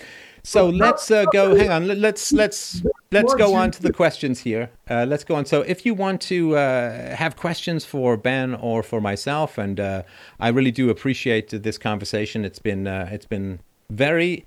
[0.43, 1.55] so let's uh, go.
[1.55, 4.69] Hang on, let- let's let's let's go on to the questions here.
[4.87, 5.45] Uh, let's go on.
[5.45, 10.03] So, if you want to uh, have questions for Ben or for myself, and uh,
[10.39, 12.45] I really do appreciate this conversation.
[12.45, 14.45] It's been uh, it's been very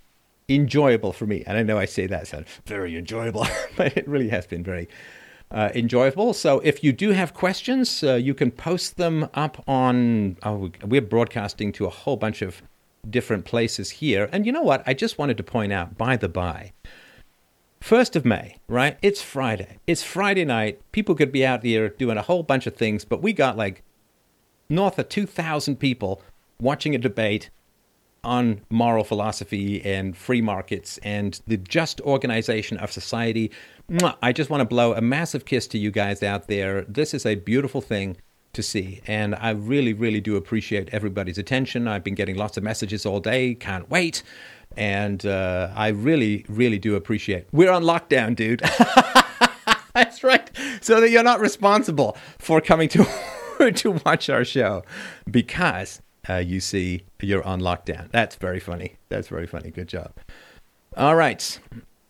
[0.48, 3.46] enjoyable for me, and I know I say that sound very enjoyable,
[3.76, 4.88] but it really has been very
[5.50, 6.32] uh, enjoyable.
[6.32, 10.36] So if you do have questions, uh, you can post them up on.
[10.42, 12.62] Oh, we're broadcasting to a whole bunch of
[13.08, 14.28] different places here.
[14.32, 14.82] And you know what?
[14.86, 16.72] I just wanted to point out, by the by,
[17.82, 18.96] 1st of May, right?
[19.02, 19.78] It's Friday.
[19.86, 20.80] It's Friday night.
[20.92, 23.82] People could be out here doing a whole bunch of things, but we got like
[24.68, 26.22] north of 2,000 people
[26.60, 27.50] watching a debate
[28.24, 33.50] on moral philosophy and free markets and the just organization of society.
[34.22, 36.82] I just want to blow a massive kiss to you guys out there.
[36.82, 38.16] This is a beautiful thing
[38.52, 41.88] to see, and I really, really do appreciate everybody's attention.
[41.88, 43.54] I've been getting lots of messages all day.
[43.54, 44.22] Can't wait.
[44.76, 47.46] And uh, I really, really do appreciate.
[47.52, 48.60] We're on lockdown, dude.
[49.94, 50.50] That's right.
[50.80, 53.06] So that you're not responsible for coming to
[53.74, 54.84] to watch our show
[55.30, 58.10] because uh, you see you're on lockdown.
[58.12, 58.96] That's very funny.
[59.08, 59.70] That's very funny.
[59.70, 60.12] Good job.
[60.96, 61.58] All right.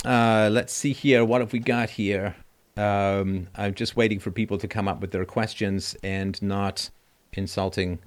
[0.05, 1.25] Uh, let's see here.
[1.25, 2.35] What have we got here?
[2.77, 6.91] Um, I'm just waiting for people to come up with their questions and not
[7.35, 7.99] insulting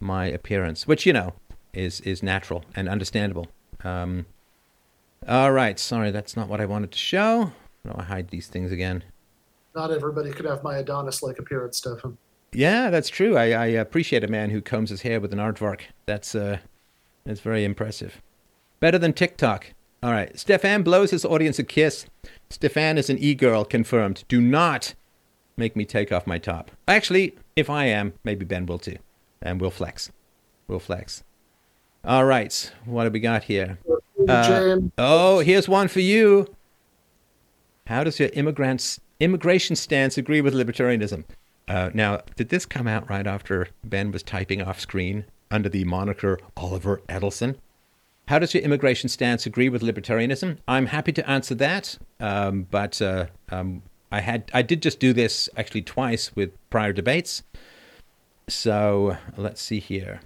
[0.00, 1.32] my appearance, which you know
[1.72, 3.48] is is natural and understandable.
[3.82, 4.26] Um,
[5.26, 5.78] all right.
[5.78, 7.52] Sorry, that's not what I wanted to show.
[7.84, 9.04] No, I hide these things again.
[9.74, 12.16] not everybody could have my adonis like appearance stefan
[12.54, 13.36] Yeah, that's true.
[13.36, 15.80] I, I appreciate a man who combs his hair with an aardvark.
[16.06, 16.58] That's uh,
[17.24, 18.22] that's very impressive.
[18.80, 19.72] Better than TikTok.
[20.02, 20.38] All right.
[20.38, 22.06] Stefan blows his audience a kiss.
[22.50, 24.24] Stefan is an e-girl, confirmed.
[24.28, 24.94] Do not
[25.56, 26.70] make me take off my top.
[26.86, 28.98] Actually, if I am, maybe Ben will too.
[29.40, 30.12] And we'll flex.
[30.68, 31.24] We'll flex.
[32.04, 32.70] All right.
[32.84, 33.78] What have we got here?
[34.28, 36.54] Uh, Oh, here's one for you.
[37.86, 41.24] How does your immigrants immigration stance agree with libertarianism?
[41.66, 45.84] Uh, now, did this come out right after Ben was typing off screen under the
[45.84, 47.56] moniker Oliver Edelson?
[48.28, 50.58] How does your immigration stance agree with libertarianism?
[50.66, 55.12] I'm happy to answer that, um, but uh, um, I had I did just do
[55.12, 57.42] this actually twice with prior debates.
[58.48, 60.20] So let's see here.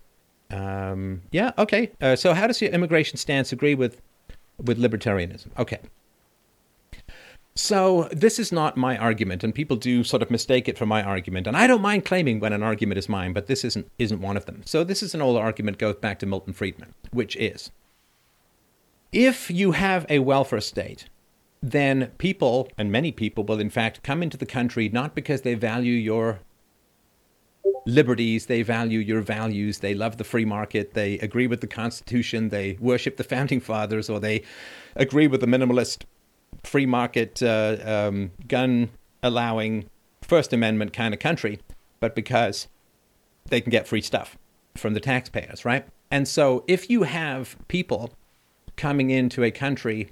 [0.50, 1.90] Um, yeah, okay.
[2.00, 4.00] Uh, so how does your immigration stance agree with
[4.58, 5.48] with libertarianism?
[5.58, 5.78] Okay.
[7.58, 11.02] So this is not my argument, and people do sort of mistake it for my
[11.02, 11.48] argument.
[11.48, 14.36] And I don't mind claiming when an argument is mine, but this isn't isn't one
[14.36, 14.62] of them.
[14.64, 17.72] So this is an old argument goes back to Milton Friedman, which is
[19.10, 21.08] if you have a welfare state,
[21.60, 25.54] then people, and many people will in fact come into the country not because they
[25.54, 26.38] value your
[27.86, 32.50] liberties, they value your values, they love the free market, they agree with the Constitution,
[32.50, 34.44] they worship the founding fathers, or they
[34.94, 36.04] agree with the minimalist
[36.64, 38.90] free market, uh, um, gun
[39.22, 39.88] allowing
[40.22, 41.60] First Amendment kind of country,
[42.00, 42.68] but because
[43.46, 44.36] they can get free stuff
[44.76, 45.86] from the taxpayers, right?
[46.10, 48.12] And so if you have people
[48.76, 50.10] coming into a country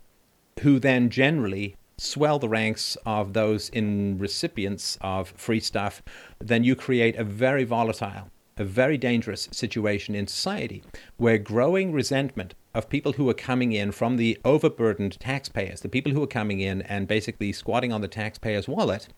[0.61, 6.03] who then generally swell the ranks of those in recipients of free stuff,
[6.39, 10.83] then you create a very volatile, a very dangerous situation in society
[11.17, 16.13] where growing resentment of people who are coming in from the overburdened taxpayers, the people
[16.13, 19.09] who are coming in and basically squatting on the taxpayer's wallet,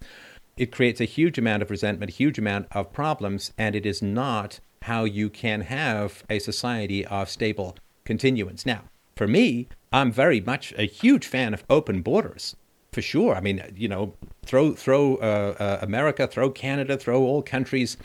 [0.56, 4.01] it creates a huge amount of resentment, a huge amount of problems, and it is
[4.01, 8.64] not how you can have a society of stable continuance.
[8.64, 8.85] Now,
[9.16, 12.55] for me, I'm very much a huge fan of open borders,
[12.93, 13.35] for sure.
[13.35, 14.14] I mean, you know,
[14.47, 17.97] throw throw uh, uh, America, throw Canada, throw all countries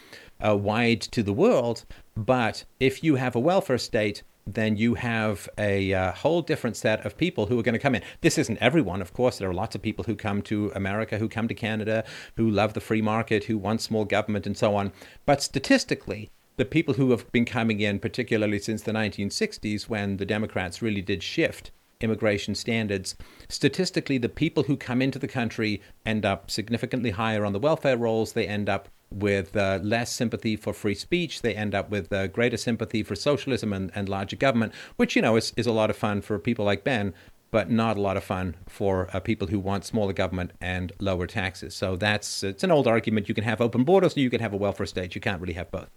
[0.46, 1.86] uh, wide to the world.
[2.18, 7.06] But if you have a welfare state, then you have a uh, whole different set
[7.06, 8.02] of people who are going to come in.
[8.22, 9.38] This isn't everyone, of course.
[9.38, 12.04] There are lots of people who come to America, who come to Canada,
[12.36, 14.92] who love the free market, who want small government, and so on.
[15.26, 20.26] But statistically, the people who have been coming in, particularly since the 1960s, when the
[20.26, 21.72] Democrats really did shift
[22.02, 23.16] immigration standards,
[23.48, 27.98] statistically, the people who come into the country end up significantly higher on the welfare
[27.98, 28.34] rolls.
[28.34, 31.42] They end up with uh, less sympathy for free speech.
[31.42, 35.22] They end up with uh, greater sympathy for socialism and, and larger government, which, you
[35.22, 37.14] know, is, is a lot of fun for people like Ben,
[37.52, 41.28] but not a lot of fun for uh, people who want smaller government and lower
[41.28, 41.76] taxes.
[41.76, 43.30] So that's it's an old argument.
[43.30, 45.14] You can have open borders or you can have a welfare state.
[45.14, 45.90] You can't really have both.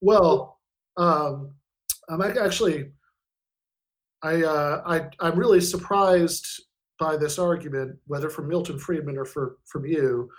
[0.00, 0.58] Well,
[0.96, 1.52] um,
[2.08, 2.92] I'm actually,
[4.22, 6.62] I, uh, I, I'm really surprised
[6.98, 10.30] by this argument, whether from Milton Friedman or for, from you,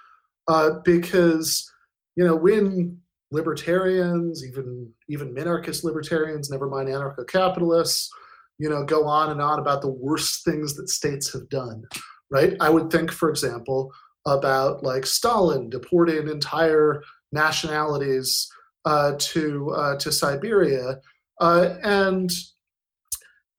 [0.48, 1.72] uh, because
[2.16, 2.98] you know when
[3.32, 8.10] libertarians, even even minarchist libertarians, never mind anarcho-capitalists,
[8.58, 11.84] you know, go on and on about the worst things that states have done,
[12.32, 12.56] right?
[12.60, 13.92] I would think, for example,
[14.26, 18.48] about like Stalin deporting entire nationalities
[18.86, 21.00] uh, to uh, to Siberia,
[21.42, 22.32] uh, and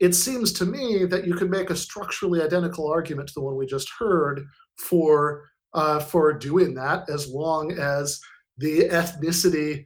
[0.01, 3.57] it seems to me that you could make a structurally identical argument to the one
[3.57, 4.47] we just heard
[4.79, 5.45] for
[5.75, 8.21] uh, for doing that, as long as
[8.59, 9.85] the ethnicity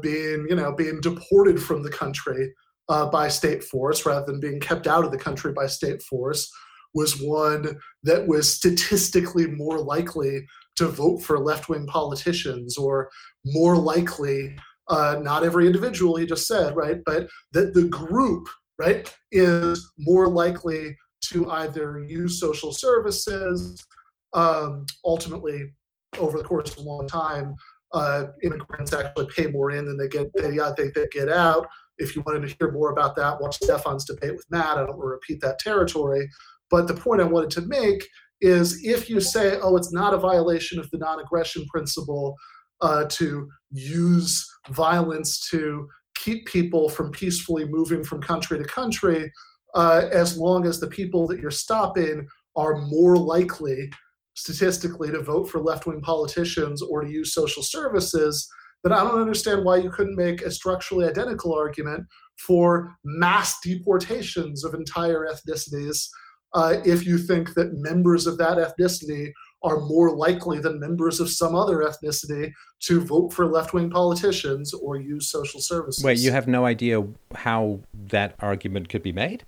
[0.00, 2.52] being you know being deported from the country
[2.88, 6.50] uh, by state force rather than being kept out of the country by state force
[6.94, 10.44] was one that was statistically more likely
[10.76, 13.10] to vote for left-wing politicians or
[13.44, 14.56] more likely
[14.88, 20.28] uh, not every individual he just said right but that the group right is more
[20.28, 23.84] likely to either use social services
[24.34, 25.72] um, ultimately,
[26.18, 27.54] over the course of a long time,
[27.92, 31.66] uh, immigrants actually pay more in than they get they, they get out.
[31.98, 34.78] If you wanted to hear more about that, watch Stefan's debate with Matt.
[34.78, 36.28] I don't want to repeat that territory.
[36.70, 38.06] But the point I wanted to make
[38.40, 42.36] is if you say, oh, it's not a violation of the non aggression principle
[42.80, 49.30] uh, to use violence to keep people from peacefully moving from country to country,
[49.74, 52.26] uh, as long as the people that you're stopping
[52.56, 53.90] are more likely
[54.38, 58.48] statistically to vote for left wing politicians or to use social services,
[58.84, 62.06] then I don't understand why you couldn't make a structurally identical argument
[62.36, 66.06] for mass deportations of entire ethnicities
[66.54, 69.32] uh, if you think that members of that ethnicity
[69.64, 74.72] are more likely than members of some other ethnicity to vote for left wing politicians
[74.72, 76.04] or use social services.
[76.04, 77.04] Wait, you have no idea
[77.34, 79.42] how that argument could be made?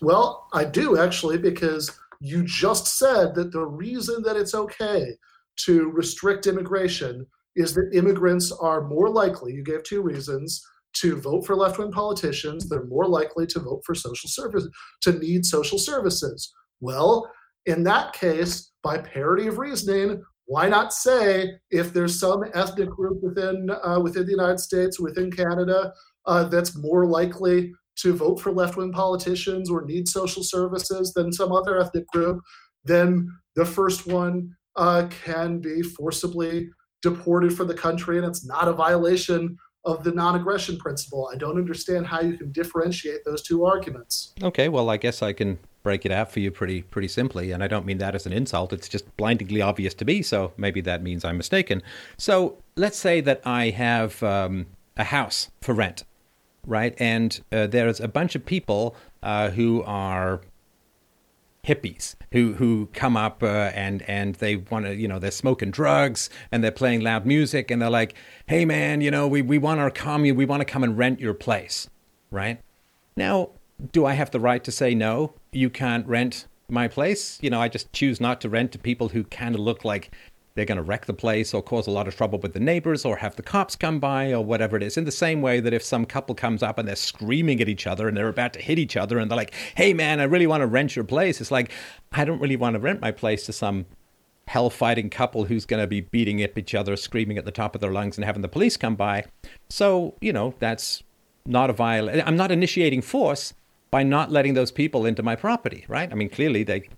[0.00, 5.16] Well, I do actually, because you just said that the reason that it's okay
[5.64, 7.26] to restrict immigration
[7.56, 11.92] is that immigrants are more likely, you gave two reasons, to vote for left wing
[11.92, 12.68] politicians.
[12.68, 14.66] They're more likely to vote for social service,
[15.02, 16.52] to need social services.
[16.80, 17.30] Well,
[17.66, 23.22] in that case, by parity of reasoning, why not say if there's some ethnic group
[23.22, 25.92] within uh, within the United States, within Canada,
[26.26, 27.72] uh, that's more likely
[28.02, 32.40] to vote for left wing politicians or need social services than some other ethnic group,
[32.84, 36.68] then the first one uh, can be forcibly
[37.02, 41.30] deported from the country, and it's not a violation of the non-aggression principle.
[41.32, 44.34] I don't understand how you can differentiate those two arguments.
[44.42, 47.64] Okay, well, I guess I can break it out for you pretty pretty simply, and
[47.64, 48.72] I don't mean that as an insult.
[48.72, 51.82] It's just blindingly obvious to me, so maybe that means I'm mistaken.
[52.18, 54.66] So let's say that I have um,
[54.96, 56.04] a house for rent,
[56.66, 56.94] right?
[56.98, 60.40] And uh, there's a bunch of people uh, who are
[61.64, 65.70] hippies who who come up uh, and and they want to you know they're smoking
[65.70, 68.14] drugs and they're playing loud music and they're like
[68.46, 71.20] hey man you know we, we want our commune we want to come and rent
[71.20, 71.88] your place
[72.30, 72.60] right
[73.16, 73.50] now
[73.92, 77.60] do i have the right to say no you can't rent my place you know
[77.60, 80.10] i just choose not to rent to people who kind of look like
[80.54, 83.04] they're going to wreck the place or cause a lot of trouble with the neighbors
[83.04, 84.96] or have the cops come by or whatever it is.
[84.96, 87.86] In the same way that if some couple comes up and they're screaming at each
[87.86, 90.46] other and they're about to hit each other and they're like, hey man, I really
[90.46, 91.70] want to rent your place, it's like,
[92.12, 93.86] I don't really want to rent my place to some
[94.48, 97.76] hell fighting couple who's going to be beating up each other, screaming at the top
[97.76, 99.24] of their lungs and having the police come by.
[99.68, 101.04] So, you know, that's
[101.46, 102.26] not a violation.
[102.26, 103.54] I'm not initiating force
[103.92, 106.10] by not letting those people into my property, right?
[106.10, 106.88] I mean, clearly they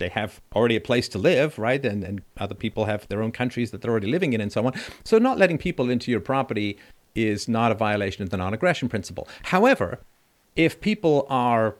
[0.00, 1.84] they have already a place to live, right?
[1.84, 4.66] And, and other people have their own countries that they're already living in and so
[4.66, 4.72] on.
[5.04, 6.76] So not letting people into your property
[7.14, 9.28] is not a violation of the non aggression principle.
[9.44, 10.00] However,
[10.56, 11.76] if people are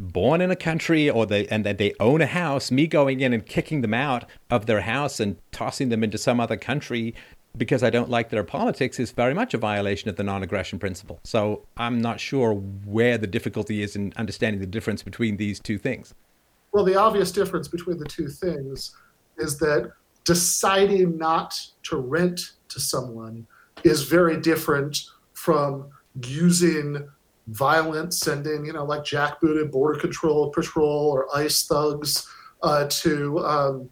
[0.00, 3.32] born in a country or they and that they own a house, me going in
[3.32, 7.14] and kicking them out of their house and tossing them into some other country
[7.56, 10.78] because I don't like their politics is very much a violation of the non aggression
[10.78, 11.20] principle.
[11.24, 15.78] So I'm not sure where the difficulty is in understanding the difference between these two
[15.78, 16.14] things.
[16.72, 18.94] Well, the obvious difference between the two things
[19.38, 19.92] is that
[20.24, 23.46] deciding not to rent to someone
[23.84, 25.00] is very different
[25.32, 25.90] from
[26.24, 27.08] using
[27.48, 32.28] violence, sending, you know, like jackbooted border control patrol or ICE thugs
[32.62, 33.90] uh, to um,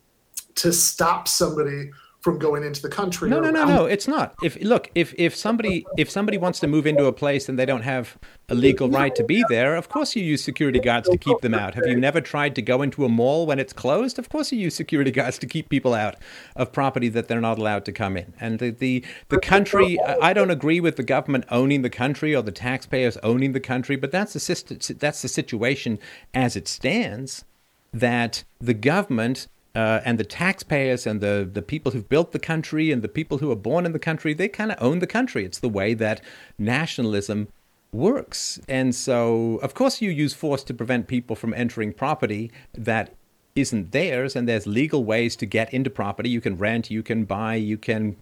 [0.55, 1.91] to stop somebody
[2.21, 3.31] from going into the country.
[3.31, 3.87] No, no, no, no.
[3.87, 4.35] It's not.
[4.43, 7.65] If look, if if somebody if somebody wants to move into a place and they
[7.65, 8.19] don't have
[8.49, 11.55] a legal right to be there, of course you use security guards to keep them
[11.55, 11.75] out.
[11.75, 14.19] Have you never tried to go into a mall when it's closed?
[14.19, 16.17] Of course you use security guards to keep people out
[16.57, 18.35] of property that they're not allowed to come in.
[18.41, 22.43] And the the, the country, I don't agree with the government owning the country or
[22.43, 25.99] the taxpayers owning the country, but that's the that's the situation
[26.35, 27.45] as it stands.
[27.91, 32.91] That the government uh, and the taxpayers and the, the people who've built the country
[32.91, 35.45] and the people who are born in the country, they kind of own the country.
[35.45, 36.21] It's the way that
[36.59, 37.47] nationalism
[37.93, 38.59] works.
[38.69, 43.15] And so, of course, you use force to prevent people from entering property that
[43.55, 46.29] isn't theirs, and there's legal ways to get into property.
[46.29, 48.17] You can rent, you can buy, you can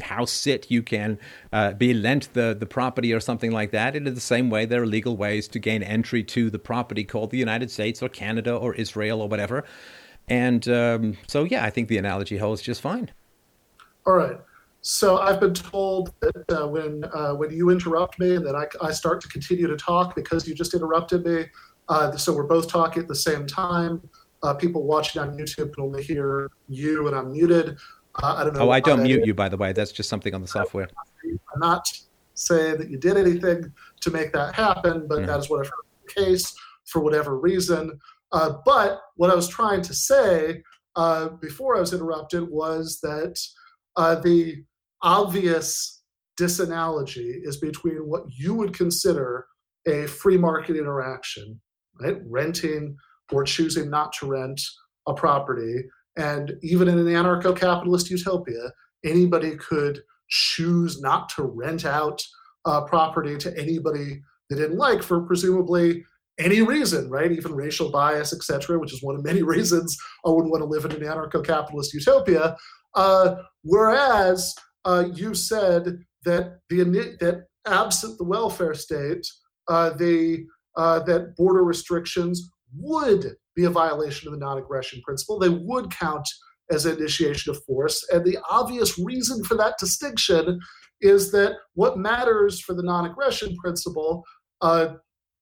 [0.00, 1.18] house sit, you can
[1.52, 3.94] uh, be lent the, the property or something like that.
[3.94, 7.04] And in the same way, there are legal ways to gain entry to the property
[7.04, 9.64] called the United States or Canada or Israel or whatever.
[10.28, 13.10] And um, so, yeah, I think the analogy holds just fine.
[14.06, 14.38] All right.
[14.82, 18.66] So I've been told that uh, when uh, when you interrupt me, and then I,
[18.80, 21.46] I start to continue to talk because you just interrupted me.
[21.88, 24.08] Uh, so we're both talking at the same time.
[24.44, 27.78] Uh, people watching on YouTube can only hear you, and I'm muted.
[28.22, 28.60] Uh, I don't know.
[28.60, 29.72] Oh, I don't mute you, by the way.
[29.72, 30.88] That's just something on the software.
[31.24, 31.90] I'm not
[32.34, 33.72] saying that you did anything
[34.02, 35.26] to make that happen, but mm.
[35.26, 36.54] that is what I've heard the case
[36.84, 37.98] for whatever reason.
[38.32, 40.62] Uh, but what I was trying to say
[40.96, 43.38] uh, before I was interrupted was that
[43.96, 44.64] uh, the
[45.02, 46.02] obvious
[46.38, 49.46] disanalogy is between what you would consider
[49.86, 51.60] a free market interaction,
[52.00, 52.18] right?
[52.26, 52.96] Renting
[53.32, 54.60] or choosing not to rent
[55.06, 55.84] a property.
[56.16, 58.72] And even in an anarcho capitalist utopia,
[59.04, 62.22] anybody could choose not to rent out
[62.64, 64.20] a property to anybody
[64.50, 66.04] they didn't like for presumably
[66.38, 67.32] any reason, right?
[67.32, 70.84] Even racial bias, etc., which is one of many reasons I wouldn't want to live
[70.84, 72.56] in an anarcho-capitalist utopia.
[72.94, 74.54] Uh, whereas
[74.84, 76.84] uh, you said that the
[77.20, 79.26] that absent the welfare state,
[79.68, 80.44] uh, the
[80.76, 85.38] uh, that border restrictions would be a violation of the non-aggression principle.
[85.38, 86.26] They would count
[86.70, 90.58] as initiation of force, and the obvious reason for that distinction
[91.00, 94.24] is that what matters for the non-aggression principle
[94.62, 94.94] uh,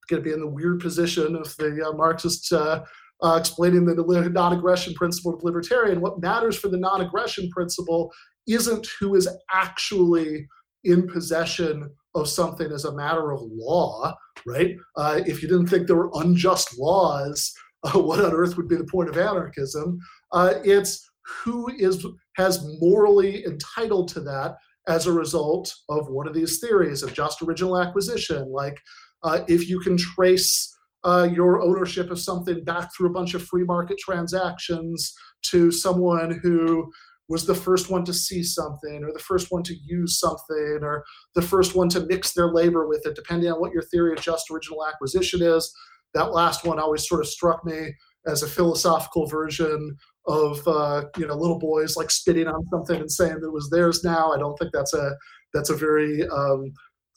[0.09, 2.85] going to be in the weird position of the uh, Marxists uh,
[3.23, 6.01] uh, explaining the non-aggression principle of libertarian.
[6.01, 8.13] What matters for the non-aggression principle
[8.47, 10.47] isn't who is actually
[10.85, 14.15] in possession of something as a matter of law,
[14.47, 14.77] right?
[14.97, 17.53] Uh, if you didn't think there were unjust laws,
[17.85, 19.99] uh, what on earth would be the point of anarchism?
[20.33, 21.11] Uh, it's
[21.43, 22.07] who is
[22.37, 24.57] has morally entitled to that
[24.89, 28.79] as a result of one of these theories of just original acquisition, like
[29.25, 30.71] uh, if you can trace
[31.05, 36.39] uh, your ownership of something back through a bunch of free market transactions to someone
[36.43, 36.91] who
[37.29, 41.05] was the first one to see something or the first one to use something or
[41.35, 44.21] the first one to mix their labor with it, depending on what your theory of
[44.21, 45.73] just original acquisition is.
[46.13, 47.95] That last one always sort of struck me
[48.27, 49.97] as a philosophical version
[50.27, 53.69] of uh, you know little boys like spitting on something and saying that it was
[53.71, 54.33] theirs now.
[54.33, 55.17] I don't think that's a
[55.53, 56.73] that's a very um,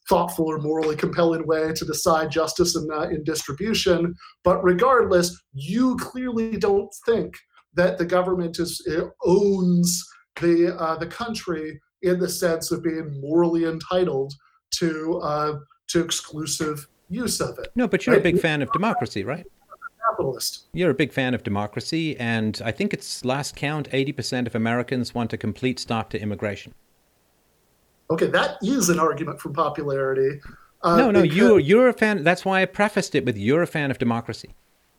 [0.09, 4.15] thoughtful or morally compelling way to decide justice in, uh, in distribution.
[4.43, 7.35] But regardless, you clearly don't think
[7.73, 8.85] that the government is
[9.25, 10.03] owns
[10.41, 14.33] the uh, the country in the sense of being morally entitled
[14.75, 15.53] to uh,
[15.87, 17.71] to exclusive use of it.
[17.75, 18.21] No, but you're right?
[18.21, 19.45] a big fan of democracy, right?
[20.09, 20.67] Capitalist.
[20.73, 25.13] You're a big fan of democracy, and I think it's last count, 80% of Americans
[25.13, 26.73] want a complete stop to immigration.
[28.09, 30.39] Okay, that is an argument for popularity.
[30.81, 31.37] Uh, no, no, because...
[31.37, 32.23] you you're a fan.
[32.23, 34.53] That's why I prefaced it with you're a fan of democracy.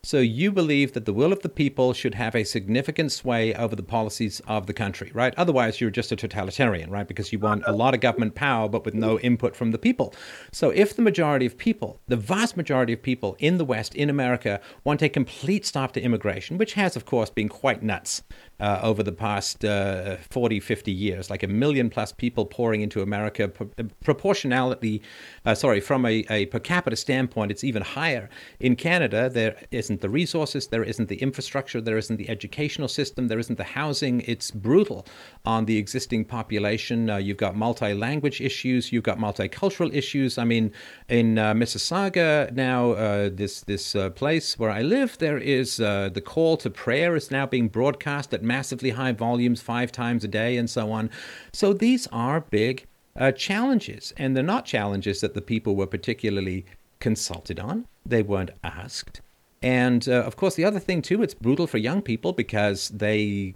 [0.05, 3.75] So you believe that the will of the people should have a significant sway over
[3.75, 5.35] the policies of the country, right?
[5.37, 7.07] Otherwise, you're just a totalitarian, right?
[7.07, 10.15] Because you want a lot of government power, but with no input from the people.
[10.53, 14.09] So if the majority of people, the vast majority of people in the West, in
[14.09, 18.23] America, want a complete stop to immigration, which has, of course, been quite nuts
[18.61, 23.03] uh, over the past uh, 40, 50 years, like a million plus people pouring into
[23.03, 23.49] America.
[23.49, 23.71] Pro-
[24.03, 25.01] proportionality,
[25.45, 28.29] uh, sorry, from a, a, per capita standpoint, it's even higher.
[28.59, 33.29] In Canada, there isn't the resources, there isn't the infrastructure, there isn't the educational system,
[33.29, 34.23] there isn't the housing.
[34.23, 35.07] It's brutal
[35.45, 37.11] on the existing population.
[37.11, 40.37] Uh, you've got multi language issues, you've got multicultural issues.
[40.37, 40.73] I mean,
[41.09, 46.57] in uh, Mississauga now, uh, this, this place where I live, there is the call
[46.57, 50.69] to prayer is now being broadcast at massively high volumes five times a day and
[50.69, 51.11] so on.
[51.53, 56.65] So these are big uh, challenges, and they're not challenges that the people were particularly
[56.99, 57.87] consulted on.
[58.05, 59.21] They weren't asked.
[59.63, 63.55] And uh, of course, the other thing too, it's brutal for young people because they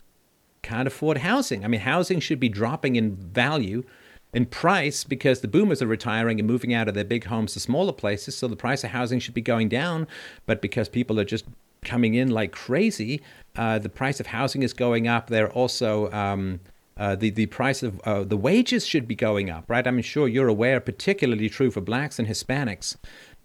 [0.63, 1.65] can't afford housing.
[1.65, 3.85] I mean, housing should be dropping in value,
[4.33, 7.61] in price, because the boomers are retiring and moving out of their big homes to
[7.61, 8.37] smaller places.
[8.37, 10.09] So the price of housing should be going down.
[10.47, 11.45] But because people are just
[11.85, 13.21] coming in like crazy.
[13.57, 15.29] Uh, the price of housing is going up.
[15.29, 16.61] They're also um,
[16.97, 19.87] uh, the the price of uh, the wages should be going up, right?
[19.87, 22.97] I'm sure you're aware, particularly true for blacks and Hispanics.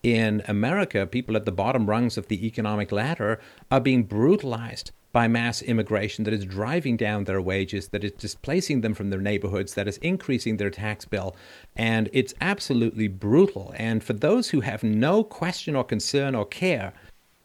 [0.04, 3.40] In America, people at the bottom rungs of the economic ladder
[3.72, 8.82] are being brutalized by mass immigration that is driving down their wages, that is displacing
[8.82, 11.36] them from their neighborhoods, that is increasing their tax bill.
[11.76, 13.74] And it's absolutely brutal.
[13.78, 16.94] And for those who have no question or concern or care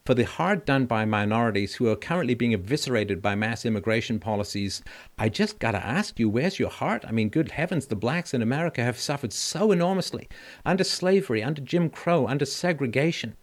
[0.04, 4.82] for the hard done by minorities who are currently being eviscerated by mass immigration policies,
[5.16, 7.04] I just got to ask you, where's your heart?
[7.06, 10.28] I mean, good heavens, the blacks in America have suffered so enormously
[10.64, 13.36] under slavery, under Jim Crow, under segregation.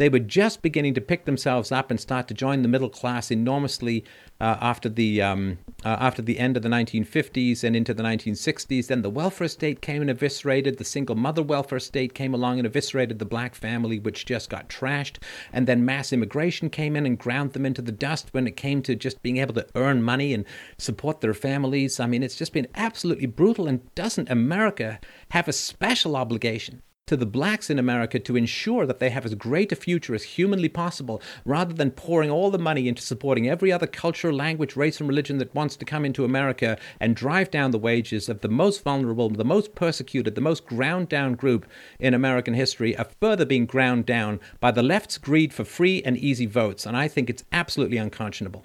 [0.00, 3.30] They were just beginning to pick themselves up and start to join the middle class
[3.30, 4.02] enormously
[4.40, 8.86] uh, after the um, uh, after the end of the 1950s and into the 1960s.
[8.86, 12.66] Then the welfare state came and eviscerated the single mother welfare state came along and
[12.66, 15.18] eviscerated the black family, which just got trashed.
[15.52, 18.80] And then mass immigration came in and ground them into the dust when it came
[18.84, 20.46] to just being able to earn money and
[20.78, 22.00] support their families.
[22.00, 23.68] I mean, it's just been absolutely brutal.
[23.68, 24.98] And doesn't America
[25.32, 26.80] have a special obligation?
[27.10, 30.22] To the blacks in America to ensure that they have as great a future as
[30.22, 35.00] humanly possible, rather than pouring all the money into supporting every other culture, language, race,
[35.00, 38.48] and religion that wants to come into America and drive down the wages of the
[38.48, 41.66] most vulnerable, the most persecuted, the most ground down group
[41.98, 46.16] in American history, are further being ground down by the left's greed for free and
[46.16, 46.86] easy votes.
[46.86, 48.64] And I think it's absolutely unconscionable.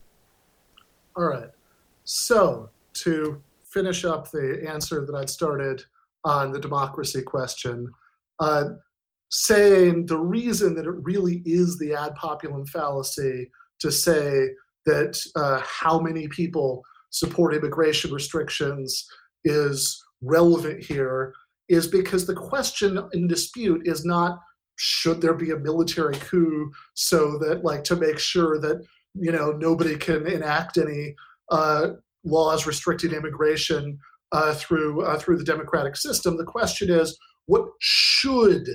[1.15, 1.49] All right.
[2.03, 2.69] So,
[3.05, 5.83] to finish up the answer that I'd started
[6.23, 7.91] on the democracy question,
[8.39, 8.65] uh,
[9.31, 13.49] saying the reason that it really is the ad populum fallacy
[13.79, 14.47] to say
[14.85, 19.07] that uh, how many people support immigration restrictions
[19.43, 21.33] is relevant here
[21.69, 24.39] is because the question in dispute is not
[24.77, 29.51] should there be a military coup so that like to make sure that you know
[29.51, 31.15] nobody can enact any
[31.51, 31.87] uh,
[32.25, 33.97] laws restricting immigration
[34.31, 36.37] uh, through uh, through the democratic system.
[36.37, 38.67] The question is what should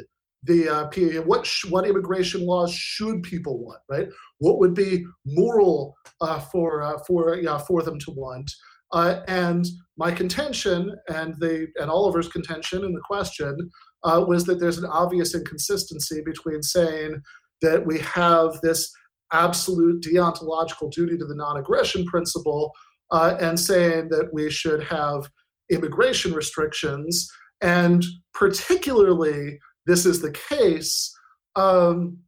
[0.44, 4.08] the uh, what sh- what immigration laws should people want, right?
[4.38, 8.50] What would be moral uh, for uh, for yeah, for them to want?
[8.92, 9.66] Uh, and
[9.98, 13.70] my contention and the and Oliver's contention in the question
[14.04, 17.20] uh, was that there's an obvious inconsistency between saying
[17.62, 18.90] that we have this
[19.32, 22.72] absolute deontological duty to the non-aggression principle
[23.12, 25.28] uh, and saying that we should have
[25.70, 27.30] immigration restrictions
[27.60, 28.04] and
[28.34, 31.14] particularly, this is the case
[31.56, 32.18] um,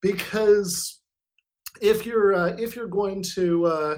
[0.00, 1.00] because
[1.80, 3.96] if you're uh, if you're going to uh,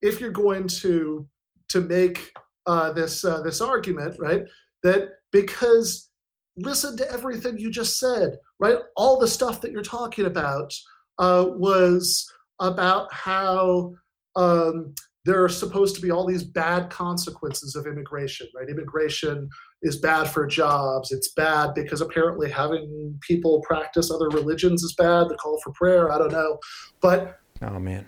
[0.00, 1.26] if you're going to
[1.68, 2.30] to make
[2.66, 4.42] uh, this uh, this argument, right,
[4.82, 6.10] that because
[6.56, 10.72] listen to everything you just said, right, all the stuff that you're talking about
[11.18, 13.92] uh, was about how
[14.36, 14.94] um,
[15.24, 18.68] there are supposed to be all these bad consequences of immigration, right?
[18.68, 19.48] Immigration
[19.82, 21.12] is bad for jobs.
[21.12, 25.28] It's bad because apparently having people practice other religions is bad.
[25.28, 26.58] The call for prayer, I don't know.
[27.00, 28.06] But oh man,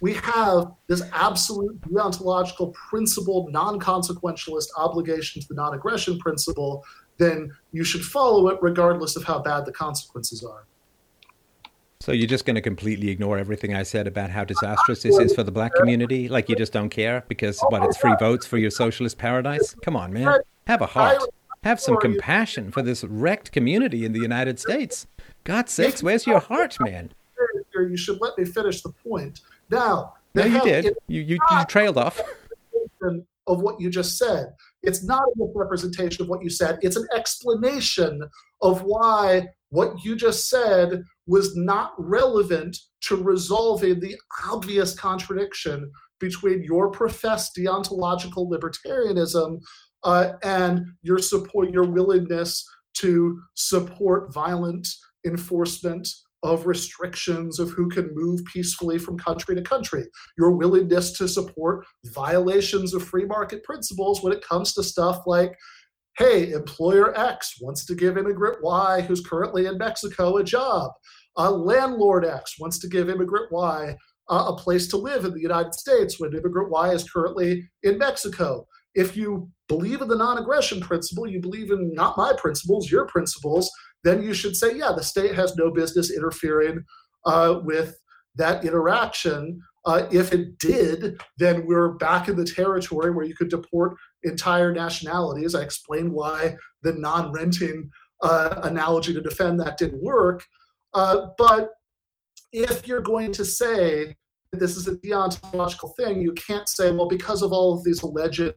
[0.00, 6.84] we have this absolute deontological principle, non-consequentialist obligation to the non-aggression principle.
[7.18, 10.66] Then you should follow it regardless of how bad the consequences are.
[12.00, 15.34] So you're just going to completely ignore everything I said about how disastrous this is
[15.34, 16.28] for the black community?
[16.28, 17.82] Like you just don't care because what?
[17.84, 19.74] It's free votes for your socialist paradise?
[19.82, 20.40] Come on, man.
[20.66, 21.22] Have a heart.
[21.64, 25.06] Have some compassion for this wrecked community in the United States.
[25.44, 27.10] God's sakes, where's your heart, man?
[27.74, 29.40] You should let me finish the point.
[29.70, 30.96] Now, no, you did.
[31.08, 32.20] You, you, you trailed off.
[33.48, 34.54] Of what you just said.
[34.82, 36.78] It's not a misrepresentation of what you said.
[36.82, 38.22] It's an explanation
[38.60, 44.16] of why what you just said was not relevant to resolving the
[44.48, 49.60] obvious contradiction between your professed deontological libertarianism
[50.04, 52.64] uh, and your support, your willingness
[52.98, 54.86] to support violent
[55.26, 56.08] enforcement
[56.42, 60.04] of restrictions of who can move peacefully from country to country,
[60.38, 65.52] your willingness to support violations of free market principles when it comes to stuff like,
[66.18, 70.92] hey, employer X wants to give immigrant Y, who's currently in Mexico, a job.
[71.36, 73.94] Uh, landlord X wants to give immigrant Y
[74.30, 77.98] uh, a place to live in the United States when immigrant Y is currently in
[77.98, 78.66] Mexico.
[78.96, 83.06] If you believe in the non aggression principle, you believe in not my principles, your
[83.06, 83.70] principles,
[84.02, 86.82] then you should say, yeah, the state has no business interfering
[87.26, 87.96] uh, with
[88.36, 89.60] that interaction.
[89.84, 94.72] Uh, if it did, then we're back in the territory where you could deport entire
[94.72, 95.54] nationalities.
[95.54, 97.90] I explained why the non renting
[98.22, 100.44] uh, analogy to defend that didn't work.
[100.94, 101.70] Uh, but
[102.52, 104.16] if you're going to say
[104.50, 108.02] that this is a deontological thing, you can't say, well, because of all of these
[108.02, 108.52] alleged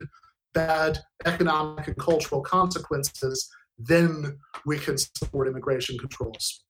[0.54, 6.64] bad economic and cultural consequences, then we can support immigration controls.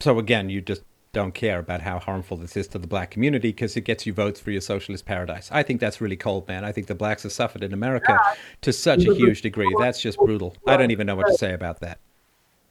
[0.00, 0.82] So again, you just
[1.12, 4.12] don't care about how harmful this is to the black community because it gets you
[4.12, 5.48] votes for your socialist paradise.
[5.52, 6.64] I think that's really cold, man.
[6.64, 8.34] I think the blacks have suffered in America yeah.
[8.62, 9.72] to such a huge degree.
[9.78, 10.56] That's just brutal.
[10.66, 11.98] I don't even know what to say about that.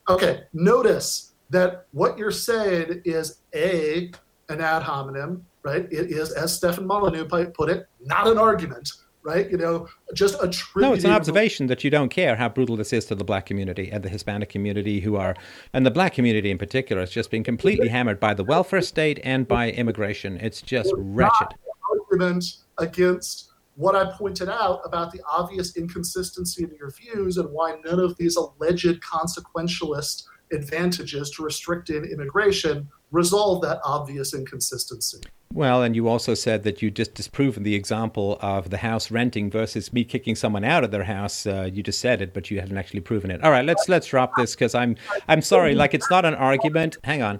[0.09, 4.11] Okay, notice that what you're saying is a
[4.49, 5.85] an ad hominem, right?
[5.89, 8.91] It is, as Stefan Molyneux put it, not an argument
[9.23, 9.49] right?
[9.49, 12.75] You know, just a true No, it's an observation that you don't care how brutal
[12.75, 15.35] this is to the black community and the Hispanic community who are,
[15.73, 19.19] and the black community in particular, has just been completely hammered by the welfare state
[19.23, 20.37] and by immigration.
[20.37, 21.49] It's just it's wretched.
[21.89, 22.45] argument
[22.77, 27.99] against what I pointed out about the obvious inconsistency in your views and why none
[27.99, 35.21] of these alleged consequentialist advantages to restricting immigration resolve that obvious inconsistency.
[35.53, 39.51] Well, and you also said that you just disproven the example of the house renting
[39.51, 41.45] versus me kicking someone out of their house.
[41.45, 43.43] Uh, you just said it, but you hadn't actually proven it.
[43.43, 44.95] All right, let's let's drop this because I'm
[45.27, 45.75] I'm sorry.
[45.75, 46.97] Like it's not an argument.
[47.03, 47.39] Hang on.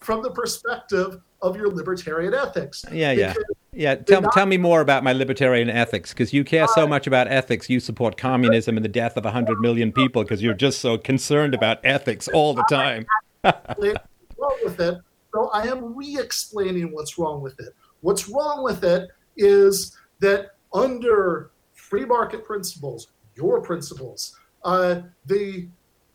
[0.00, 2.84] From the perspective of your libertarian ethics.
[2.92, 3.32] Yeah, yeah,
[3.72, 3.94] yeah.
[3.94, 7.26] Tell not- tell me more about my libertarian ethics because you care so much about
[7.28, 7.70] ethics.
[7.70, 11.54] You support communism and the death of hundred million people because you're just so concerned
[11.54, 13.06] about ethics all the time.
[13.44, 14.98] wrong with it
[15.38, 17.74] so I am re explaining what's wrong with it.
[18.00, 25.68] What's wrong with it is that under free market principles, your principles, uh, the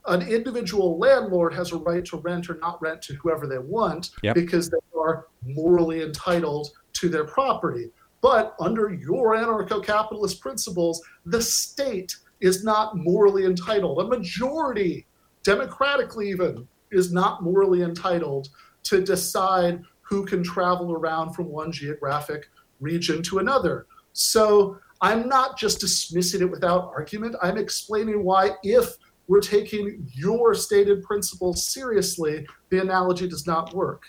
[0.07, 4.09] an individual landlord has a right to rent or not rent to whoever they want
[4.21, 4.35] yep.
[4.35, 7.89] because they are morally entitled to their property.
[8.19, 13.99] But under your anarcho capitalist principles, the state is not morally entitled.
[13.99, 15.07] A majority,
[15.43, 18.49] democratically even, is not morally entitled
[18.83, 22.49] to decide who can travel around from one geographic
[22.79, 23.87] region to another.
[24.13, 27.35] So I'm not just dismissing it without argument.
[27.41, 28.95] I'm explaining why, if
[29.27, 34.03] we're taking your stated principles seriously, the analogy does not work.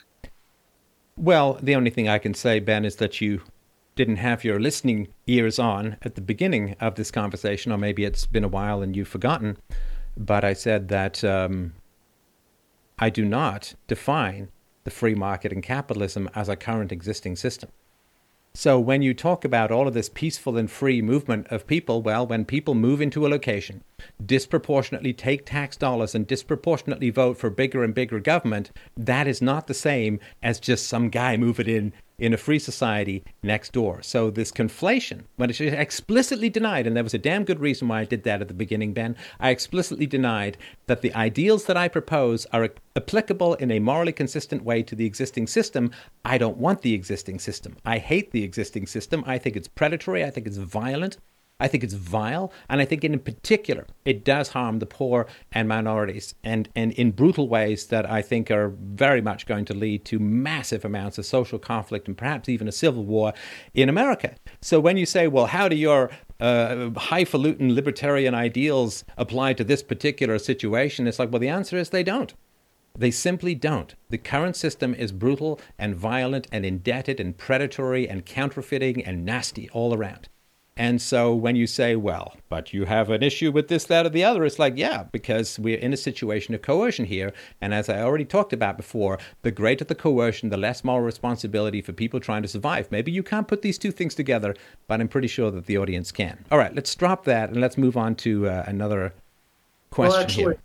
[1.17, 3.41] Well, the only thing I can say, Ben, is that you
[3.95, 8.27] didn't have your listening ears on at the beginning of this conversation, or maybe it's
[8.27, 9.57] been a while and you've forgotten.
[10.17, 11.75] But I said that um,
[12.99, 14.49] I do not define
[14.85, 17.71] the free market and capitalism as a current existing system.
[18.57, 22.25] So, when you talk about all of this peaceful and free movement of people, well,
[22.25, 23.83] when people move into a location,
[24.25, 29.67] disproportionately take tax dollars and disproportionately vote for bigger and bigger government, that is not
[29.67, 34.03] the same as just some guy moving in in a free society next door.
[34.03, 38.01] So this conflation, when it's explicitly denied, and there was a damn good reason why
[38.01, 41.89] I did that at the beginning, Ben, I explicitly denied that the ideals that I
[41.89, 45.91] propose are applicable in a morally consistent way to the existing system.
[46.25, 47.77] I don't want the existing system.
[47.85, 49.25] I hate the existing system.
[49.27, 50.25] I think it's predatory.
[50.25, 51.19] I think it's violent.
[51.61, 55.69] I think it's vile, and I think in particular it does harm the poor and
[55.69, 60.05] minorities, and, and in brutal ways that I think are very much going to lead
[60.07, 63.33] to massive amounts of social conflict and perhaps even a civil war
[63.73, 64.35] in America.
[64.61, 66.11] So when you say, well, how do your
[66.41, 71.07] uh, highfalutin libertarian ideals apply to this particular situation?
[71.07, 72.35] It's like, well, the answer is they don't.
[72.99, 73.95] They simply don't.
[74.11, 79.71] The current system is brutal and violent and indebted and predatory and counterfeiting and nasty
[79.71, 80.29] all around.
[80.77, 84.09] And so when you say, well, but you have an issue with this, that, or
[84.09, 87.33] the other, it's like, yeah, because we're in a situation of coercion here.
[87.61, 91.81] And as I already talked about before, the greater the coercion, the less moral responsibility
[91.81, 92.91] for people trying to survive.
[92.91, 94.57] Maybe you can't put these two things together,
[94.89, 96.45] but I'm pretty sure that the audience can.
[96.51, 99.15] All right, let's drop that and let's move on to uh, another
[99.91, 100.57] question well, actually,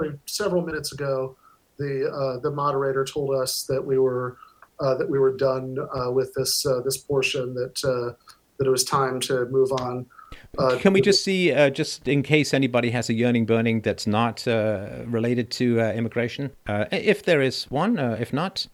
[0.00, 0.18] here.
[0.26, 1.36] Several minutes ago,
[1.76, 4.36] the uh, the moderator told us that we were
[4.78, 8.14] uh, that we were done uh, with this uh, this portion that uh,
[8.60, 10.06] that it was time to move on.
[10.58, 14.06] Uh, Can we just see, uh, just in case anybody has a yearning burning that's
[14.06, 16.52] not uh, related to uh, immigration,
[16.92, 18.66] if there is one, if not,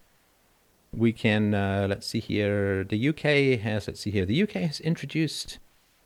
[0.92, 2.82] we can let's see here.
[2.82, 4.26] The UK has let's see here.
[4.26, 5.58] The UK has introduced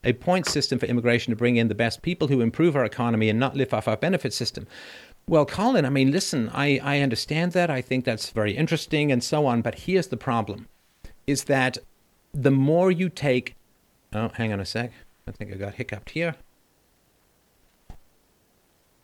[0.04, 3.28] a point system for immigration to bring in the best people who improve our economy
[3.28, 4.66] and not live off our benefit system.
[5.26, 7.70] Well, Colin, I mean, listen, I, I understand that.
[7.70, 9.62] I think that's very interesting and so on.
[9.62, 10.68] But here's the problem
[11.26, 11.78] is that
[12.34, 13.54] the more you take.
[14.12, 14.92] Oh, hang on a sec.
[15.26, 16.34] I think I got hiccuped here.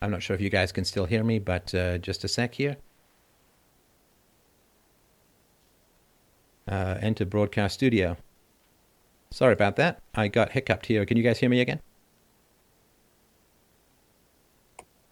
[0.03, 2.55] I'm not sure if you guys can still hear me, but uh, just a sec
[2.55, 2.77] here.
[6.69, 8.17] Uh, enter broadcast studio.
[9.31, 10.03] Sorry about that.
[10.15, 11.05] I got hiccuped here.
[11.07, 11.81] Can you guys hear me again?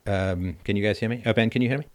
[0.07, 1.23] Um, can you guys hear me?
[1.25, 1.87] Oh, Ben, can you hear me?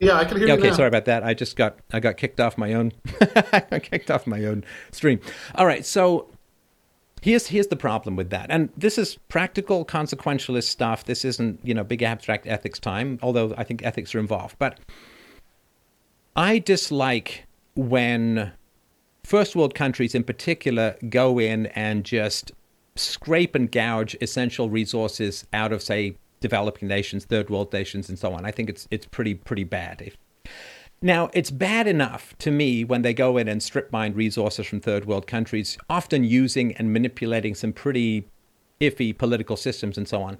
[0.00, 0.60] Yeah, I can hear yeah, you.
[0.60, 1.22] Okay, sorry about that.
[1.22, 2.92] I just got I got kicked off my own.
[3.20, 5.20] I got kicked off my own stream.
[5.54, 6.28] All right, so
[7.20, 11.04] here's here's the problem with that, and this is practical consequentialist stuff.
[11.04, 14.56] This isn't you know big abstract ethics time, although I think ethics are involved.
[14.58, 14.78] But
[16.36, 18.52] I dislike when
[19.24, 22.52] first world countries in particular go in and just
[22.96, 28.32] scrape and gouge essential resources out of say developing nations, third world nations, and so
[28.32, 28.44] on.
[28.44, 30.12] I think it's it's pretty pretty bad.
[31.02, 34.80] Now, it's bad enough to me when they go in and strip mine resources from
[34.80, 38.26] third world countries, often using and manipulating some pretty
[38.82, 40.38] iffy political systems and so on.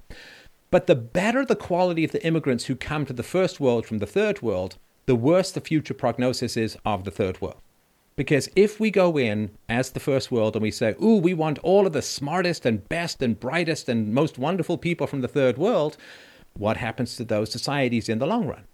[0.69, 3.97] But the better the quality of the immigrants who come to the first world from
[3.97, 4.77] the third world,
[5.07, 7.57] the worse the future prognosis is of the third world.
[8.15, 11.57] Because if we go in as the first world and we say, ooh, we want
[11.59, 15.57] all of the smartest and best and brightest and most wonderful people from the third
[15.57, 15.97] world,
[16.53, 18.65] what happens to those societies in the long run?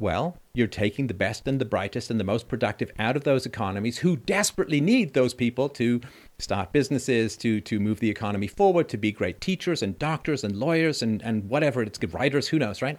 [0.00, 3.44] Well, you're taking the best and the brightest and the most productive out of those
[3.44, 6.00] economies who desperately need those people to
[6.38, 10.56] start businesses, to, to move the economy forward, to be great teachers and doctors and
[10.56, 12.98] lawyers and, and whatever it's good writers, who knows, right?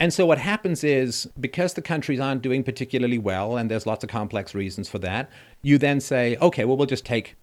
[0.00, 4.02] And so what happens is because the countries aren't doing particularly well, and there's lots
[4.02, 5.30] of complex reasons for that,
[5.62, 7.36] you then say, okay, well, we'll just take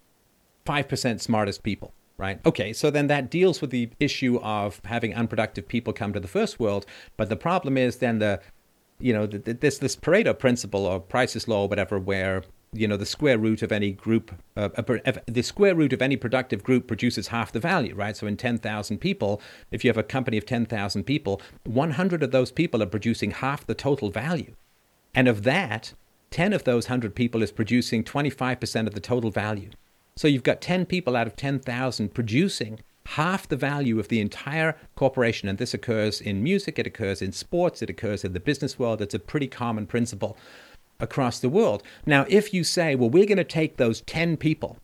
[0.66, 2.38] 5% smartest people, right?
[2.46, 6.28] Okay, so then that deals with the issue of having unproductive people come to the
[6.28, 6.86] first world.
[7.16, 8.40] But the problem is then the,
[9.00, 12.44] you know, this, this Pareto principle or Price's law or whatever, where
[12.74, 14.68] you know the square root of any group uh,
[15.26, 18.96] the square root of any productive group produces half the value right so in 10,000
[18.96, 23.30] people if you have a company of 10,000 people 100 of those people are producing
[23.30, 24.54] half the total value
[25.14, 25.92] and of that
[26.30, 29.68] 10 of those 100 people is producing 25% of the total value
[30.16, 34.76] so you've got 10 people out of 10,000 producing half the value of the entire
[34.94, 38.78] corporation and this occurs in music it occurs in sports it occurs in the business
[38.78, 40.36] world it's a pretty common principle
[41.02, 41.82] across the world.
[42.06, 44.78] Now, if you say, well, we're going to take those 10 people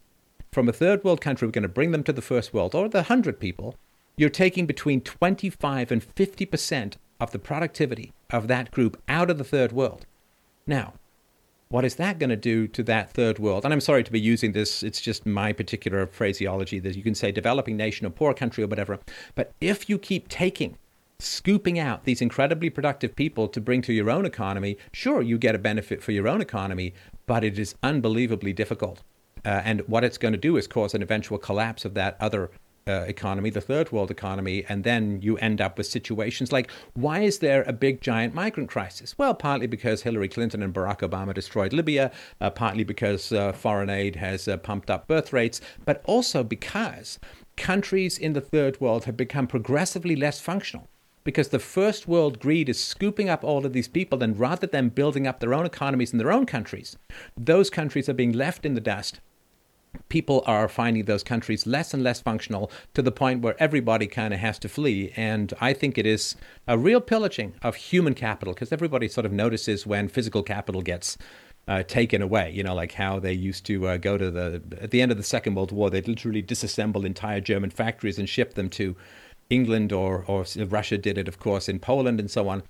[0.53, 2.89] from a third world country, we're going to bring them to the first world, or
[2.89, 3.77] the 100 people,
[4.17, 9.45] you're taking between 25 and 50% of the productivity of that group out of the
[9.45, 10.05] third world.
[10.67, 10.95] Now,
[11.71, 13.65] what is that going to do to that third world?
[13.65, 17.15] And I'm sorry to be using this, it's just my particular phraseology that you can
[17.15, 18.99] say developing nation or poor country or whatever.
[19.35, 20.79] But if you keep taking
[21.21, 25.55] scooping out these incredibly productive people to bring to your own economy, sure, you get
[25.55, 26.95] a benefit for your own economy,
[27.27, 29.03] but it is unbelievably difficult.
[29.45, 32.51] Uh, and what it's going to do is cause an eventual collapse of that other
[32.89, 37.21] uh, economy, the third world economy, and then you end up with situations like why
[37.21, 39.17] is there a big giant migrant crisis?
[39.19, 42.11] Well, partly because Hillary Clinton and Barack Obama destroyed Libya,
[42.41, 47.19] uh, partly because uh, foreign aid has uh, pumped up birth rates, but also because
[47.57, 50.89] countries in the third world have become progressively less functional
[51.29, 54.89] because the first world greed is scooping up all of these people, and rather than
[54.89, 56.97] building up their own economies in their own countries,
[57.37, 59.21] those countries are being left in the dust.
[60.09, 64.33] People are finding those countries less and less functional to the point where everybody kind
[64.33, 65.13] of has to flee.
[65.17, 69.33] And I think it is a real pillaging of human capital because everybody sort of
[69.33, 71.19] notices when physical capital gets
[71.69, 72.51] uh, taken away.
[72.51, 75.19] You know, like how they used to uh, go to the at the end of
[75.19, 78.97] the Second World War, they'd literally disassemble entire German factories and ship them to
[79.51, 82.63] England or, or Russia did it, of course, in Poland and so on.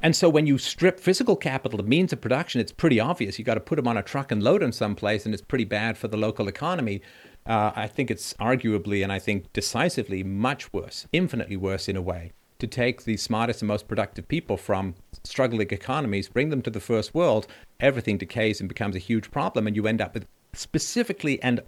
[0.00, 3.38] And so when you strip physical capital, the means of production, it's pretty obvious.
[3.38, 5.64] You got to put them on a truck and load them someplace, and it's pretty
[5.64, 7.02] bad for the local economy.
[7.46, 12.02] Uh, I think it's arguably, and I think decisively, much worse, infinitely worse in a
[12.02, 14.94] way, to take the smartest and most productive people from
[15.24, 17.48] struggling economies, bring them to the first world,
[17.80, 21.60] everything decays and becomes a huge problem, and you end up with specifically and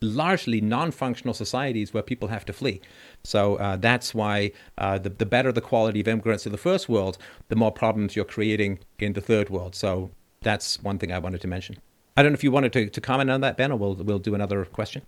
[0.00, 2.80] largely non-functional societies where people have to flee.
[3.24, 6.88] So uh, that's why uh, the, the better the quality of immigrants in the first
[6.88, 7.18] world,
[7.48, 9.74] the more problems you're creating in the third world.
[9.74, 10.10] So
[10.42, 11.78] that's one thing I wanted to mention.
[12.16, 14.18] I don't know if you wanted to, to comment on that, Ben, or we'll we'll
[14.18, 15.02] do another question.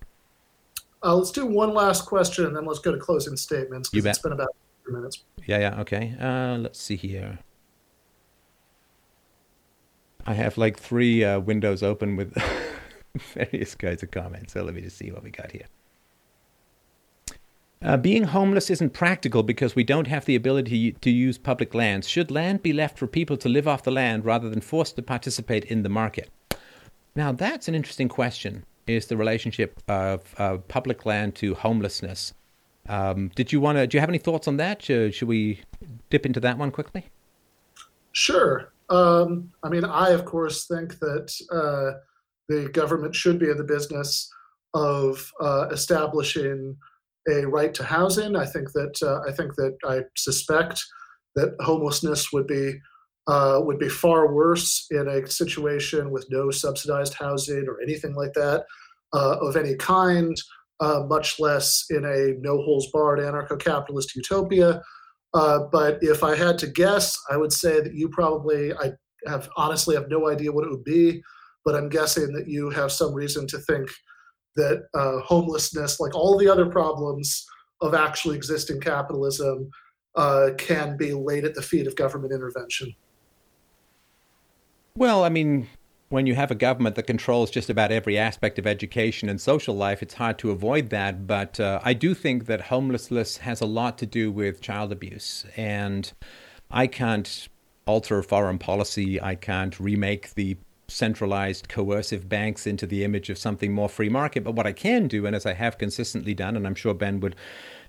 [1.03, 3.91] Uh, let's do one last question, and then let's go to closing statements.
[3.93, 4.11] You bet.
[4.11, 4.55] It's been about
[4.85, 5.25] three minutes.
[5.47, 6.15] Yeah, yeah, okay.
[6.21, 7.39] Uh, let's see here.
[10.27, 12.37] I have like three uh, windows open with
[13.35, 14.53] various kinds of comments.
[14.53, 15.66] So let me just see what we got here.
[17.82, 22.07] Uh, being homeless isn't practical because we don't have the ability to use public lands.
[22.07, 25.03] Should land be left for people to live off the land rather than forced to
[25.03, 26.31] participate in the market?
[27.16, 28.65] Now, that's an interesting question.
[28.87, 32.35] Is the relationship of uh, public land to homelessness?
[32.89, 33.87] Um, did you want to?
[33.87, 34.82] Do you have any thoughts on that?
[34.82, 35.61] Should, should we
[36.11, 37.07] dip into that one quickly?
[38.12, 38.73] Sure.
[38.89, 42.01] Um, I mean, I of course think that uh,
[42.51, 44.28] the government should be in the business
[44.74, 46.77] of uh, establishing
[47.28, 48.35] a right to housing.
[48.35, 50.82] I think that uh, I think that I suspect
[51.36, 52.66] that homelessness would be
[53.27, 58.35] uh, would be far worse in a situation with no subsidized housing or anything like
[58.35, 58.64] that
[59.14, 60.36] uh, of any kind.
[60.82, 64.81] Uh, much less in a no holes barred anarcho-capitalist utopia.
[65.35, 68.93] Uh, but if I had to guess, I would say that you probably I
[69.27, 71.22] have honestly have no idea what it would be,
[71.65, 73.91] but I'm guessing that you have some reason to think
[74.57, 77.47] that uh, homelessness, like all the other problems
[77.81, 79.70] of actually existing capitalism,
[80.16, 82.95] uh, can be laid at the feet of government intervention.
[84.97, 85.69] Well, I mean,
[86.09, 89.77] when you have a government that controls just about every aspect of education and social
[89.77, 91.27] life, it's hard to avoid that.
[91.27, 95.47] But uh, I do think that homelessness has a lot to do with child abuse.
[95.57, 96.12] And
[96.70, 97.49] I can't
[97.87, 100.57] alter foreign policy, I can't remake the
[100.91, 104.45] centralized coercive banks into the image of something more free market.
[104.45, 107.21] But what I can do, and as I have consistently done, and I'm sure Ben
[107.21, 107.37] would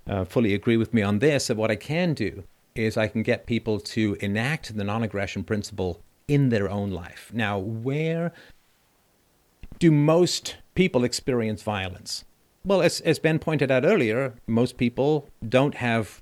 [0.08, 2.44] uh, fully agree with me on this, that what I can do
[2.76, 7.32] is I can get people to enact the non aggression principle in their own life.
[7.34, 8.32] Now, where
[9.80, 12.24] do most people experience violence?
[12.64, 16.22] Well, as, as Ben pointed out earlier, most people don't have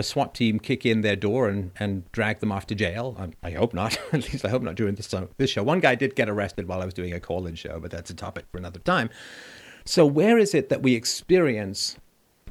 [0.00, 3.16] a SWAT team kick in their door and, and drag them off to jail.
[3.18, 3.96] I, I hope not.
[4.12, 5.62] At least I hope not during this, uh, this show.
[5.62, 8.10] One guy did get arrested while I was doing a call in show, but that's
[8.10, 9.10] a topic for another time.
[9.84, 11.96] So, where is it that we experience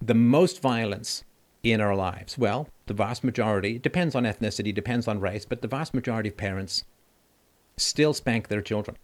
[0.01, 1.25] the most violence
[1.63, 2.37] in our lives?
[2.37, 6.37] Well, the vast majority, depends on ethnicity, depends on race, but the vast majority of
[6.37, 6.85] parents
[7.77, 8.97] still spank their children.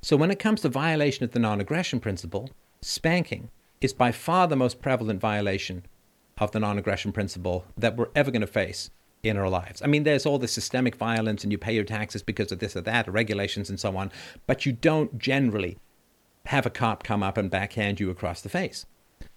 [0.00, 2.50] So, when it comes to violation of the non aggression principle,
[2.80, 3.50] spanking
[3.80, 5.84] is by far the most prevalent violation
[6.38, 8.90] of the non aggression principle that we're ever going to face
[9.22, 9.82] in our lives.
[9.82, 12.76] I mean, there's all this systemic violence, and you pay your taxes because of this
[12.76, 14.12] or that, or regulations and so on,
[14.46, 15.78] but you don't generally
[16.46, 18.86] have a cop come up and backhand you across the face.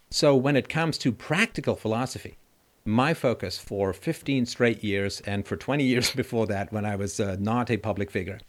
[0.09, 2.37] So, when it comes to practical philosophy,
[2.85, 7.19] my focus for 15 straight years and for 20 years before that, when I was
[7.19, 8.39] uh, not a public figure,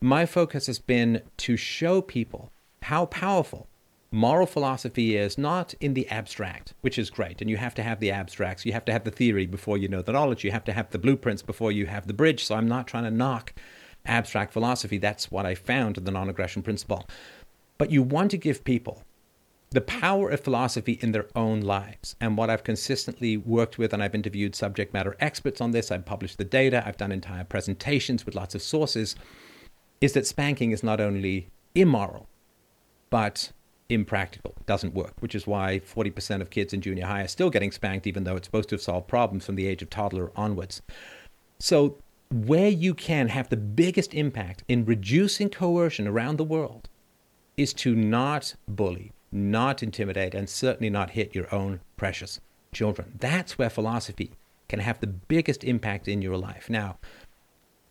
[0.00, 2.52] my focus has been to show people
[2.82, 3.66] how powerful
[4.16, 7.40] moral philosophy is not in the abstract, which is great.
[7.40, 8.64] And you have to have the abstracts.
[8.64, 10.42] You have to have the theory before you know the knowledge.
[10.42, 12.44] You have to have the blueprints before you have the bridge.
[12.44, 13.52] So I'm not trying to knock
[14.06, 14.98] abstract philosophy.
[14.98, 17.06] That's what I found in the non aggression principle.
[17.78, 19.02] But you want to give people
[19.70, 22.16] the power of philosophy in their own lives.
[22.18, 26.06] And what I've consistently worked with, and I've interviewed subject matter experts on this, I've
[26.06, 29.16] published the data, I've done entire presentations with lots of sources,
[30.00, 32.28] is that spanking is not only immoral,
[33.10, 33.52] but
[33.88, 37.70] impractical, doesn't work, which is why 40% of kids in junior high are still getting
[37.70, 40.82] spanked, even though it's supposed to have solved problems from the age of toddler onwards.
[41.58, 41.98] So,
[42.30, 46.88] where you can have the biggest impact in reducing coercion around the world
[47.56, 52.40] is to not bully, not intimidate, and certainly not hit your own precious
[52.72, 53.12] children.
[53.18, 54.32] That's where philosophy
[54.68, 56.68] can have the biggest impact in your life.
[56.68, 56.98] Now,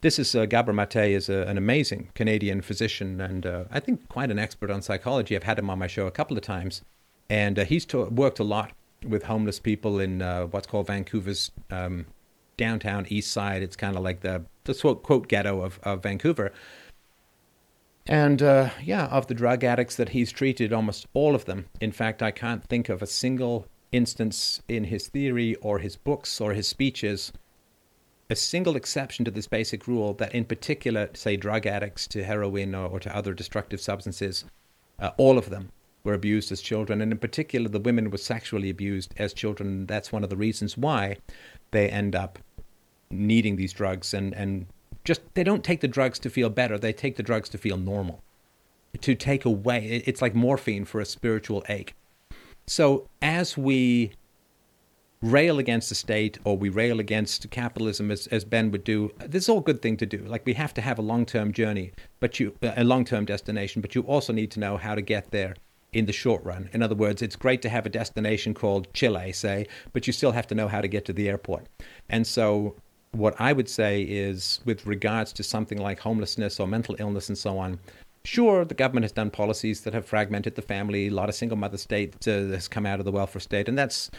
[0.01, 4.07] this is uh, Gabor Mate is a, an amazing Canadian physician and uh, I think
[4.09, 5.35] quite an expert on psychology.
[5.35, 6.81] I've had him on my show a couple of times,
[7.30, 8.72] and uh, he's to- worked a lot
[9.03, 12.05] with homeless people in uh, what's called Vancouver's um,
[12.57, 13.61] downtown east side.
[13.61, 16.51] It's kind of like the the quote, quote ghetto of, of Vancouver.
[18.07, 21.65] And uh, yeah, of the drug addicts that he's treated, almost all of them.
[21.81, 26.39] In fact, I can't think of a single instance in his theory or his books
[26.41, 27.31] or his speeches
[28.30, 32.73] a single exception to this basic rule that, in particular, say drug addicts to heroin
[32.73, 34.45] or, or to other destructive substances,
[34.99, 35.72] uh, all of them
[36.03, 39.85] were abused as children, and in particular, the women were sexually abused as children.
[39.85, 41.18] That's one of the reasons why
[41.72, 42.39] they end up
[43.10, 44.65] needing these drugs and, and
[45.03, 47.77] just they don't take the drugs to feel better, they take the drugs to feel
[47.77, 48.23] normal,
[49.02, 50.03] to take away.
[50.06, 51.95] It's like morphine for a spiritual ache.
[52.68, 54.14] So, as we
[55.21, 59.43] rail against the state or we rail against capitalism as, as Ben would do, this
[59.43, 60.19] is all good thing to do.
[60.19, 64.01] Like we have to have a long-term journey, but you a long-term destination, but you
[64.01, 65.55] also need to know how to get there
[65.93, 66.69] in the short run.
[66.73, 70.33] In other words, it's great to have a destination called Chile, say, but you still
[70.33, 71.65] have to know how to get to the airport.
[72.09, 72.75] And so
[73.11, 77.37] what I would say is with regards to something like homelessness or mental illness and
[77.37, 77.79] so on,
[78.25, 81.07] Sure, the government has done policies that have fragmented the family.
[81.07, 83.77] A lot of single mother state uh, has come out of the welfare state, and
[83.77, 84.09] that's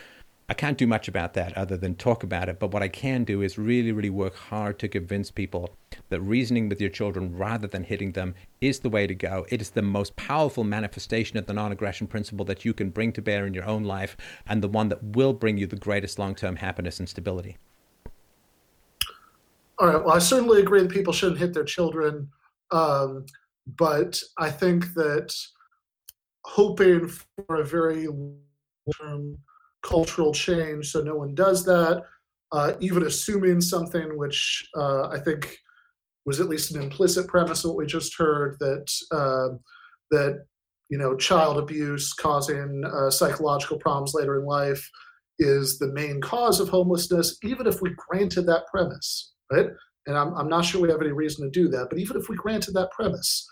[0.48, 2.60] I can't do much about that other than talk about it.
[2.60, 5.76] But what I can do is really, really work hard to convince people
[6.08, 9.44] that reasoning with your children rather than hitting them is the way to go.
[9.48, 13.12] It is the most powerful manifestation of the non aggression principle that you can bring
[13.14, 14.16] to bear in your own life
[14.46, 17.56] and the one that will bring you the greatest long term happiness and stability.
[19.78, 20.04] All right.
[20.04, 22.30] Well, I certainly agree that people shouldn't hit their children.
[22.70, 23.26] Um,
[23.66, 25.34] but I think that
[26.44, 28.38] hoping for a very long
[29.00, 29.38] term
[29.86, 32.02] cultural change so no one does that,
[32.52, 35.56] uh, even assuming something which uh, I think
[36.24, 39.56] was at least an implicit premise of what we just heard that uh,
[40.10, 40.44] that
[40.88, 44.88] you know child abuse causing uh, psychological problems later in life
[45.38, 49.66] is the main cause of homelessness, even if we granted that premise, right?
[50.06, 52.28] And I'm, I'm not sure we have any reason to do that, but even if
[52.28, 53.46] we granted that premise,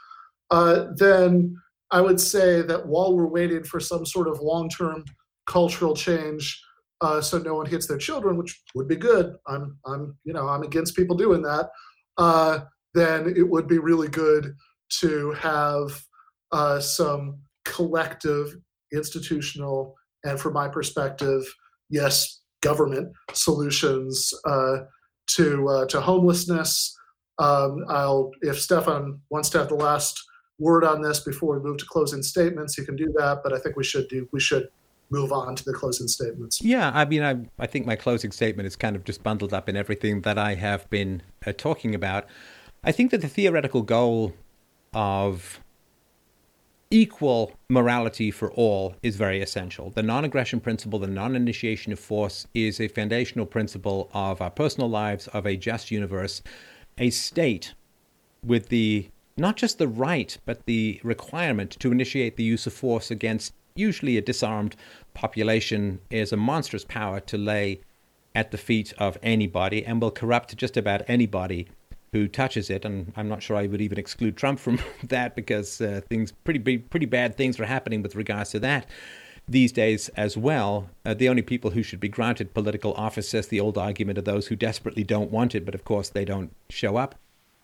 [0.51, 1.55] uh, then
[1.91, 5.05] I would say that while we're waiting for some sort of long term
[5.47, 6.61] cultural change
[7.01, 9.37] uh, so no one hits their children, which would be good.
[9.47, 11.69] I'm, I'm, you know, I'm against people doing that.
[12.17, 12.61] Uh,
[12.95, 14.55] then it would be really good
[15.01, 16.03] to have
[16.53, 18.57] uh, some collective,
[18.93, 19.95] institutional,
[20.25, 21.43] and from my perspective,
[21.91, 24.79] yes, government solutions uh,
[25.27, 26.97] to uh, to homelessness.
[27.39, 30.23] Um, I'll, if Stefan wants to have the last
[30.59, 33.41] word on this before we move to closing statements, he can do that.
[33.43, 34.69] But I think we should do we should
[35.15, 36.61] move on to the closing statements.
[36.61, 39.69] Yeah, I mean, I I think my closing statement is kind of just bundled up
[39.69, 42.27] in everything that I have been uh, talking about.
[42.83, 44.35] I think that the theoretical goal
[44.93, 45.61] of
[46.91, 49.91] equal morality for all is very essential.
[49.91, 54.51] The non aggression principle, the non initiation of force, is a foundational principle of our
[54.51, 56.43] personal lives, of a just universe.
[56.99, 57.75] A state
[58.45, 63.11] with the not just the right, but the requirement to initiate the use of force
[63.11, 64.77] against usually a disarmed
[65.15, 67.81] population is a monstrous power to lay
[68.33, 71.67] at the feet of anybody and will corrupt just about anybody
[72.13, 72.85] who touches it.
[72.85, 76.79] And I'm not sure I would even exclude Trump from that because uh, things pretty
[76.79, 78.87] pretty bad things are happening with regards to that
[79.49, 80.89] these days as well.
[81.05, 84.23] Uh, the only people who should be granted political office, says the old argument, are
[84.23, 87.17] those who desperately don't want it, but of course they don't show up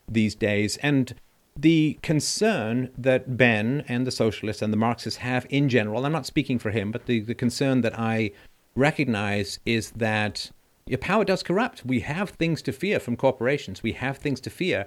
[0.08, 0.76] these days.
[0.78, 1.14] And
[1.60, 6.26] the concern that Ben and the socialists and the Marxists have in general, I'm not
[6.26, 8.30] speaking for him, but the, the concern that I
[8.74, 10.50] recognize is that
[10.86, 11.84] your power does corrupt.
[11.84, 13.82] We have things to fear from corporations.
[13.82, 14.86] We have things to fear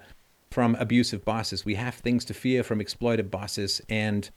[0.52, 1.66] from abusive bosses.
[1.66, 3.82] We have things to fear from exploited bosses.
[3.90, 4.30] And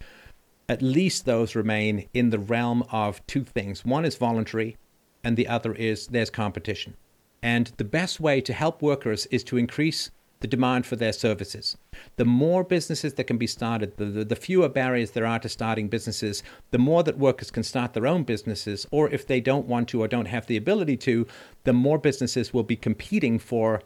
[0.68, 4.76] at least those remain in the realm of two things one is voluntary,
[5.24, 6.96] and the other is there's competition.
[7.42, 10.10] And the best way to help workers is to increase
[10.47, 11.77] the demand for their services.
[12.14, 15.48] The more businesses that can be started, the, the, the, fewer barriers there are to
[15.48, 19.66] starting businesses, the more that workers can start their own businesses, or if they don't
[19.66, 21.27] want to or don't have the ability to,
[21.64, 23.82] the more businesses will be competing for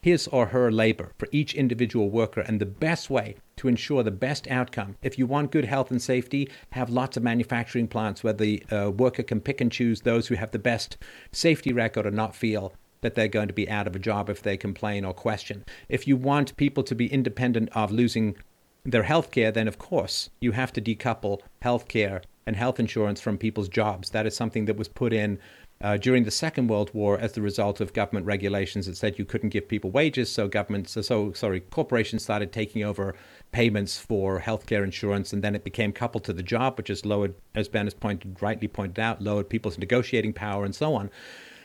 [0.00, 2.40] his or her labor for each individual worker.
[2.40, 6.00] And the best way to ensure the best outcome, if you want good health and
[6.00, 10.28] safety, have lots of manufacturing plants where the uh, worker can pick and choose those
[10.28, 10.96] who have the best
[11.30, 14.42] safety record or not feel that they're going to be out of a job if
[14.42, 15.64] they complain or question.
[15.88, 18.36] If you want people to be independent of losing
[18.84, 23.20] their health care, then of course you have to decouple health care and health insurance
[23.20, 24.10] from people's jobs.
[24.10, 25.38] That is something that was put in
[25.80, 29.24] uh, during the Second World War as the result of government regulations that said you
[29.24, 30.30] couldn't give people wages.
[30.30, 33.14] So governments, so, so sorry, corporations started taking over
[33.52, 37.34] payments for healthcare insurance, and then it became coupled to the job, which has lowered,
[37.54, 41.10] as Ben has pointed rightly pointed out, lowered people's negotiating power and so on.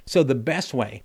[0.05, 1.01] So the best way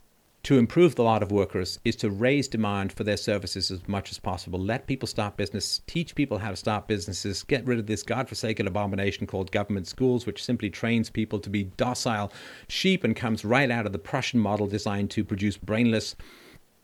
[0.49, 4.11] to improve the lot of workers is to raise demand for their services as much
[4.11, 4.59] as possible.
[4.59, 8.66] Let people start business, teach people how to start businesses, get rid of this godforsaken
[8.66, 12.33] abomination called government schools, which simply trains people to be docile
[12.66, 16.16] sheep and comes right out of the Prussian model designed to produce brainless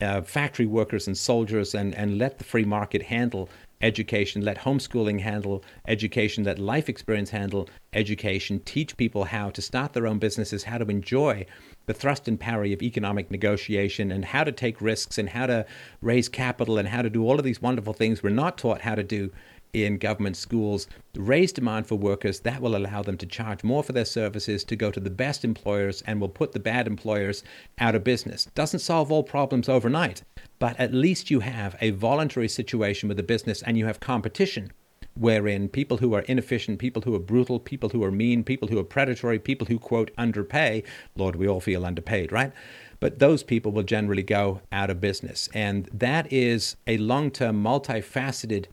[0.03, 3.49] uh, factory workers and soldiers and, and let the free market handle
[3.81, 9.95] education, let homeschooling handle education, let life experience handle education, teach people how to start
[9.95, 11.47] their own businesses, how to enjoy
[11.87, 15.67] the thrust and parry of economic negotiation and how to take risks and how to
[16.01, 18.95] raise capital and how to do all of these wonderful things we're not taught how
[18.95, 19.31] to do
[19.75, 20.87] in government schools,
[21.17, 24.77] raise demand for workers, that will allow them to charge more for their services, to
[24.77, 27.43] go to the best employers, and will put the bad employers
[27.79, 28.47] out of business.
[28.55, 30.23] Doesn't solve all problems overnight,
[30.61, 34.73] but at least you have a voluntary situation with the business and you have competition
[35.17, 38.79] wherein people who are inefficient, people who are brutal, people who are mean, people who
[38.79, 40.83] are predatory, people who, quote, underpay,
[41.17, 42.53] Lord, we all feel underpaid, right?
[43.01, 45.49] But those people will generally go out of business.
[45.55, 48.67] And that is a long term, multifaceted,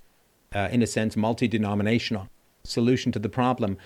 [0.54, 2.28] uh, in a sense, multi denominational
[2.64, 3.78] solution to the problem.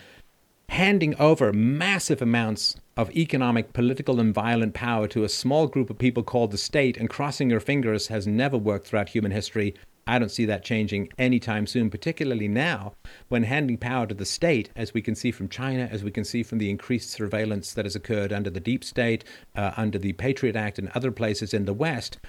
[0.69, 5.97] Handing over massive amounts of economic, political, and violent power to a small group of
[5.97, 9.75] people called the state and crossing your fingers has never worked throughout human history
[10.07, 12.93] I don't see that changing anytime soon, particularly now
[13.27, 16.23] when handing power to the state, as we can see from China, as we can
[16.23, 19.23] see from the increased surveillance that has occurred under the deep state,
[19.55, 22.19] uh, under the Patriot Act, and other places in the West.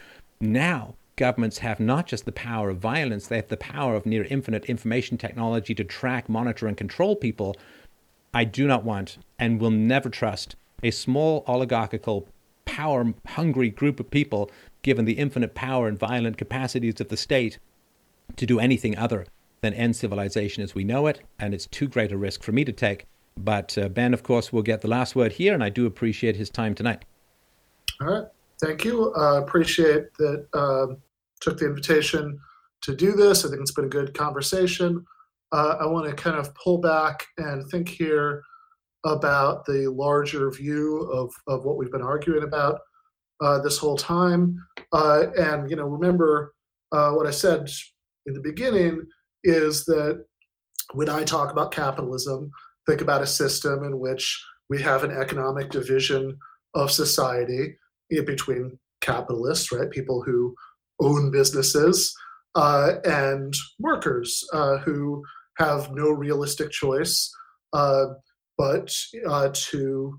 [0.41, 4.25] Now, governments have not just the power of violence, they have the power of near
[4.25, 7.57] infinite information technology to track, monitor, and control people.
[8.33, 12.29] I do not want and will never trust a small oligarchical,
[12.77, 14.51] power hungry group of people
[14.83, 17.59] given the infinite power and violent capacities of the state
[18.37, 19.27] to do anything other
[19.63, 22.67] than end civilization as we know it, and it's too great a risk for me
[22.67, 23.07] to take.
[23.39, 26.37] But uh, Ben, of course, will get the last word here, and I do appreciate
[26.37, 27.07] his time tonight.
[28.03, 28.27] All right,
[28.61, 29.15] thank you.
[29.15, 30.95] Uh, appreciate that uh,
[31.41, 32.39] took the invitation
[32.83, 33.47] to do this.
[33.47, 35.03] I think it's been a good conversation.
[35.51, 38.43] Uh, I want to kind of pull back and think here
[39.07, 42.81] about the larger view of, of what we've been arguing about
[43.41, 44.57] uh, this whole time.
[44.93, 46.53] Uh, and you know, remember
[46.93, 47.69] uh, what I said
[48.27, 49.03] in the beginning
[49.45, 50.25] is that
[50.93, 52.51] when I talk about capitalism,
[52.87, 56.37] think about a system in which we have an economic division
[56.75, 57.77] of society
[58.11, 60.55] between capitalists, right, people who
[61.01, 62.15] own businesses,
[62.55, 65.23] uh, and workers uh, who
[65.59, 67.31] have no realistic choice
[67.73, 68.07] uh,
[68.59, 68.93] but
[69.53, 70.17] to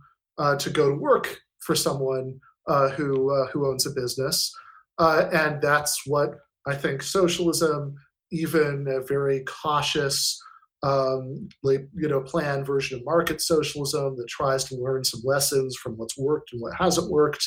[0.59, 4.53] to go to work for someone uh, who uh, who owns a business,
[4.97, 6.35] uh, and that's what
[6.67, 7.95] I think socialism,
[8.31, 10.37] even a very cautious,
[10.83, 15.93] um, you know, planned version of market socialism that tries to learn some lessons from
[15.93, 17.45] what's worked and what hasn't worked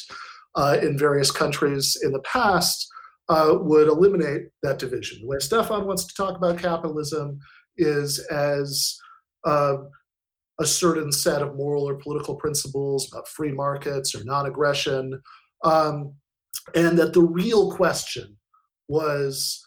[0.54, 2.88] uh, in various countries in the past,
[3.28, 5.26] uh, would eliminate that division.
[5.26, 7.38] Way Stefan wants to talk about capitalism
[7.76, 8.96] is as
[9.44, 9.76] uh,
[10.60, 15.20] a certain set of moral or political principles about free markets or non aggression.
[15.64, 16.14] Um,
[16.74, 18.36] and that the real question
[18.88, 19.64] was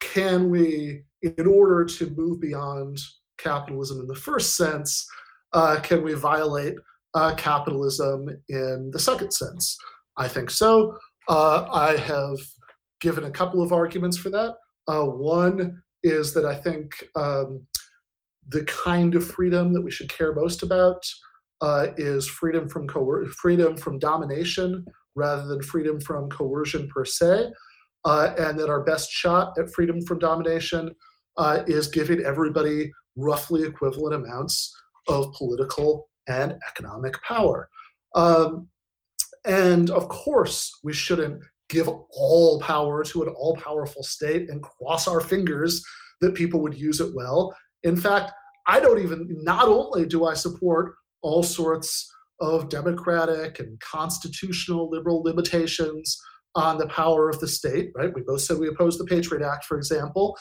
[0.00, 2.98] can we, in order to move beyond
[3.38, 5.06] capitalism in the first sense,
[5.52, 6.74] uh, can we violate
[7.14, 9.76] uh, capitalism in the second sense?
[10.16, 10.98] I think so.
[11.28, 12.38] Uh, I have
[13.00, 14.56] given a couple of arguments for that.
[14.88, 17.64] Uh, one is that I think um,
[18.48, 21.04] the kind of freedom that we should care most about
[21.60, 27.52] uh, is freedom from coer- freedom from domination rather than freedom from coercion per se,
[28.04, 30.90] uh, and that our best shot at freedom from domination
[31.36, 34.74] uh, is giving everybody roughly equivalent amounts
[35.08, 37.68] of political and economic power.
[38.14, 38.68] Um,
[39.44, 45.08] and of course, we shouldn't give all power to an all powerful state and cross
[45.08, 45.84] our fingers
[46.20, 47.54] that people would use it well.
[47.84, 48.32] In fact,
[48.66, 52.10] I don't even, not only do I support all sorts
[52.40, 56.20] of democratic and constitutional liberal limitations
[56.54, 58.12] on the power of the state, right?
[58.12, 60.36] We both said we oppose the Patriot Act, for example.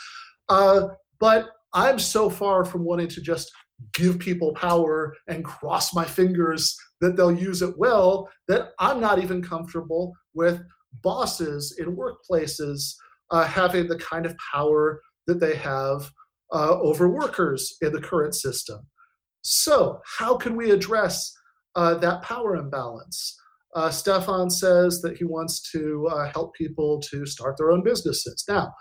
[0.49, 0.89] Uh,
[1.19, 3.51] but I'm so far from wanting to just
[3.93, 9.19] give people power and cross my fingers that they'll use it well that I'm not
[9.19, 10.61] even comfortable with
[11.01, 12.93] bosses in workplaces
[13.31, 16.11] uh, having the kind of power that they have
[16.51, 18.79] uh, over workers in the current system.
[19.41, 21.33] So, how can we address
[21.75, 23.37] uh, that power imbalance?
[23.75, 28.43] Uh, Stefan says that he wants to uh, help people to start their own businesses.
[28.47, 28.73] Now,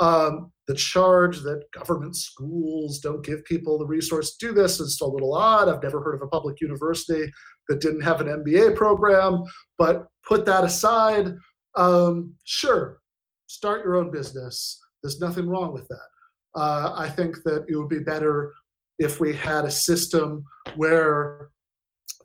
[0.00, 4.98] um, the charge that government schools don't give people the resource to do this is
[5.02, 5.68] a little odd.
[5.68, 7.30] I've never heard of a public university
[7.68, 9.42] that didn't have an MBA program,
[9.76, 11.34] but put that aside.
[11.76, 13.00] Um, sure,
[13.46, 14.80] start your own business.
[15.02, 16.08] There's nothing wrong with that.
[16.54, 18.52] Uh, I think that it would be better
[18.98, 20.44] if we had a system
[20.76, 21.50] where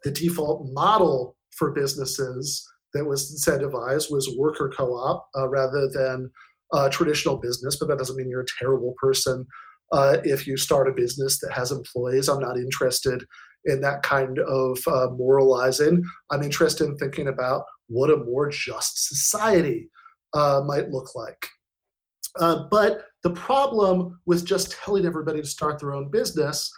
[0.03, 6.29] the default model for businesses that was incentivized was worker co-op uh, rather than
[6.73, 7.77] uh, traditional business.
[7.77, 9.45] But that doesn't mean you're a terrible person
[9.91, 12.27] uh, if you start a business that has employees.
[12.27, 13.23] I'm not interested
[13.65, 16.03] in that kind of uh, moralizing.
[16.31, 19.89] I'm interested in thinking about what a more just society
[20.33, 21.47] uh, might look like.
[22.39, 26.71] Uh, but the problem with just telling everybody to start their own business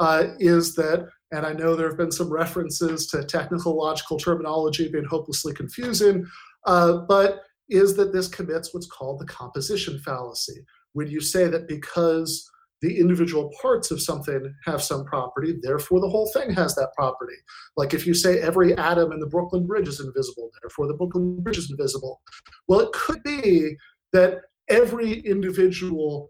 [0.00, 4.88] uh, is that, and I know there have been some references to technical logical terminology
[4.88, 6.26] being hopelessly confusing,
[6.66, 10.64] uh, but is that this commits what's called the composition fallacy.
[10.92, 12.48] When you say that because
[12.82, 17.36] the individual parts of something have some property, therefore the whole thing has that property.
[17.76, 21.40] Like if you say every atom in the Brooklyn Bridge is invisible, therefore the Brooklyn
[21.40, 22.20] Bridge is invisible.
[22.68, 23.76] Well, it could be
[24.12, 26.28] that every individual,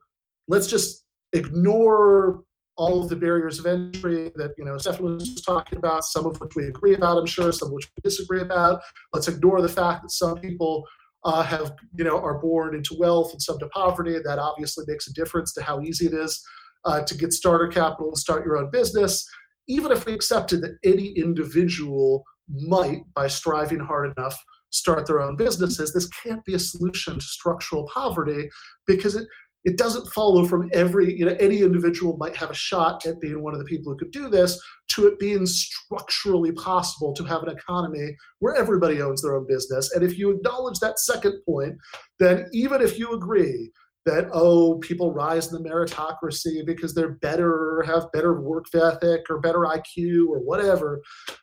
[0.49, 2.43] let's just ignore
[2.77, 6.41] all of the barriers of entry that you know Stefan was talking about, some of
[6.41, 8.81] which we agree about, I'm sure, some of which we disagree about.
[9.13, 10.85] Let's ignore the fact that some people
[11.25, 14.19] uh, have you know are born into wealth and some to poverty.
[14.25, 16.43] That obviously makes a difference to how easy it is
[16.85, 19.27] uh, to get starter capital and start your own business.
[19.69, 24.39] Even if we accepted that any individual might, by striving hard enough,
[24.75, 28.49] start their own businesses, this can't be a solution to structural poverty
[28.87, 29.27] because it
[29.65, 33.43] it doesn't follow from every you know any individual might have a shot at being
[33.43, 37.43] one of the people who could do this to it being structurally possible to have
[37.43, 39.93] an economy where everybody owns their own business.
[39.93, 41.77] And if you acknowledge that second point
[42.19, 43.73] then even if you agree
[44.07, 49.23] that oh people rise in the meritocracy because they're better or have better work ethic
[49.31, 51.01] or better iq or whatever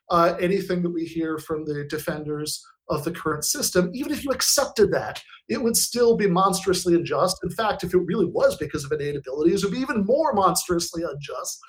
[0.10, 4.32] uh, anything that we hear from the defenders of the current system, even if you
[4.32, 7.38] accepted that, it would still be monstrously unjust.
[7.44, 10.34] In fact, if it really was because of innate abilities, it would be even more
[10.34, 11.60] monstrously unjust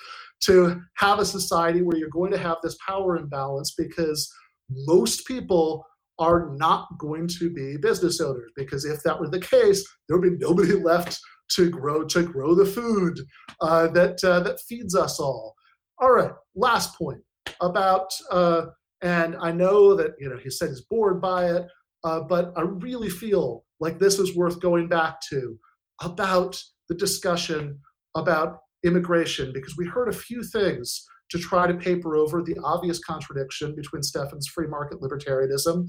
[0.43, 4.31] to have a society where you're going to have this power imbalance because
[4.69, 5.87] most people
[6.19, 10.39] are not going to be business owners because if that were the case there would
[10.39, 11.19] be nobody left
[11.51, 13.19] to grow to grow the food
[13.61, 15.55] uh, that uh, that feeds us all
[16.01, 17.21] all right last point
[17.61, 18.67] about uh,
[19.03, 21.67] and I know that you know he said he's bored by it,
[22.05, 25.59] uh, but I really feel like this is worth going back to
[26.01, 27.79] about the discussion
[28.17, 32.99] about immigration because we heard a few things to try to paper over the obvious
[32.99, 35.87] contradiction between Stefan's free market libertarianism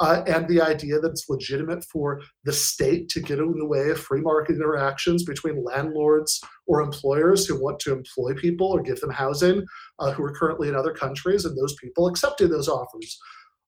[0.00, 3.90] uh, and the idea that it's legitimate for the state to get in the way
[3.90, 9.00] of free market interactions between landlords or employers who want to employ people or give
[9.00, 9.64] them housing
[10.00, 13.18] uh, who are currently in other countries and those people accepting those offers.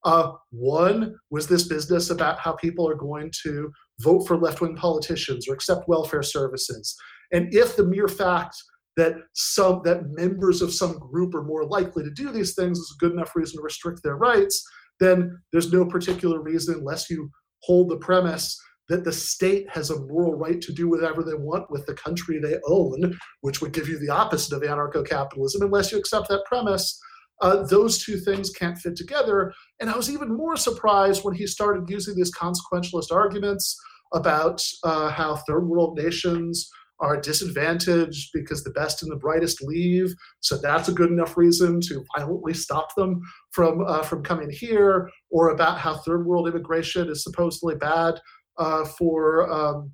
[0.05, 3.71] Uh, one was this business about how people are going to
[4.01, 6.97] vote for left wing politicians or accept welfare services.
[7.33, 8.57] And if the mere fact
[8.97, 12.97] that some that members of some group are more likely to do these things is
[12.97, 14.65] a good enough reason to restrict their rights,
[15.01, 17.31] then there's no particular reason, unless you
[17.63, 18.59] hold the premise
[18.89, 22.39] that the state has a moral right to do whatever they want with the country
[22.39, 26.45] they own, which would give you the opposite of anarcho capitalism, unless you accept that
[26.45, 26.99] premise.
[27.43, 29.53] Uh, those two things can't fit together.
[29.81, 33.77] And I was even more surprised when he started using these consequentialist arguments
[34.15, 36.71] about uh, how third world nations
[37.01, 40.15] are disadvantaged because the best and the brightest leave.
[40.41, 43.21] So that's a good enough reason to violently stop them
[43.53, 48.21] from uh, from coming here, or about how third world immigration is supposedly bad
[48.59, 49.91] uh, for um,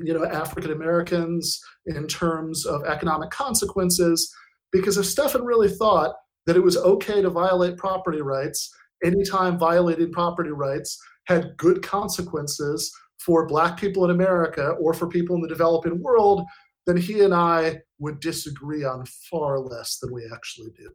[0.00, 4.32] you know African Americans in terms of economic consequences.
[4.72, 6.14] Because if Stefan really thought
[6.46, 8.70] that it was okay to violate property rights
[9.04, 12.92] anytime violating property rights had good consequences
[13.24, 16.44] for Black people in America or for people in the developing world,
[16.86, 20.90] then he and I would disagree on far less than we actually do.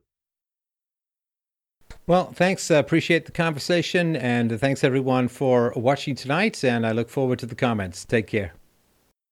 [2.05, 2.69] Well, thanks.
[2.69, 4.15] Uh, appreciate the conversation.
[4.15, 6.63] And thanks everyone for watching tonight.
[6.63, 8.05] And I look forward to the comments.
[8.05, 8.53] Take care.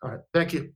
[0.04, 0.20] All right.
[0.34, 0.74] Thank you.